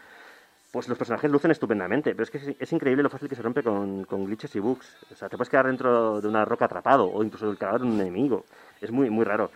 [0.70, 3.62] pues los personajes lucen estupendamente, pero es que es, increíble lo fácil que se rompe
[3.62, 4.96] con, glitches y bugs.
[5.10, 7.88] O sea, te puedes quedar dentro de una roca atrapado o incluso del cadáver de
[7.88, 8.44] un enemigo.
[8.80, 9.50] Es muy, muy raro.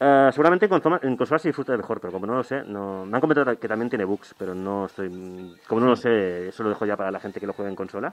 [0.00, 3.16] Eh, seguramente en, en consola se disfruta mejor, pero como no lo sé, no, me
[3.16, 5.08] han comentado que también tiene bugs, pero no estoy.
[5.68, 7.76] Como no lo sé, eso lo dejo ya para la gente que lo juega en
[7.76, 8.12] consola.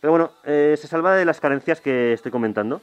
[0.00, 2.82] Pero bueno, eh, se salva de las carencias que estoy comentando,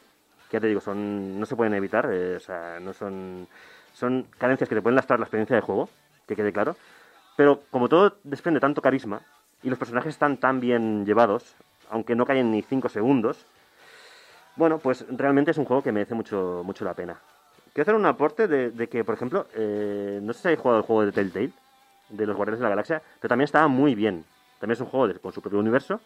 [0.49, 3.47] que ya te digo, son no se pueden evitar, eh, o sea, no son,
[3.93, 5.89] son carencias que te pueden lastrar la experiencia de juego,
[6.25, 6.75] que quede claro.
[7.39, 9.21] Pero como todo desprende tanto carisma
[9.63, 11.55] y los personajes están tan bien llevados,
[11.89, 13.45] aunque no caen ni 5 segundos,
[14.57, 17.15] bueno, pues realmente es un juego que merece mucho, mucho la pena.
[17.71, 20.85] Quiero hacer un aporte de, que, por ejemplo, eh, no sé si habéis jugado el
[20.85, 21.53] juego de Telltale,
[22.09, 24.25] de los Guardianes de la Galaxia, pero también estaba muy bien.
[24.59, 26.01] También es un juego con su propio universo,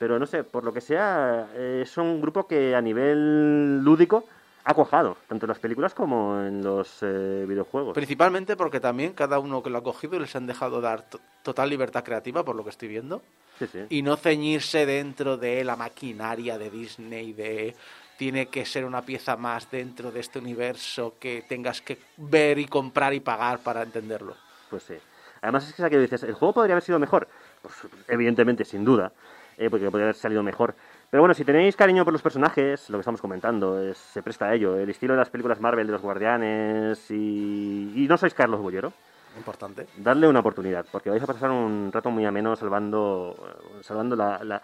[0.00, 4.24] pero no sé, por lo que sea, eh, es un grupo que a nivel lúdico
[4.64, 7.94] ha cuajado, tanto en las películas como en los eh, videojuegos.
[7.94, 11.68] Principalmente porque también cada uno que lo ha cogido les han dejado dar to- total
[11.70, 13.22] libertad creativa, por lo que estoy viendo.
[13.58, 13.80] Sí, sí.
[13.90, 17.76] y no ceñirse dentro de la maquinaria de Disney de
[18.16, 22.66] tiene que ser una pieza más dentro de este universo que tengas que ver y
[22.66, 24.34] comprar y pagar para entenderlo.
[24.70, 24.94] Pues sí.
[25.42, 27.28] Además es que, que dices, ¿el juego podría haber sido mejor?
[27.60, 27.74] Pues
[28.08, 29.12] evidentemente, sin duda,
[29.58, 30.74] eh, porque podría haber salido mejor.
[31.12, 34.46] Pero bueno, si tenéis cariño por los personajes, lo que estamos comentando, es- se presta
[34.46, 34.78] a ello.
[34.78, 38.94] El estilo de las películas Marvel de los Guardianes y, y no sois Carlos Bollero,
[39.36, 39.88] Importante.
[39.98, 43.36] dadle una oportunidad, porque vais a pasar un rato muy ameno salvando,
[43.82, 44.62] salvando la, la,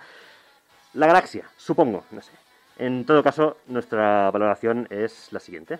[0.94, 2.32] la galaxia, supongo, no sé.
[2.78, 5.78] En todo caso, nuestra valoración es la siguiente.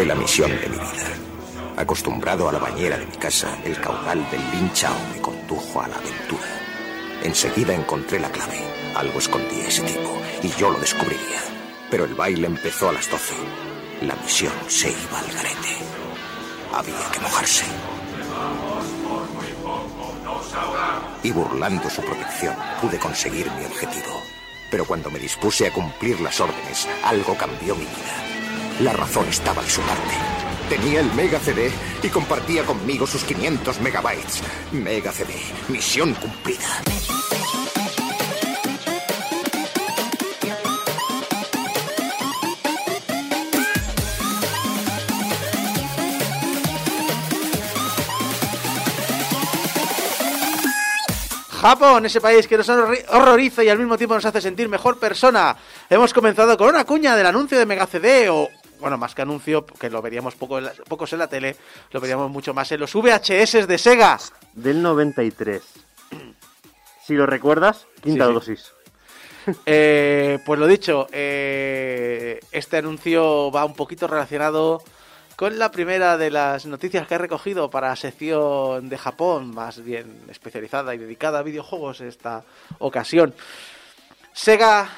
[0.00, 1.12] Fue la misión de mi vida.
[1.76, 5.88] Acostumbrado a la bañera de mi casa, el caudal del Lin Chao me condujo a
[5.88, 6.48] la aventura.
[7.22, 8.64] Enseguida encontré la clave.
[8.94, 10.10] Algo escondía ese tipo
[10.42, 11.42] y yo lo descubriría.
[11.90, 13.34] Pero el baile empezó a las 12.
[14.00, 15.76] La misión se iba al garete.
[16.72, 17.66] Había que mojarse.
[21.22, 24.22] Y burlando su protección, pude conseguir mi objetivo.
[24.70, 28.29] Pero cuando me dispuse a cumplir las órdenes, algo cambió mi vida.
[28.80, 30.14] La razón estaba de su parte.
[30.68, 31.70] Tenía el Mega CD
[32.02, 34.42] y compartía conmigo sus 500 megabytes.
[34.72, 35.34] Mega CD,
[35.68, 36.80] misión cumplida.
[51.60, 54.98] Japón, ese país que nos horrori- horroriza y al mismo tiempo nos hace sentir mejor
[54.98, 55.54] persona.
[55.90, 58.48] Hemos comenzado con una cuña del anuncio de Mega CD o,
[58.80, 61.56] bueno, más que anuncio, que lo veríamos poco en la- pocos en la tele,
[61.92, 64.18] lo veríamos mucho más en los VHS de Sega.
[64.54, 65.62] Del 93.
[67.06, 68.34] Si lo recuerdas, quinta Sí, sí.
[68.34, 68.72] dosis.
[69.66, 74.82] Eh, pues lo dicho, eh, este anuncio va un poquito relacionado
[75.34, 80.20] con la primera de las noticias que he recogido para sección de Japón, más bien
[80.28, 82.44] especializada y dedicada a videojuegos esta
[82.78, 83.34] ocasión.
[84.34, 84.88] Sega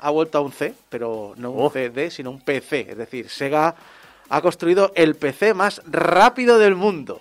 [0.00, 1.70] ha vuelto a un C, pero no un Oh.
[1.70, 2.86] CD, sino un PC.
[2.90, 3.74] Es decir, Sega
[4.28, 7.20] ha construido el PC más rápido del mundo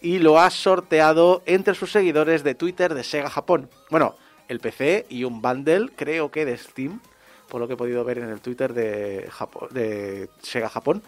[0.00, 3.68] y lo ha sorteado entre sus seguidores de Twitter de Sega Japón.
[3.90, 4.14] Bueno,
[4.48, 7.00] el PC y un bundle, creo que de Steam,
[7.48, 11.02] por lo que he podido ver en el Twitter de, Japo- de Sega Japón,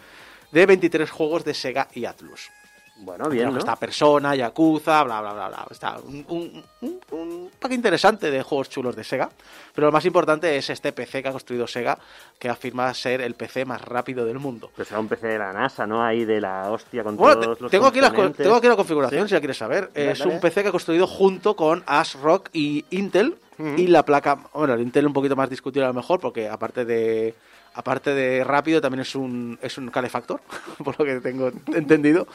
[0.51, 2.49] de 23 juegos de Sega y Atlus.
[2.97, 3.59] Bueno, bien, Bueno, ¿no?
[3.59, 5.67] Está Persona, Yakuza, bla, bla, bla, bla.
[5.71, 9.29] Está un, un, un, un pack interesante de juegos chulos de Sega.
[9.73, 11.97] Pero lo más importante es este PC que ha construido Sega,
[12.37, 14.69] que afirma ser el PC más rápido del mundo.
[14.75, 16.03] Pero será un PC de la NASA, ¿no?
[16.03, 18.75] Ahí de la hostia con Bueno, todos te- los tengo aquí, la, tengo aquí la
[18.75, 19.29] configuración, ¿Sí?
[19.29, 19.89] si la quieres saber.
[19.93, 20.33] Dale, es dale.
[20.35, 23.35] un PC que ha construido junto con ASRock y Intel,
[23.77, 26.83] y la placa, bueno, el Intel un poquito más discutible a lo mejor, porque aparte
[26.85, 27.35] de
[27.75, 30.41] aparte de rápido también es un es un calefactor,
[30.83, 32.27] por lo que tengo entendido.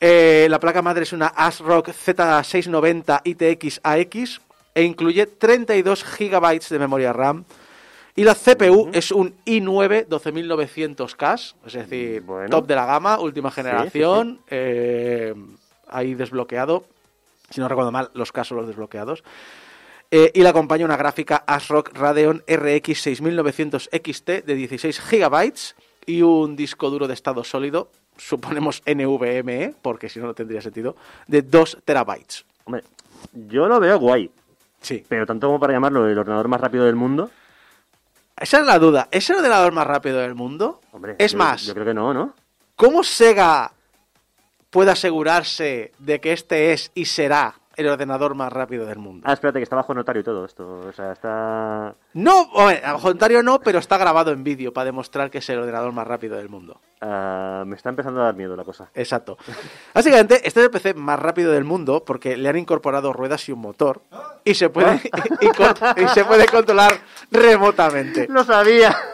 [0.00, 4.40] Eh, la placa madre es una ASRock Z690 ITX AX
[4.74, 7.44] e incluye 32 GB de memoria RAM.
[8.14, 12.48] Y la CPU es un i9 12900K, es decir, Bueno.
[12.48, 15.34] top de la gama, última generación, eh,
[15.86, 16.84] ahí desbloqueado,
[17.50, 19.22] si no recuerdo mal, los casos los desbloqueados.
[20.10, 25.52] Eh, y le acompaña una gráfica ASRock Radeon RX 6900 XT de 16 GB
[26.06, 30.96] y un disco duro de estado sólido, suponemos NVMe, porque si no no tendría sentido,
[31.26, 32.44] de 2 terabytes.
[32.64, 32.82] Hombre,
[33.48, 34.30] yo lo veo guay,
[34.80, 35.04] Sí.
[35.08, 37.30] pero tanto como para llamarlo el ordenador más rápido del mundo.
[38.38, 39.08] Esa es la duda.
[39.10, 40.80] ¿Es el ordenador más rápido del mundo?
[40.92, 42.34] Hombre, es yo- más, Yo creo que no, ¿no?
[42.74, 43.72] ¿cómo Sega
[44.70, 49.22] puede asegurarse de que este es y será el ordenador más rápido del mundo?
[49.28, 50.66] Ah, espérate, que está bajo notario y todo esto.
[50.88, 51.94] O sea, está.
[52.14, 55.58] No, hombre, al contrario no, pero está grabado en vídeo para demostrar que es el
[55.58, 56.80] ordenador más rápido del mundo.
[57.00, 58.90] ah, me está empezando a dar miedo la cosa.
[58.94, 59.36] Exacto.
[59.94, 63.52] Básicamente, este es el PC más rápido del mundo porque le han incorporado ruedas y
[63.52, 64.02] un motor
[64.44, 65.00] y se puede,
[65.40, 66.92] y, con- y se puede controlar
[67.30, 68.26] remotamente.
[68.28, 68.96] ¡Lo sabía!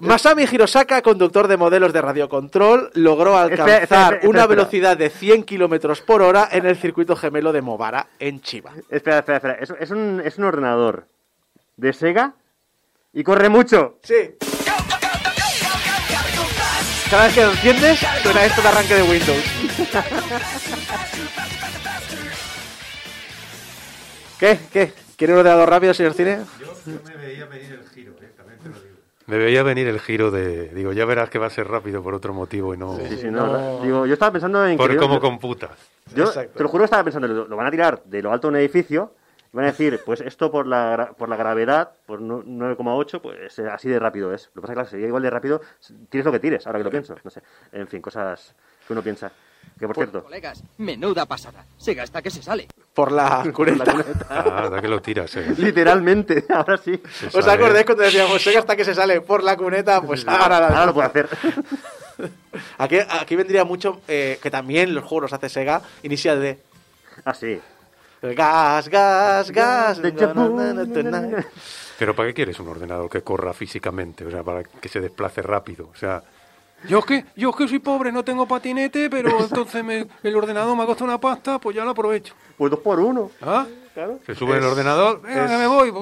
[0.00, 4.46] Masami Hirosaka, conductor de modelos de radiocontrol, logró alcanzar Espera, espera, espera, una espera.
[4.46, 8.72] velocidad de 100 kilómetros por hora en el circuito gemelo de Mobara, en Chiba.
[8.90, 9.54] espera, espera, espera.
[9.60, 11.06] Es, es un, es un ordenador
[11.76, 12.34] de Sega
[13.12, 13.98] y corre mucho.
[14.02, 14.36] Sí.
[17.10, 19.44] Cada vez que lo enciendes, suena esto de arranque de Windows.
[24.40, 24.58] ¿Qué?
[24.72, 24.92] ¿Qué?
[25.16, 26.38] ¿Quiere un ordenador rápido, señor Cine?
[26.86, 28.96] me veía venir el giro, eh, también te lo digo.
[29.26, 30.68] Me veía venir el giro de.
[30.68, 32.96] Digo, ya verás que va a ser rápido por otro motivo y no.
[32.96, 33.80] Sí, sí, no.
[33.80, 34.76] Digo, yo estaba pensando en.
[34.76, 35.70] por que cómo yo- computas.
[36.14, 36.52] Yo, Exacto.
[36.58, 38.56] te lo juro, estaba pensando, lo, lo van a tirar de lo alto de un
[38.60, 39.12] edificio.
[39.52, 43.58] y Van a decir, pues esto por la, por la gravedad, por no- 9,8, pues
[43.58, 44.50] eh, así de rápido es.
[44.54, 46.66] Lo que pasa es que claro, sería igual de rápido, s- tires lo que tires,
[46.66, 47.14] ahora que lo pienso.
[47.24, 47.40] No sé.
[47.72, 48.54] En fin, cosas
[48.86, 49.30] que uno piensa.
[49.78, 51.64] Que por cierto, Colegas, menuda pasada.
[51.78, 52.68] Se gasta que se sale.
[52.92, 53.92] Por la cuneta.
[54.30, 55.54] Ah, da que lo tiras, eh.
[55.58, 57.00] literalmente, ahora sí.
[57.30, 60.00] Se ¿Os acordáis cuando decíamos Sega hasta que se sale por la cuneta?
[60.06, 61.28] Pues ahora, la- Ahora lo puedo hacer.
[62.78, 66.58] Aquí, aquí vendría mucho eh, que también los juegos los hace Sega, Initial D.
[67.24, 67.58] Ah, sí.
[68.22, 70.00] Gas, gas, gas.
[70.00, 70.12] De.
[71.98, 74.24] Pero ¿para qué quieres un ordenador que corra físicamente?
[74.24, 75.90] O sea, para que se desplace rápido.
[75.92, 76.22] O sea,
[76.88, 80.36] yo es que, yo es que soy pobre, no tengo patinete, pero entonces me- el
[80.36, 82.34] ordenador me ha costado una pasta, pues ya lo aprovecho.
[82.56, 83.30] Pues dos por uno.
[83.42, 83.66] ¿Ah?
[83.94, 84.18] Claro.
[84.26, 85.92] Se sube el ordenador, venga, es- que me voy.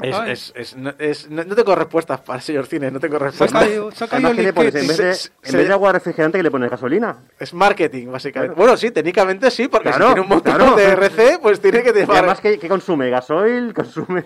[0.00, 3.64] Es, es- es- no, es- no- tengo respuestas para el señor Cine, no tengo respuestas.
[3.64, 4.74] caído, se ha caído Además, el ¿qué le pones?
[4.76, 7.16] En vez de, Se- en se- vez de agua refrigerante, que le pones gasolina?
[7.40, 8.54] Es marketing, básicamente.
[8.54, 10.76] Bueno, sí, técnicamente sí, porque Claro, si tiene un motor claro.
[10.76, 12.18] de RC, pues tiene que llevar...
[12.18, 13.10] además, ¿qué, qué consume?
[13.10, 13.74] ¿Gasoil?
[13.74, 14.22] ¿Consume...?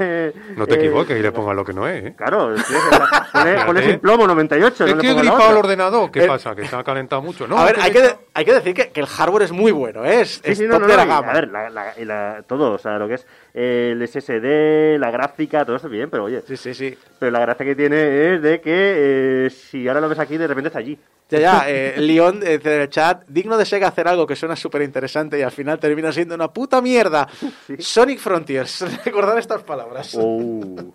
[0.57, 2.15] No te eh, equivoques y le pongas lo que no es, ¿eh?
[2.19, 3.07] Claro, es que- pone,
[3.55, 3.65] Fíjate.
[3.67, 4.85] pone sin plomo 98.
[4.85, 6.11] Es no le que he gripado el ordenador.
[6.11, 6.55] ¿Qué Eh, pasa?
[6.55, 7.47] ¿Que se ha calentado mucho?
[7.49, 9.73] No, a ver, que hay que, hay que decir que, que el hardware es muy
[9.73, 10.21] bueno, ¿eh?
[10.21, 11.31] es, Sí, es sí, no, top no, de la gama.
[11.31, 15.65] A ver, la, la- la- todo, o sea, lo que es el SSD, la gráfica,
[15.65, 16.97] todo eso bien, pero oye, Sí, sí, sí.
[17.19, 20.47] pero la gracia que tiene es de que eh, si ahora lo ves aquí, de
[20.47, 20.99] repente está allí.
[21.31, 24.57] Ya, ya, eh, Leon eh, en el chat, digno de Sega hacer algo que suena
[24.57, 27.29] súper interesante y al final termina siendo una puta mierda.
[27.79, 30.17] Sonic Frontiers, recordad estas palabras.
[30.19, 30.93] Oh.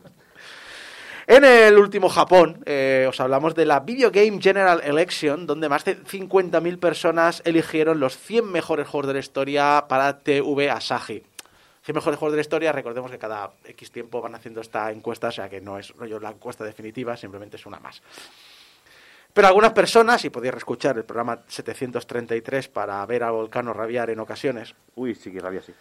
[1.27, 5.83] En el último Japón, eh, os hablamos de la Video Game General Election, donde más
[5.83, 11.23] de 50.000 personas eligieron los 100 mejores juegos de la historia para TV Asahi.
[11.81, 15.29] 100 mejores juegos de la historia, recordemos que cada X tiempo van haciendo esta encuesta,
[15.29, 18.03] o sea que no es rollo la encuesta definitiva, simplemente es una más.
[19.35, 24.19] Pero algunas personas, y podéis escuchar el programa 733 para ver a Volcano rabiar en
[24.21, 25.73] ocasiones, Uy, sí que rabia, sí.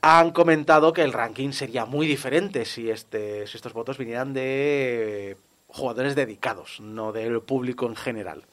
[0.00, 5.36] han comentado que el ranking sería muy diferente si, este, si estos votos vinieran de
[5.68, 8.44] jugadores dedicados, no del público en general.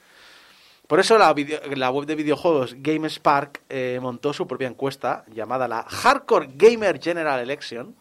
[0.86, 5.70] Por eso la, video- la web de videojuegos GameSpark eh, montó su propia encuesta llamada
[5.70, 7.96] la Hardcore Gamer General Election.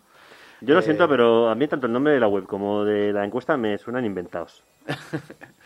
[0.63, 3.13] Yo lo Eh, siento, pero a mí tanto el nombre de la web como de
[3.13, 4.65] la encuesta me suenan inventados.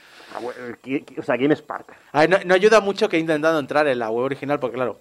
[0.82, 1.94] Qui- o sea, GameSpark.
[2.12, 4.74] A ver, no, no ayuda mucho que he intentado entrar en la web original porque,
[4.77, 5.01] claro,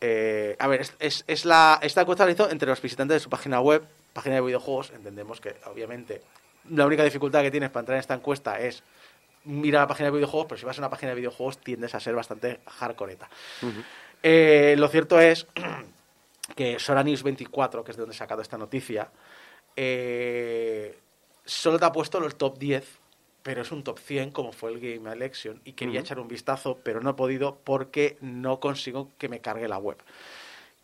[0.00, 3.20] eh, a ver, es, es- es la, esta encuesta la hizo entre los visitantes de
[3.20, 3.82] su página web,
[4.12, 4.90] página de videojuegos.
[4.90, 6.22] Entendemos que, obviamente,
[6.70, 8.82] la única dificultad que tienes para entrar en esta encuesta es
[9.44, 12.00] mirar la página de videojuegos, pero si vas a una página de videojuegos tiendes a
[12.00, 13.28] ser bastante hardcoreta.
[14.22, 15.46] Eh, lo cierto es
[16.56, 19.08] que Sora News 24, que es de donde he sacado esta noticia,
[19.76, 20.98] eh,
[21.44, 22.84] solo te ha puesto el top 10,
[23.42, 26.78] pero es un top 100 como fue el Game Election y quería echar un vistazo,
[26.82, 29.96] pero no he podido porque no consigo que me cargue la web.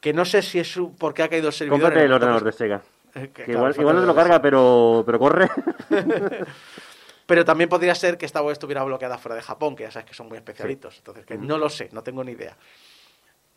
[0.00, 1.80] que no sé si es un- porque ha caído el servidor.
[1.80, 2.82] Cómprate el ordenador de Sega.
[3.12, 5.48] que- eh, que, claro, igual, no te lo carga, pero, pero corre.
[7.26, 10.06] Pero también podría ser que esta web estuviera bloqueada fuera de Japón, que ya sabes
[10.06, 10.96] que son muy especialitos.
[10.98, 12.56] Entonces, que no lo sé, no tengo ni idea.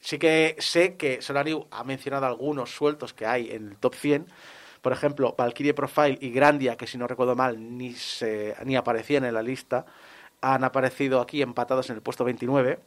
[0.01, 4.26] Sí que sé que Solariu ha mencionado algunos sueltos que hay en el top 100.
[4.81, 9.26] Por ejemplo, Valkyrie Profile y Grandia, que si no recuerdo mal ni, se, ni aparecían
[9.26, 9.85] en la lista,
[10.41, 12.80] han aparecido aquí empatados en el puesto 29.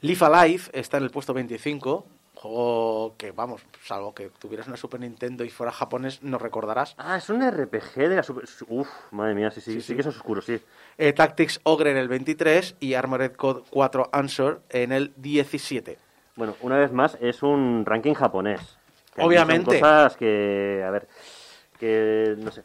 [0.00, 2.06] Live Alive está en el puesto 25.
[2.34, 6.94] Juego que, vamos, salvo que tuvieras una Super Nintendo y fuera japonés, no recordarás.
[6.96, 8.44] Ah, es un RPG de la Super...
[8.68, 9.94] Uf, madre mía, sí, sí, sí, Sí, sí.
[9.94, 10.58] que es oscuro, sí.
[10.96, 15.98] Eh, Tactics Ogre en el 23 y Armored Code 4 Answer en el 17.
[16.36, 18.78] Bueno, una vez más, es un ranking japonés.
[19.18, 19.70] Obviamente.
[19.72, 21.08] Son cosas que, a ver,
[21.78, 22.62] que no sé.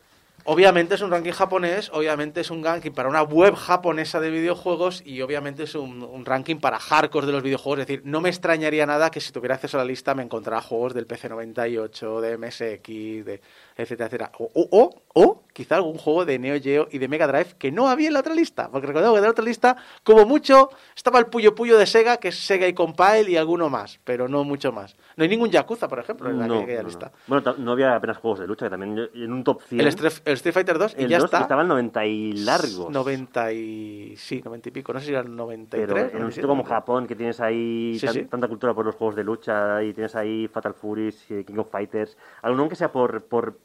[0.48, 5.02] Obviamente es un ranking japonés, obviamente es un ranking para una web japonesa de videojuegos
[5.04, 7.80] y obviamente es un, un ranking para hardcore de los videojuegos.
[7.80, 10.62] Es decir, no me extrañaría nada que si tuviera acceso a la lista me encontrara
[10.62, 13.42] juegos del PC98, de MSX, de
[13.76, 14.32] etcétera, etcétera.
[14.38, 17.72] O, o, o, o quizá algún juego de Neo Geo y de Mega Drive que
[17.72, 18.70] no había en la otra lista.
[18.70, 22.18] Porque recordemos que de la otra lista, como mucho, estaba el Puyo Puyo de Sega,
[22.18, 24.96] que es Sega y Compile y alguno más, pero no mucho más.
[25.16, 27.12] No hay ningún Yakuza, por ejemplo, en la No, aquella no, lista.
[27.28, 27.42] no.
[27.42, 29.82] Bueno, no había apenas juegos de lucha, que también en un top 100.
[30.26, 31.42] El Street, el Fighter 2 y el ya 2 está.
[31.42, 32.90] estaba en 90 y largos.
[32.90, 34.16] 90 y...
[34.18, 34.94] Sí, 90 y pico.
[34.94, 35.88] No sé si era el 93.
[35.88, 36.76] Pero en un 97, sitio como 90.
[36.76, 38.24] Japón, que tienes ahí Sí, tan- sí.
[38.26, 41.70] tanta cultura por los juegos de lucha, y tienes ahí Fatal Furies, eh, King of
[41.72, 43.58] Fighters, alguno aunque sea por por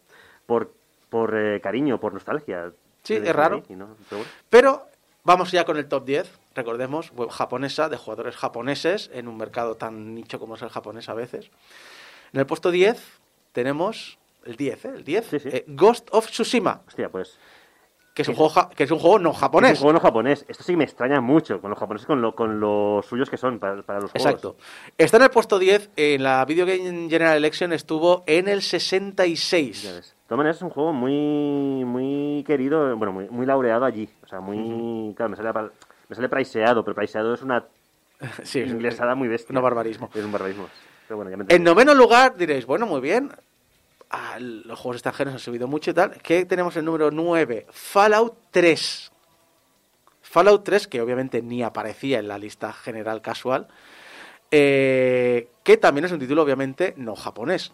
[0.47, 0.73] por,
[1.09, 2.73] por eh, cariño, por nostalgia.
[3.03, 3.63] Sí, es raro.
[4.49, 4.87] Pero
[5.25, 6.39] vamos ya con el top 10.
[6.55, 11.09] Recordemos, web japonesa de jugadores japoneses en un mercado tan nicho como es el japonés
[11.09, 11.51] a veces.
[12.33, 13.01] En el puesto 10
[13.53, 14.93] tenemos el 10, ¿eh?
[14.97, 15.27] El 10.
[15.29, 15.49] Sí, sí.
[15.53, 17.39] eh, Ghost of Tsushima, Hostia, pues.
[18.15, 19.71] que es un juego, que es un juego no Es japonés.
[19.73, 20.45] un juego no japonés.
[20.49, 23.59] Esto sí me extraña mucho con los japoneses, con lo, con los suyos que son
[23.59, 24.27] para, para los juegos.
[24.27, 24.57] Exacto.
[24.99, 25.91] Está en el puesto 10.
[25.97, 29.83] En la Video Game General Election estuvo en el 66.
[29.83, 30.11] Ya ves.
[30.11, 34.09] De todas maneras, es un juego muy muy querido, bueno, muy, muy laureado allí.
[34.23, 35.13] O sea, muy.
[35.17, 35.53] Claro, me sale,
[36.09, 37.65] me sale priceado, pero priceado es una
[38.45, 39.57] Sí, es- inglesada muy bestia.
[39.57, 40.09] un barbarismo.
[40.15, 40.69] Es un barbarismo.
[41.09, 43.33] Pero bueno, ya me En noveno lugar diréis, bueno, muy bien.
[44.11, 46.21] Ah, los juegos extranjeros han subido mucho y tal.
[46.21, 47.67] ¿Qué tenemos en número 9?
[47.71, 49.13] Fallout 3.
[50.23, 53.69] Fallout 3, que obviamente ni aparecía en la lista general casual.
[54.53, 57.73] eh, que también es un título, obviamente, no japonés.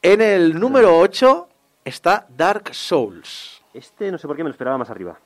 [0.00, 1.48] En el número 8
[1.84, 3.62] está Dark Souls.
[3.74, 5.18] Este no sé por qué me lo esperaba más arriba.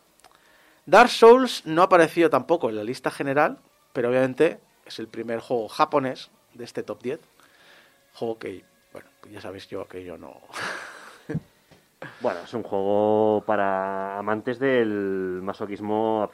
[0.85, 3.59] Dark Souls no apareció tampoco en la lista general,
[3.93, 7.21] pero obviamente es el primer juego japonés de este top 10.
[8.15, 8.65] Juego que,
[8.97, 10.41] bueno, pues ya sabéis yo que yo no...
[12.21, 16.29] Bueno, es un juego para amantes del masoquismo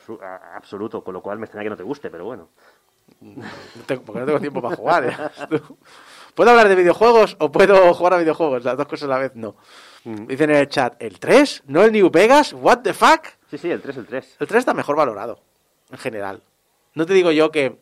[0.55, 2.49] absoluto, con lo cual me extraña que no te guste, pero bueno.
[3.21, 3.43] no
[3.87, 5.05] tengo- porque no tengo tiempo para jugar.
[5.07, 5.17] ¿eh?
[6.35, 8.65] ¿Puedo hablar de videojuegos o puedo jugar a videojuegos?
[8.65, 9.57] Las dos cosas a la vez no.
[10.05, 10.27] Mm.
[10.27, 11.63] Dicen en el chat, ¿el 3?
[11.67, 12.53] ¿No el New Vegas?
[12.53, 13.27] ¿What the fuck?
[13.51, 14.37] Sí, sí, el 3, el 3.
[14.41, 15.41] El 3 está mejor valorado,
[15.91, 16.43] en general.
[16.95, 17.79] No te digo yo que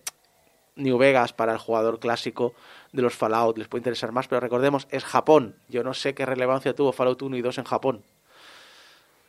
[0.76, 2.55] New Vegas para el jugador clásico
[2.92, 5.55] de los Fallout les puede interesar más, pero recordemos, es Japón.
[5.68, 8.02] Yo no sé qué relevancia tuvo Fallout 1 y 2 en Japón.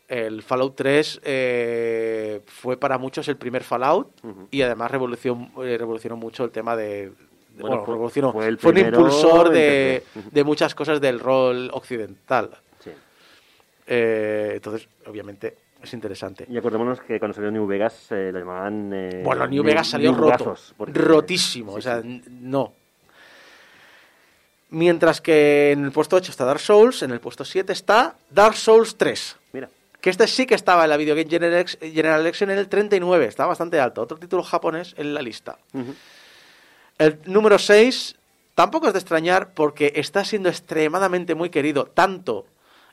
[0.08, 4.10] El Fallout 3 eh, fue para muchos el primer Fallout
[4.52, 7.12] y además revolucionó, eh, revolucionó mucho el tema de...
[7.58, 8.32] Bueno, bueno, fue- revolucionó.
[8.34, 10.20] fue el Fue un impulsor de, 3D.
[10.20, 10.30] Ujú.
[10.32, 12.50] de muchas cosas del rol occidental.
[12.84, 12.92] Sí.
[13.88, 16.46] Eh, entonces, obviamente, es interesante.
[16.50, 18.92] Y acordémonos que cuando salió New Vegas eh, lo llamaban...
[18.94, 22.22] eh, Bueno, New Vegas salió New roto, porque- rotísimo, Sí, o sea, sí.
[22.30, 22.74] no.
[24.70, 28.56] Mientras que en el puesto 8 está Dark Souls, en el puesto 7 está Dark
[28.56, 29.36] Souls 3.
[29.54, 32.70] Mira, Que este sí que estaba en la Video Game General General Election en el
[32.70, 34.02] 39, está bastante alto.
[34.02, 35.58] Otro título japonés en la lista.
[36.98, 38.16] El número 6
[38.56, 42.46] tampoco es de extrañar porque está siendo extremadamente muy querido, tanto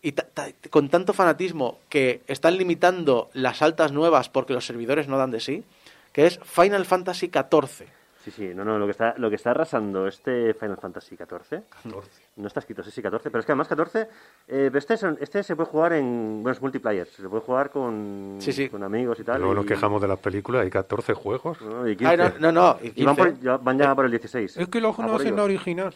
[0.03, 5.09] y ta- ta- con tanto fanatismo que están limitando las altas nuevas porque los servidores
[5.09, 5.65] no dan de sí,
[6.13, 7.87] que es Final Fantasy XIV.
[8.25, 11.63] Sí, sí, no, no, lo que está, lo que está arrasando este Final Fantasy XIV,
[11.83, 12.23] 14.
[12.37, 14.07] no está escrito, sí, sí, 14, pero es que además 14, eh,
[14.47, 18.37] pero este, es- este se puede jugar en, bueno, es multiplayer, se puede jugar con,
[18.41, 18.69] Sí, sí.
[18.69, 19.39] con amigos y tal.
[19.41, 21.61] Luego nos y- quejamos de las películas, hay 14 juegos.
[21.63, 21.89] ¿no?
[21.89, 22.41] Y Ay, no, 15.
[22.41, 23.31] no, no, y Y van, 15.
[23.33, 24.57] por- ya- van ya por el 16.
[24.59, 25.95] Es que los A no hacen la original.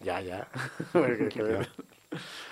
[0.00, 0.48] Ya, ya.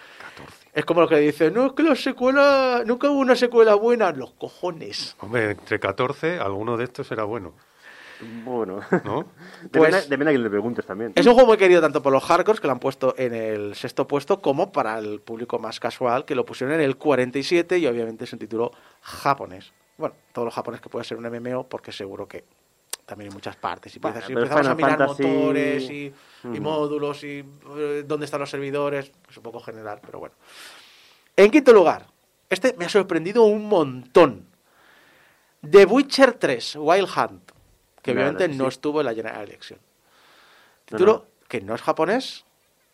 [0.77, 4.13] es como lo que dicen, no, es que la secuela, nunca hubo una secuela buena.
[4.13, 5.17] Los cojones.
[5.21, 7.55] Hombre, entre 14, alguno de estos era bueno,
[8.45, 9.25] Bueno, ¿no?
[9.63, 11.13] depende, Pues- depende a quien le preguntes también.
[11.15, 13.75] Es un juego muy querido tanto por los hardcores, que lo han puesto en el
[13.75, 17.87] sexto puesto, como para el público más casual, que lo pusieron en el 47 y
[17.87, 18.71] obviamente es un título
[19.01, 19.73] japonés.
[19.99, 22.45] Bueno, todos los japoneses que puede ser un MMO, porque seguro que
[23.07, 23.95] también en muchas partes.
[23.97, 26.15] Y Bueno, empiezas, y empezamos a mirar Fantasy- motores y,
[26.61, 27.45] módulos y
[27.77, 29.11] eh, dónde están los servidores.
[29.31, 30.35] Es un poco general, pero bueno.
[31.37, 32.07] En quinto lugar,
[32.51, 34.47] este me ha sorprendido un montón.
[35.69, 37.51] The Witcher 3, Wild Hunt,
[38.03, 39.79] que obviamente no estuvo en la General Election.
[39.79, 41.25] No, Título no.
[41.49, 42.45] que no es japonés,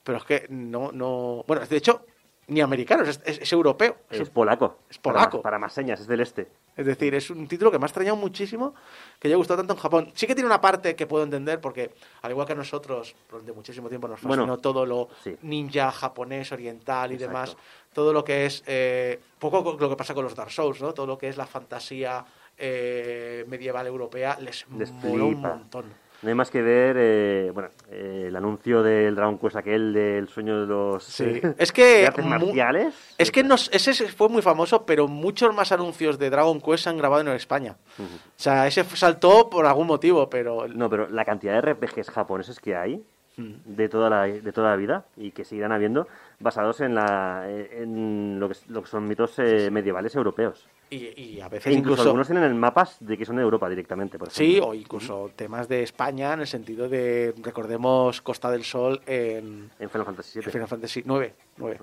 [0.02, 1.44] pero es que no, no...
[1.46, 2.06] Bueno, de hecho,
[2.46, 3.96] ni americano, es, es- es europeo.
[4.10, 4.78] Es, polaco.
[4.88, 5.38] Es polaco.
[5.38, 6.48] Para, para más señas, es del este.
[6.76, 8.74] Es decir, es un título que me ha extrañado muchísimo
[9.18, 10.12] que haya gustado tanto en Japón.
[10.14, 11.90] Sí que tiene una parte que puedo entender porque,
[12.22, 15.36] al igual que a nosotros, durante muchísimo tiempo nos fascinó Bueno, todo lo sí.
[15.42, 17.28] ninja, japonés, oriental y Exacto.
[17.32, 17.56] demás.
[17.92, 20.94] Todo lo que es, eh, poco co- lo que pasa con los Dark Souls, ¿no?
[20.94, 22.24] Todo lo que es la fantasía
[22.58, 25.92] eh, medieval europea les, Les moló un montón.
[26.22, 30.28] No hay más que ver, eh, bueno, eh, el anuncio del Dragon Quest aquel del
[30.28, 31.24] sueño de los Sí.
[31.24, 32.94] eh, Es que de artes marciales.
[33.18, 36.90] Es que nos- ese fue muy famoso, pero muchos más anuncios de Dragon Quest se
[36.90, 37.76] han grabado en España.
[37.98, 38.02] O
[38.36, 42.76] sea, ese saltó por algún motivo, pero No, pero la cantidad de RPGs japoneses que
[42.76, 43.02] hay.
[43.36, 46.06] De toda la, de toda la vida y que seguirán habiendo
[46.38, 50.68] basados en la en lo que, lo que son mitos eh, medievales europeos.
[50.90, 53.68] y, y a E veces incluso, incluso, algunos tienen mapas de que son de Europa
[53.68, 58.64] directamente, por sí, o incluso temas de España en el sentido de recordemos Costa del
[58.64, 60.52] Sol en, En Final Fantasy en VII.
[60.52, 61.78] Final Fantasy 9, Nueve.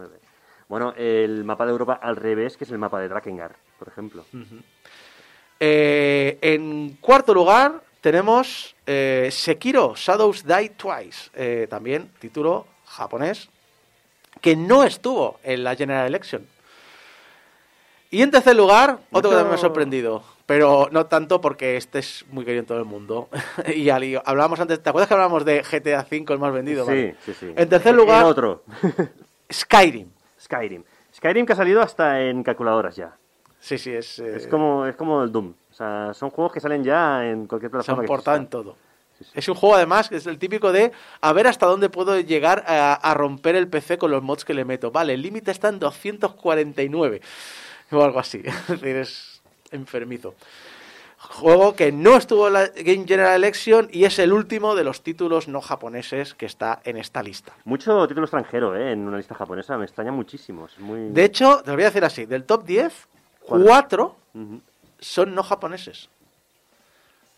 [0.68, 4.24] Bueno, el mapa de Europa al revés, que es el mapa de Drakengard, por ejemplo.
[5.60, 13.50] Eh, en cuarto lugar tenemos eh, Sekiro Shadows Die Twice, eh, también título japonés,
[14.42, 16.46] que no estuvo en la General Election.
[18.12, 22.00] Y en tercer lugar, otro que también me ha sorprendido, pero no tanto porque este
[22.00, 23.30] es muy querido en todo el mundo.
[23.76, 26.86] y hablábamos antes, ¿te acuerdas que hablábamos de GTA V, el más vendido?
[26.86, 27.16] Sí, Vale.
[27.24, 27.54] sí, sí.
[27.56, 28.64] En tercer lugar, otro.
[29.52, 30.10] Skyrim.
[30.42, 30.84] Skyrim.
[31.16, 33.16] Skyrim que ha salido hasta en calculadoras ya.
[33.60, 35.54] Sí, sí, es, eh, Es como, es como el Doom.
[35.80, 38.06] Sea, son juegos que salen ya en cualquier se han plataforma.
[38.08, 38.76] portado en todo.
[39.18, 39.32] Sí, sí.
[39.34, 40.92] Es un juego además que es el típico de
[41.22, 44.54] a ver hasta dónde puedo llegar a, a romper el PC con los mods que
[44.54, 44.92] le meto.
[44.92, 47.22] Vale, el límite está en 249
[47.92, 48.44] o algo así.
[48.46, 49.42] Es decir, es
[49.72, 50.36] enfermizo.
[51.18, 55.02] Juego que no estuvo en la Game General Election y es el último de los
[55.02, 57.54] títulos no japoneses que está en esta lista.
[57.66, 58.92] Mucho título extranjero, ¿eh?
[58.94, 60.66] En una lista japonesa me extraña muchísimo.
[60.66, 61.10] Es muy...
[61.10, 63.08] De hecho, te lo voy a decir así, del top 10,
[63.46, 63.64] ¿Cuál?
[63.66, 64.62] 4 Ujú.
[65.00, 66.10] Son no japoneses.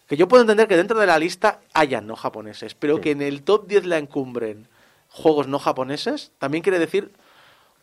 [0.08, 3.02] Que yo puedo entender que dentro de la lista haya no japoneses, pero Sí.
[3.02, 4.68] que en el top 10 la encumbren
[5.10, 7.12] juegos no japoneses, también quiere decir,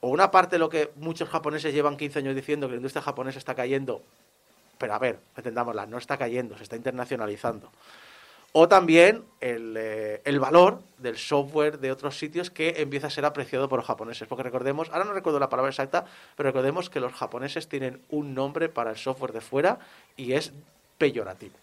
[0.01, 3.03] o una parte de lo que muchos japoneses llevan 15 años diciendo que la industria
[3.03, 4.03] japonesa está cayendo,
[4.79, 7.71] pero a ver, entendámosla, no está cayendo, se está internacionalizando.
[8.53, 13.25] O también el, eh, el valor del software de otros sitios que empieza a ser
[13.25, 14.27] apreciado por los japoneses.
[14.27, 16.07] Porque recordemos, ahora no recuerdo la palabra exacta,
[16.37, 19.79] pero recordemos que los japoneses tienen un nombre para el software de fuera
[20.17, 20.53] y es
[20.97, 21.55] peyorativo.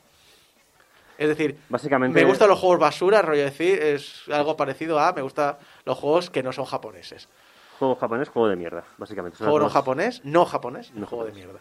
[1.18, 5.22] Es decir, Básicamente- me gustan los juegos basura, rollo decir, es algo parecido a me
[5.22, 7.28] gustan los juegos que no son japoneses.
[7.80, 9.38] Juego japonés, juego de mierda, básicamente.
[9.38, 11.60] Juego no japonés, no japonés, No juego de mierda.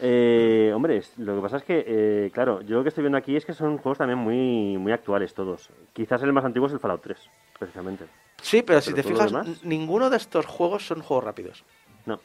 [0.00, 3.36] Eh, hombre, lo que pasa es que, eh, claro, yo lo que estoy viendo aquí
[3.36, 5.68] es que son juegos también muy, muy actuales todos.
[5.92, 7.18] Quizás el más antiguo es el Fallout 3,
[7.58, 8.06] precisamente.
[8.40, 11.64] Sí, pero si te fijas, demás- ninguno de estos juegos son juegos rápidos.
[12.06, 12.18] No.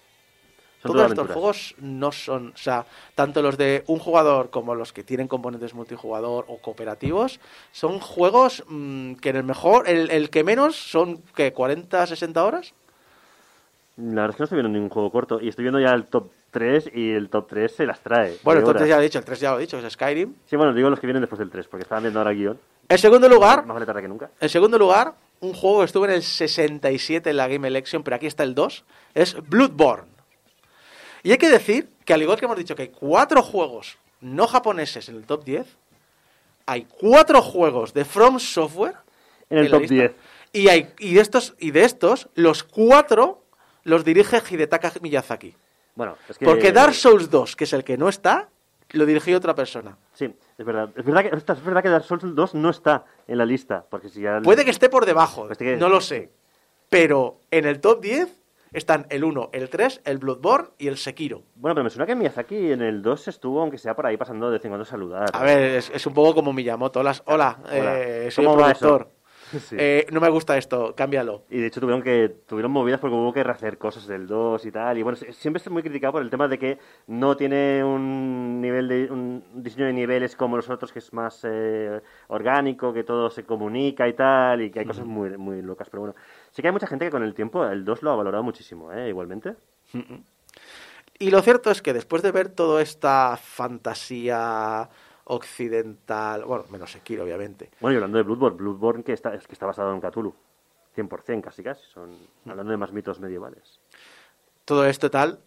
[0.81, 2.85] Son Todos estos juegos no son, o sea,
[3.15, 7.39] tanto los de un jugador como los que tienen componentes multijugador o cooperativos,
[7.71, 12.43] son juegos mm, que en el mejor, el, el que menos son, que 40, 60
[12.43, 12.73] horas.
[13.97, 15.39] La verdad es que no estoy viendo ningún juego corto.
[15.41, 18.37] Y estoy viendo ya el top 3 y el top 3 se las trae.
[18.43, 18.89] Bueno, de entonces horas.
[18.89, 20.33] ya lo he dicho, el 3 ya lo he dicho, es Skyrim.
[20.45, 22.59] Sí, bueno, digo los que vienen después del 3, porque estaban viendo ahora el guion.
[22.89, 24.31] En segundo lugar, Más vale tarde que nunca.
[24.39, 28.15] en segundo lugar, un juego que estuvo en el 67 en la Game Election, pero
[28.15, 30.07] aquí está el 2, es Bloodborne.
[31.23, 34.47] Y hay que decir que al igual que hemos dicho que hay cuatro juegos no
[34.47, 35.67] japoneses en el top 10,
[36.65, 38.95] hay cuatro juegos de From Software
[39.49, 39.95] En el la top lista.
[39.95, 40.11] 10.
[40.53, 43.43] Y, hay, y, de estos, y de estos, los cuatro
[43.83, 45.55] los dirige Hidetaka Miyazaki.
[45.97, 46.45] Bueno, es que...
[46.45, 48.49] Porque Dark Souls 2, que es el que no está,
[48.91, 49.97] lo dirigió otra persona.
[50.13, 50.89] Sí, es verdad.
[50.95, 53.83] Es verdad, que, ostras, es verdad que Dark Souls 2 no está en la lista.
[53.89, 54.39] Porque si ya...
[54.41, 56.31] Puede que esté por debajo, Pues que- no lo sé.
[56.89, 58.29] Pero en el top 10
[58.71, 61.41] están el 1, el 3, el Bloodborne y el Sekiro.
[61.55, 64.45] Bueno, pero me suena que Miyazaki en el 2 estuvo, aunque sea por ahí pasando
[64.47, 65.29] de vez en cuando a saludar.
[65.33, 66.99] A ver, es, es un poco como Miyamoto.
[66.99, 67.99] Hola, hola, Hola.
[68.01, 69.09] eh, soy el ¿Cómo va productor.
[69.67, 69.75] Sí.
[69.79, 71.43] Eh, no me gusta esto, cámbialo.
[71.49, 74.71] Y de hecho tuvieron que tuvieron movidas porque hubo que rehacer cosas del 2 y
[74.71, 74.97] tal.
[74.97, 78.87] Y bueno, siempre estoy muy criticado por el tema de que no tiene un nivel
[78.87, 83.29] de un diseño de niveles como los otros, que es más eh, orgánico, que todo
[83.29, 85.89] se comunica y tal, y que hay cosas muy, muy locas.
[85.89, 86.15] Pero bueno,
[86.51, 88.91] sí que hay mucha gente que con el tiempo el 2 lo ha valorado muchísimo,
[88.91, 89.09] ¿eh?
[89.09, 89.55] Igualmente.
[91.19, 94.89] Y lo cierto es que después de ver toda esta fantasía
[95.29, 97.69] occidental, bueno, menos Sekiro, obviamente.
[97.79, 100.33] Bueno, y hablando de Bloodborne, Bloodborne que está, es que está basado en Cthulhu.
[100.95, 101.83] 100% casi casi.
[101.91, 102.09] Son,
[102.47, 103.79] hablando de más mitos medievales.
[104.65, 105.39] todo esto tal.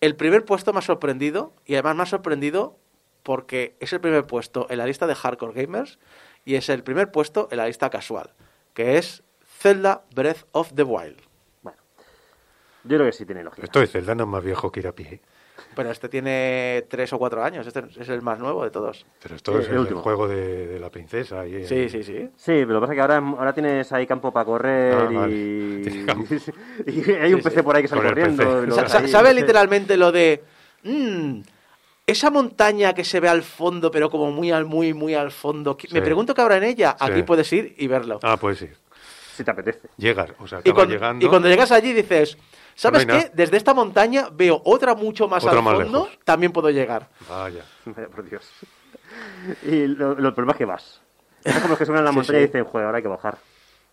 [0.00, 2.78] El primer puesto me ha sorprendido y además me ha sorprendido
[3.22, 5.98] porque es el primer puesto en la lista de hardcore gamers
[6.44, 8.34] y es el primer puesto en la lista casual,
[8.74, 11.20] que es Zelda Breath of the Wild.
[11.62, 11.78] Bueno,
[12.84, 13.64] yo creo que sí tiene lógica.
[13.64, 15.20] Esto de Zelda no es más viejo que ir a pie.
[15.76, 19.06] Bueno, este tiene tres o cuatro años, este es el más nuevo de todos.
[19.22, 20.00] Pero esto Sí, es el el, último.
[20.02, 21.46] juego de, de la princesa.
[21.46, 22.28] Y, Sí, sí, sí.
[22.36, 25.04] Sí, pero lo que pasa es que ahora, ahora tienes ahí campo para correr Ah,
[25.12, 25.34] vale.
[25.34, 25.82] y...
[25.82, 26.34] Tienes campo.
[26.86, 27.62] y hay un Sí, PC sí.
[27.62, 28.66] por ahí que sale corriendo.
[28.66, 29.08] Lo ahí.
[29.08, 30.42] ¿Sabe literalmente lo de...
[30.82, 31.40] "Mm,
[32.06, 35.76] esa montaña que se ve al fondo, pero como muy al muy, muy al fondo.
[35.90, 36.96] Me pregunto qué habrá en ella.
[36.98, 37.04] Sí.
[37.10, 38.20] Aquí puedes ir y verlo.
[38.22, 38.68] Ah, pues sí.
[39.34, 39.88] Si te apetece.
[39.96, 41.26] Llegas, o sea, y, acabas cuando, llegando.
[41.26, 42.36] y cuando llegas allí dices,
[42.74, 43.18] ¿sabes No qué?
[43.18, 43.30] nada.
[43.34, 46.18] Desde esta montaña veo otra mucho más Otra al más fondo, lejos.
[46.24, 47.08] también puedo llegar.
[47.28, 47.64] Vaya.
[47.84, 48.48] Vaya, por Dios.
[49.62, 51.00] Y lo, lo- el problema es que vas.
[51.44, 52.42] Es como los que suben a la Sí, montaña sí.
[52.44, 53.36] y dicen, joder, ahora hay que bajar.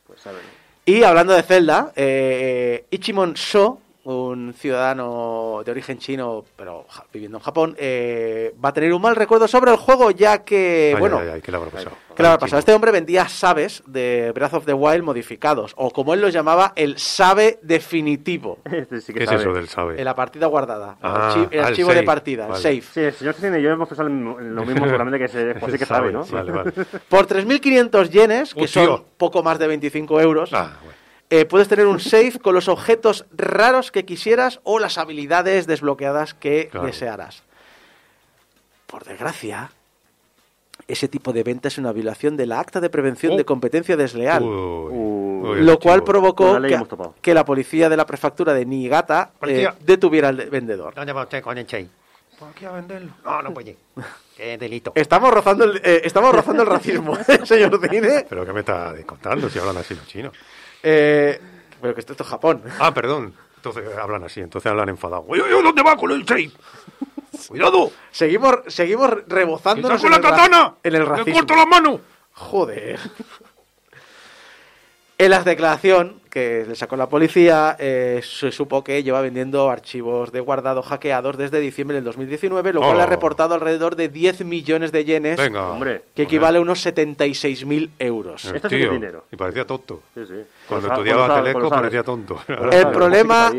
[0.07, 0.41] Pues saben.
[0.85, 7.37] Y hablando de Zelda, eh, Ichimon Sho, un ciudadano de origen chino, pero ja- viviendo
[7.37, 10.99] en Japón, eh, va a tener un mal recuerdo sobre el juego, ya que, Ay,
[10.99, 11.95] bueno, ay, ay, ¿qué le habrá pasado?
[12.15, 12.47] ¿Qué le habrá Ay, pasado?
[12.47, 12.59] chico.
[12.59, 16.73] Este hombre vendía sabes de Breath of the Wild modificados, o como él los llamaba,
[16.75, 19.99] el sabe definitivo Este sí que ¿Qué es eso del sabe?
[19.99, 22.81] en la partida guardada, el Ah, archi- el ah, el archivo de partida, el save.
[22.81, 25.73] Sí, el señor Cine y yo hemos pensado en lo mismo, solamente que se, pues
[25.73, 26.25] sí que sabe, ¿no?
[26.25, 26.71] Vale, vale.
[27.07, 31.00] Por 3.500 yenes, que son poco más de 25 euros, Ah, bueno.
[31.31, 36.33] Eh, puedes tener un save con los objetos raros que quisieras o las habilidades desbloqueadas
[36.35, 36.85] que Claro.
[36.85, 37.41] desearas.
[38.85, 39.71] Por desgracia,
[40.87, 43.37] ese tipo de venta es una violación de la acta de prevención Oh.
[43.37, 44.43] de competencia desleal.
[44.43, 46.05] Uy, uy, lo el cual chivo.
[46.05, 46.85] provocó la
[47.21, 50.93] que, la policía de la prefectura de Niigata eh, detuviera al de- vendedor.
[50.95, 51.65] ¿Dónde va usted con el?
[51.65, 53.13] Pues aquí a venderlo.
[53.23, 53.77] No, no puede.
[54.35, 54.91] Qué delito.
[54.95, 58.25] Estamos rozando el, eh, estamos rozando el racismo, ¿eh, señor Cine.
[58.27, 60.33] ¿Pero qué me está contando si hablan así los chinos?
[60.83, 61.39] Eh,
[61.81, 62.63] pero que esto, esto es Japón.
[62.79, 63.33] Ah, perdón.
[63.57, 65.25] Entonces hablan así, entonces hablan enfadados.
[65.27, 66.51] Oye, oye, ¿dónde va con el chey?
[67.47, 67.91] ¡Cuidado!
[68.11, 70.75] Seguimos, seguimos ¡Que rebozándonos saco en la katana!
[70.83, 71.33] en el ¡Le racismo.
[71.35, 71.99] corto la mano!
[72.33, 72.99] Joder.
[75.23, 80.31] En la declaración que le sacó la policía, eh, se supo que lleva vendiendo archivos
[80.31, 83.02] de guardado hackeados desde diciembre del 2019, lo cual Oh.
[83.02, 85.69] ha reportado alrededor de 10 millones de yenes, Venga.
[85.69, 86.03] Hombre.
[86.15, 88.45] que equivale a unos 76.000 euros.
[88.45, 89.26] El Esto es dinero.
[89.31, 90.02] Y parecía tonto.
[90.15, 90.34] Sí, sí.
[90.68, 92.41] Cuando los- estudiaba los- Teleco parecía tonto.
[92.48, 93.52] El problema,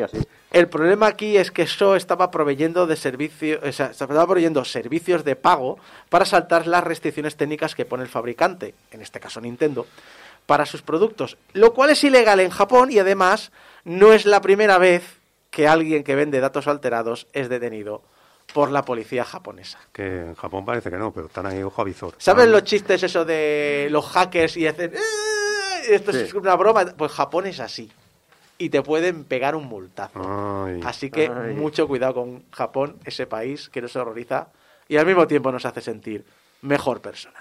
[0.51, 5.23] el problema aquí es que SO estaba proveyendo de servicio, o sea, estaba proveyendo servicios
[5.25, 5.79] de pago
[6.09, 9.87] para saltar las restricciones técnicas que pone el fabricante, en este caso Nintendo,
[10.47, 13.53] para sus productos, lo cual es ilegal en Japón y además
[13.85, 15.03] no es la primera vez
[15.51, 18.03] que alguien que vende datos alterados es detenido
[18.53, 19.79] por la policía japonesa.
[19.93, 22.15] Que en Japón parece que no, pero están ahí ojo a visor.
[22.19, 24.93] ¿Saben Están- los chistes eso de los hackers y hacen...
[24.95, 24.99] "Eh",
[25.95, 26.85] Esto es una broma.
[26.97, 27.91] Pues Japón es así.
[28.59, 30.21] Y te pueden pegar un multazo.
[30.67, 30.81] Ay.
[30.85, 31.55] Así que Ay.
[31.55, 34.49] mucho cuidado con Japón, ese país que nos horroriza
[34.89, 36.25] y al mismo tiempo nos hace sentir
[36.61, 37.41] mejor persona.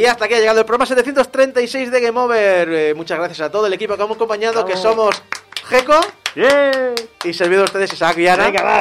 [0.00, 2.68] Y hasta aquí ha llegado el programa 736 de Game Over.
[2.72, 5.22] Eh, muchas gracias a todo el equipo que hemos acompañado, que somos
[5.68, 6.00] Geco
[7.22, 8.46] y servidor de ustedes Isaac Viana.
[8.46, 8.78] ¡Venga, va!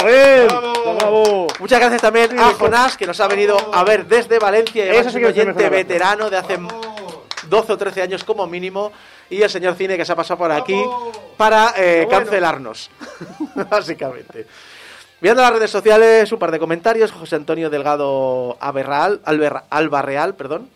[0.95, 1.47] ¡Bravo!
[1.59, 4.85] Muchas gracias también a Jonás, que nos ha venido a ver desde Valencia.
[4.85, 6.57] Y es un oyente veterano de hace
[7.49, 8.93] 12 o 13 años como mínimo.
[9.29, 10.81] Y el señor Cine que se ha pasado por aquí
[11.35, 12.89] para eh, cancelarnos,
[13.69, 14.47] básicamente.
[15.19, 17.11] Viendo las redes sociales, un par de comentarios.
[17.11, 20.69] José Antonio Delgado Aberral, Alber- Albarreal, perdón,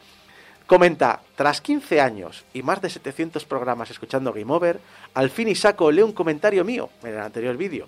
[0.73, 4.79] comenta, tras 15 años y más de 700 programas escuchando Game Over,
[5.13, 7.87] al fin y saco leo un comentario mío en el anterior vídeo.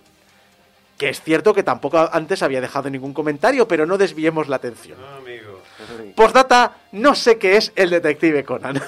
[0.98, 4.98] Que es cierto que tampoco antes había dejado ningún comentario, pero no desviemos la atención.
[6.16, 8.82] Postdata, no sé qué es el detective Conan.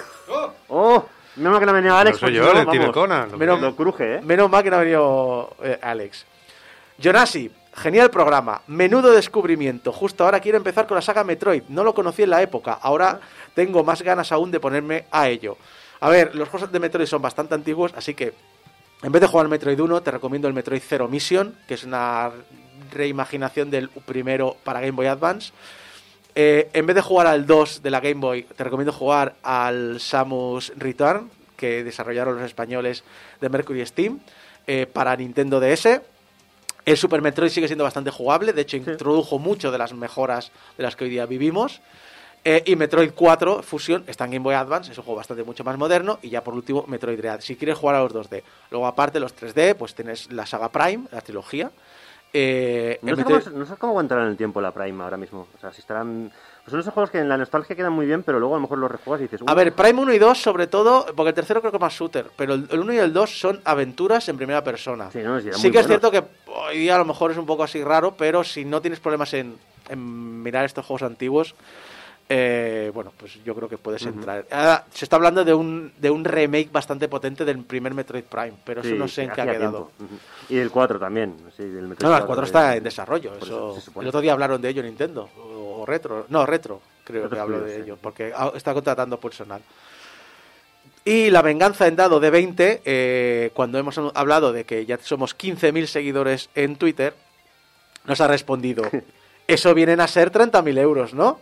[0.70, 1.04] ¡Oh!
[1.36, 2.22] Menos mal que no ha venido Alex.
[2.22, 3.32] No soy yo, no, el vamos, Conan.
[3.32, 4.22] lo Menos- Lo cruje, ¿eh?
[4.22, 6.26] Menos mal que no ha venido eh, Alex.
[7.04, 9.92] Jonasi, genial programa, menudo descubrimiento.
[9.92, 11.64] Justo ahora quiero empezar con la saga Metroid.
[11.70, 13.20] No lo conocí en la época, ahora
[13.58, 15.58] tengo más ganas aún de ponerme a ello.
[16.00, 18.36] A ver, los juegos de Metroid son bastante antiguos, así que
[19.02, 21.84] en vez de jugar al Metroid 1, te recomiendo el Metroid Zero Mission, que es
[21.84, 22.30] una
[22.92, 25.54] reimaginación del primero para Game Boy Advance.
[26.36, 30.00] Eh, en vez de jugar al 2 de la Game Boy, te recomiendo jugar al
[30.00, 33.04] Samus Return, que desarrollaron los españoles
[33.42, 34.20] de Mercury Steam,
[34.68, 36.00] eh, para Nintendo DS.
[36.86, 40.84] El Super Metroid sigue siendo bastante jugable, de hecho introdujo mucho de las mejoras de
[40.84, 41.82] las que hoy día vivimos.
[42.44, 45.64] Eh, y Metroid 4 Fusion está en Game Boy Advance, es un juego bastante mucho
[45.66, 46.20] más moderno.
[46.22, 47.42] Y ya por último, Metroid Dread.
[47.42, 48.42] Si quieres jugar a los 2D.
[48.72, 51.72] Luego, aparte, los 3D, pues tienes la saga Prime, la trilogía.
[52.34, 55.48] Eh, No sé, Metroid- cómo, no sé cómo aguantarán el tiempo la Prime ahora mismo.
[55.58, 56.32] O sea, si estarán...
[56.64, 58.62] Pues son esos juegos que en la nostalgia quedan muy bien, pero luego a lo
[58.62, 59.42] mejor los rejuegas y dices...
[59.48, 61.82] A "Uh, ver, Prime 1 y 2 sobre todo, porque el tercero creo que es
[61.82, 65.10] más shooter, pero el, el 1 y el 2 son aventuras en primera persona.
[65.12, 67.46] Sí, no, sí, sí que es cierto que hoy día a lo mejor es un
[67.46, 69.58] poco así raro, pero si no tienes problemas en,
[69.88, 71.56] en mirar estos juegos antiguos,
[72.30, 74.46] eh, bueno, pues yo creo que puedes entrar.
[74.52, 78.54] Ah, se está hablando de un, de un remake bastante potente del primer Metroid Prime,
[78.66, 79.92] pero sí, eso no sé en qué ha quedado.
[80.50, 81.36] Y el 4 también.
[81.56, 83.34] Sí, Metroid No, el 4 4 de- está en desarrollo.
[83.42, 84.04] Eso, supone.
[84.06, 85.30] el otro día hablaron de ello en Nintendo.
[85.38, 86.26] O, o retro.
[86.30, 87.82] No, retro, creo Retro que hablo de sí.
[87.84, 87.98] ello.
[88.02, 89.62] Porque está contratando personal.
[91.06, 95.38] Y la venganza en dado de 20, eh, cuando hemos hablado de que ya somos
[95.38, 97.14] 15.000 seguidores en Twitter,
[98.06, 98.84] nos ha respondido:
[99.48, 101.40] Eso vienen a ser 30.000 euros, ¿no?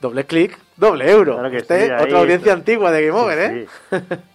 [0.00, 1.34] Doble clic, doble euro.
[1.34, 2.52] Claro que sí, ahí otra audiencia está.
[2.52, 3.66] antigua de Game Over, ¿eh?
[3.90, 3.96] Sí.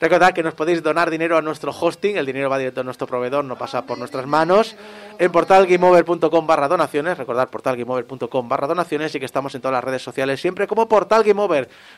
[0.00, 3.06] Recordad que nos podéis donar dinero a nuestro hosting, el dinero va directo a nuestro
[3.06, 4.76] proveedor, no pasa por nuestras manos.
[5.18, 10.02] En portalgameover.com barra donaciones, recordad portalgameover.com barra donaciones y que estamos en todas las redes
[10.02, 11.38] sociales siempre como Portal Game.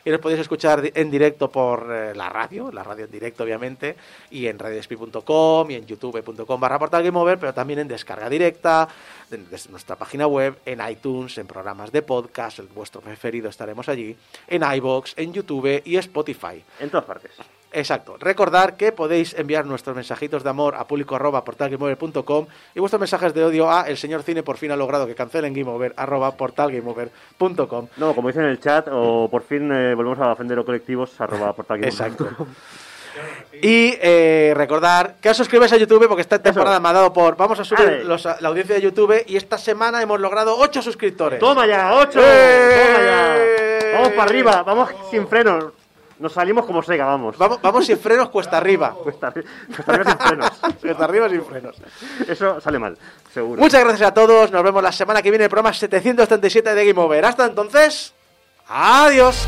[0.05, 3.95] Y nos podéis escuchar en directo por eh, la radio, la radio en directo obviamente,
[4.29, 8.87] y en radiospi.com y en youtube.com barra Portal Game Over, pero también en descarga directa,
[9.29, 14.15] desde nuestra página web, en iTunes, en programas de podcast, vuestro preferido estaremos allí,
[14.47, 16.63] en iBox, en YouTube y Spotify.
[16.79, 17.31] En todas partes.
[17.73, 18.17] Exacto.
[18.19, 23.33] Recordar que podéis enviar nuestros mensajitos de amor a público arroba portalgameover.com y vuestros mensajes
[23.33, 27.87] de odio a el señor cine por fin ha logrado que cancelen Gameover arroba portalgameover.com.
[27.97, 31.55] No, como dice en el chat, o por fin eh, volvemos a Fendero Colectivos, arroba
[31.81, 32.27] Exacto.
[33.61, 37.35] Y eh, recordar que os suscribáis a YouTube porque esta temporada me ha dado por...
[37.35, 41.37] Vamos a subir los- la audiencia de YouTube y esta semana hemos logrado 8 suscriptores.
[41.39, 41.93] ¡Toma ya!
[41.95, 42.19] ¡Ocho!
[42.23, 42.85] ¡Eh!
[42.85, 43.97] ¡Toma ya!
[43.99, 45.65] Vamos para arriba, vamos sin frenos.
[46.21, 47.37] Nos salimos como Sega, vamos.
[47.37, 48.91] Vamos, vamos sin frenos cuesta arriba.
[49.03, 49.43] Cuesta, arri-
[49.75, 50.51] cuesta arriba sin frenos.
[50.81, 51.75] Cuesta arriba sin frenos.
[52.27, 52.97] Eso sale mal,
[53.33, 53.59] seguro.
[53.61, 54.51] Muchas gracias a todos.
[54.51, 57.25] Nos vemos la semana que viene en el programa 737 de Game Over.
[57.25, 58.13] Hasta entonces,
[58.67, 59.47] adiós.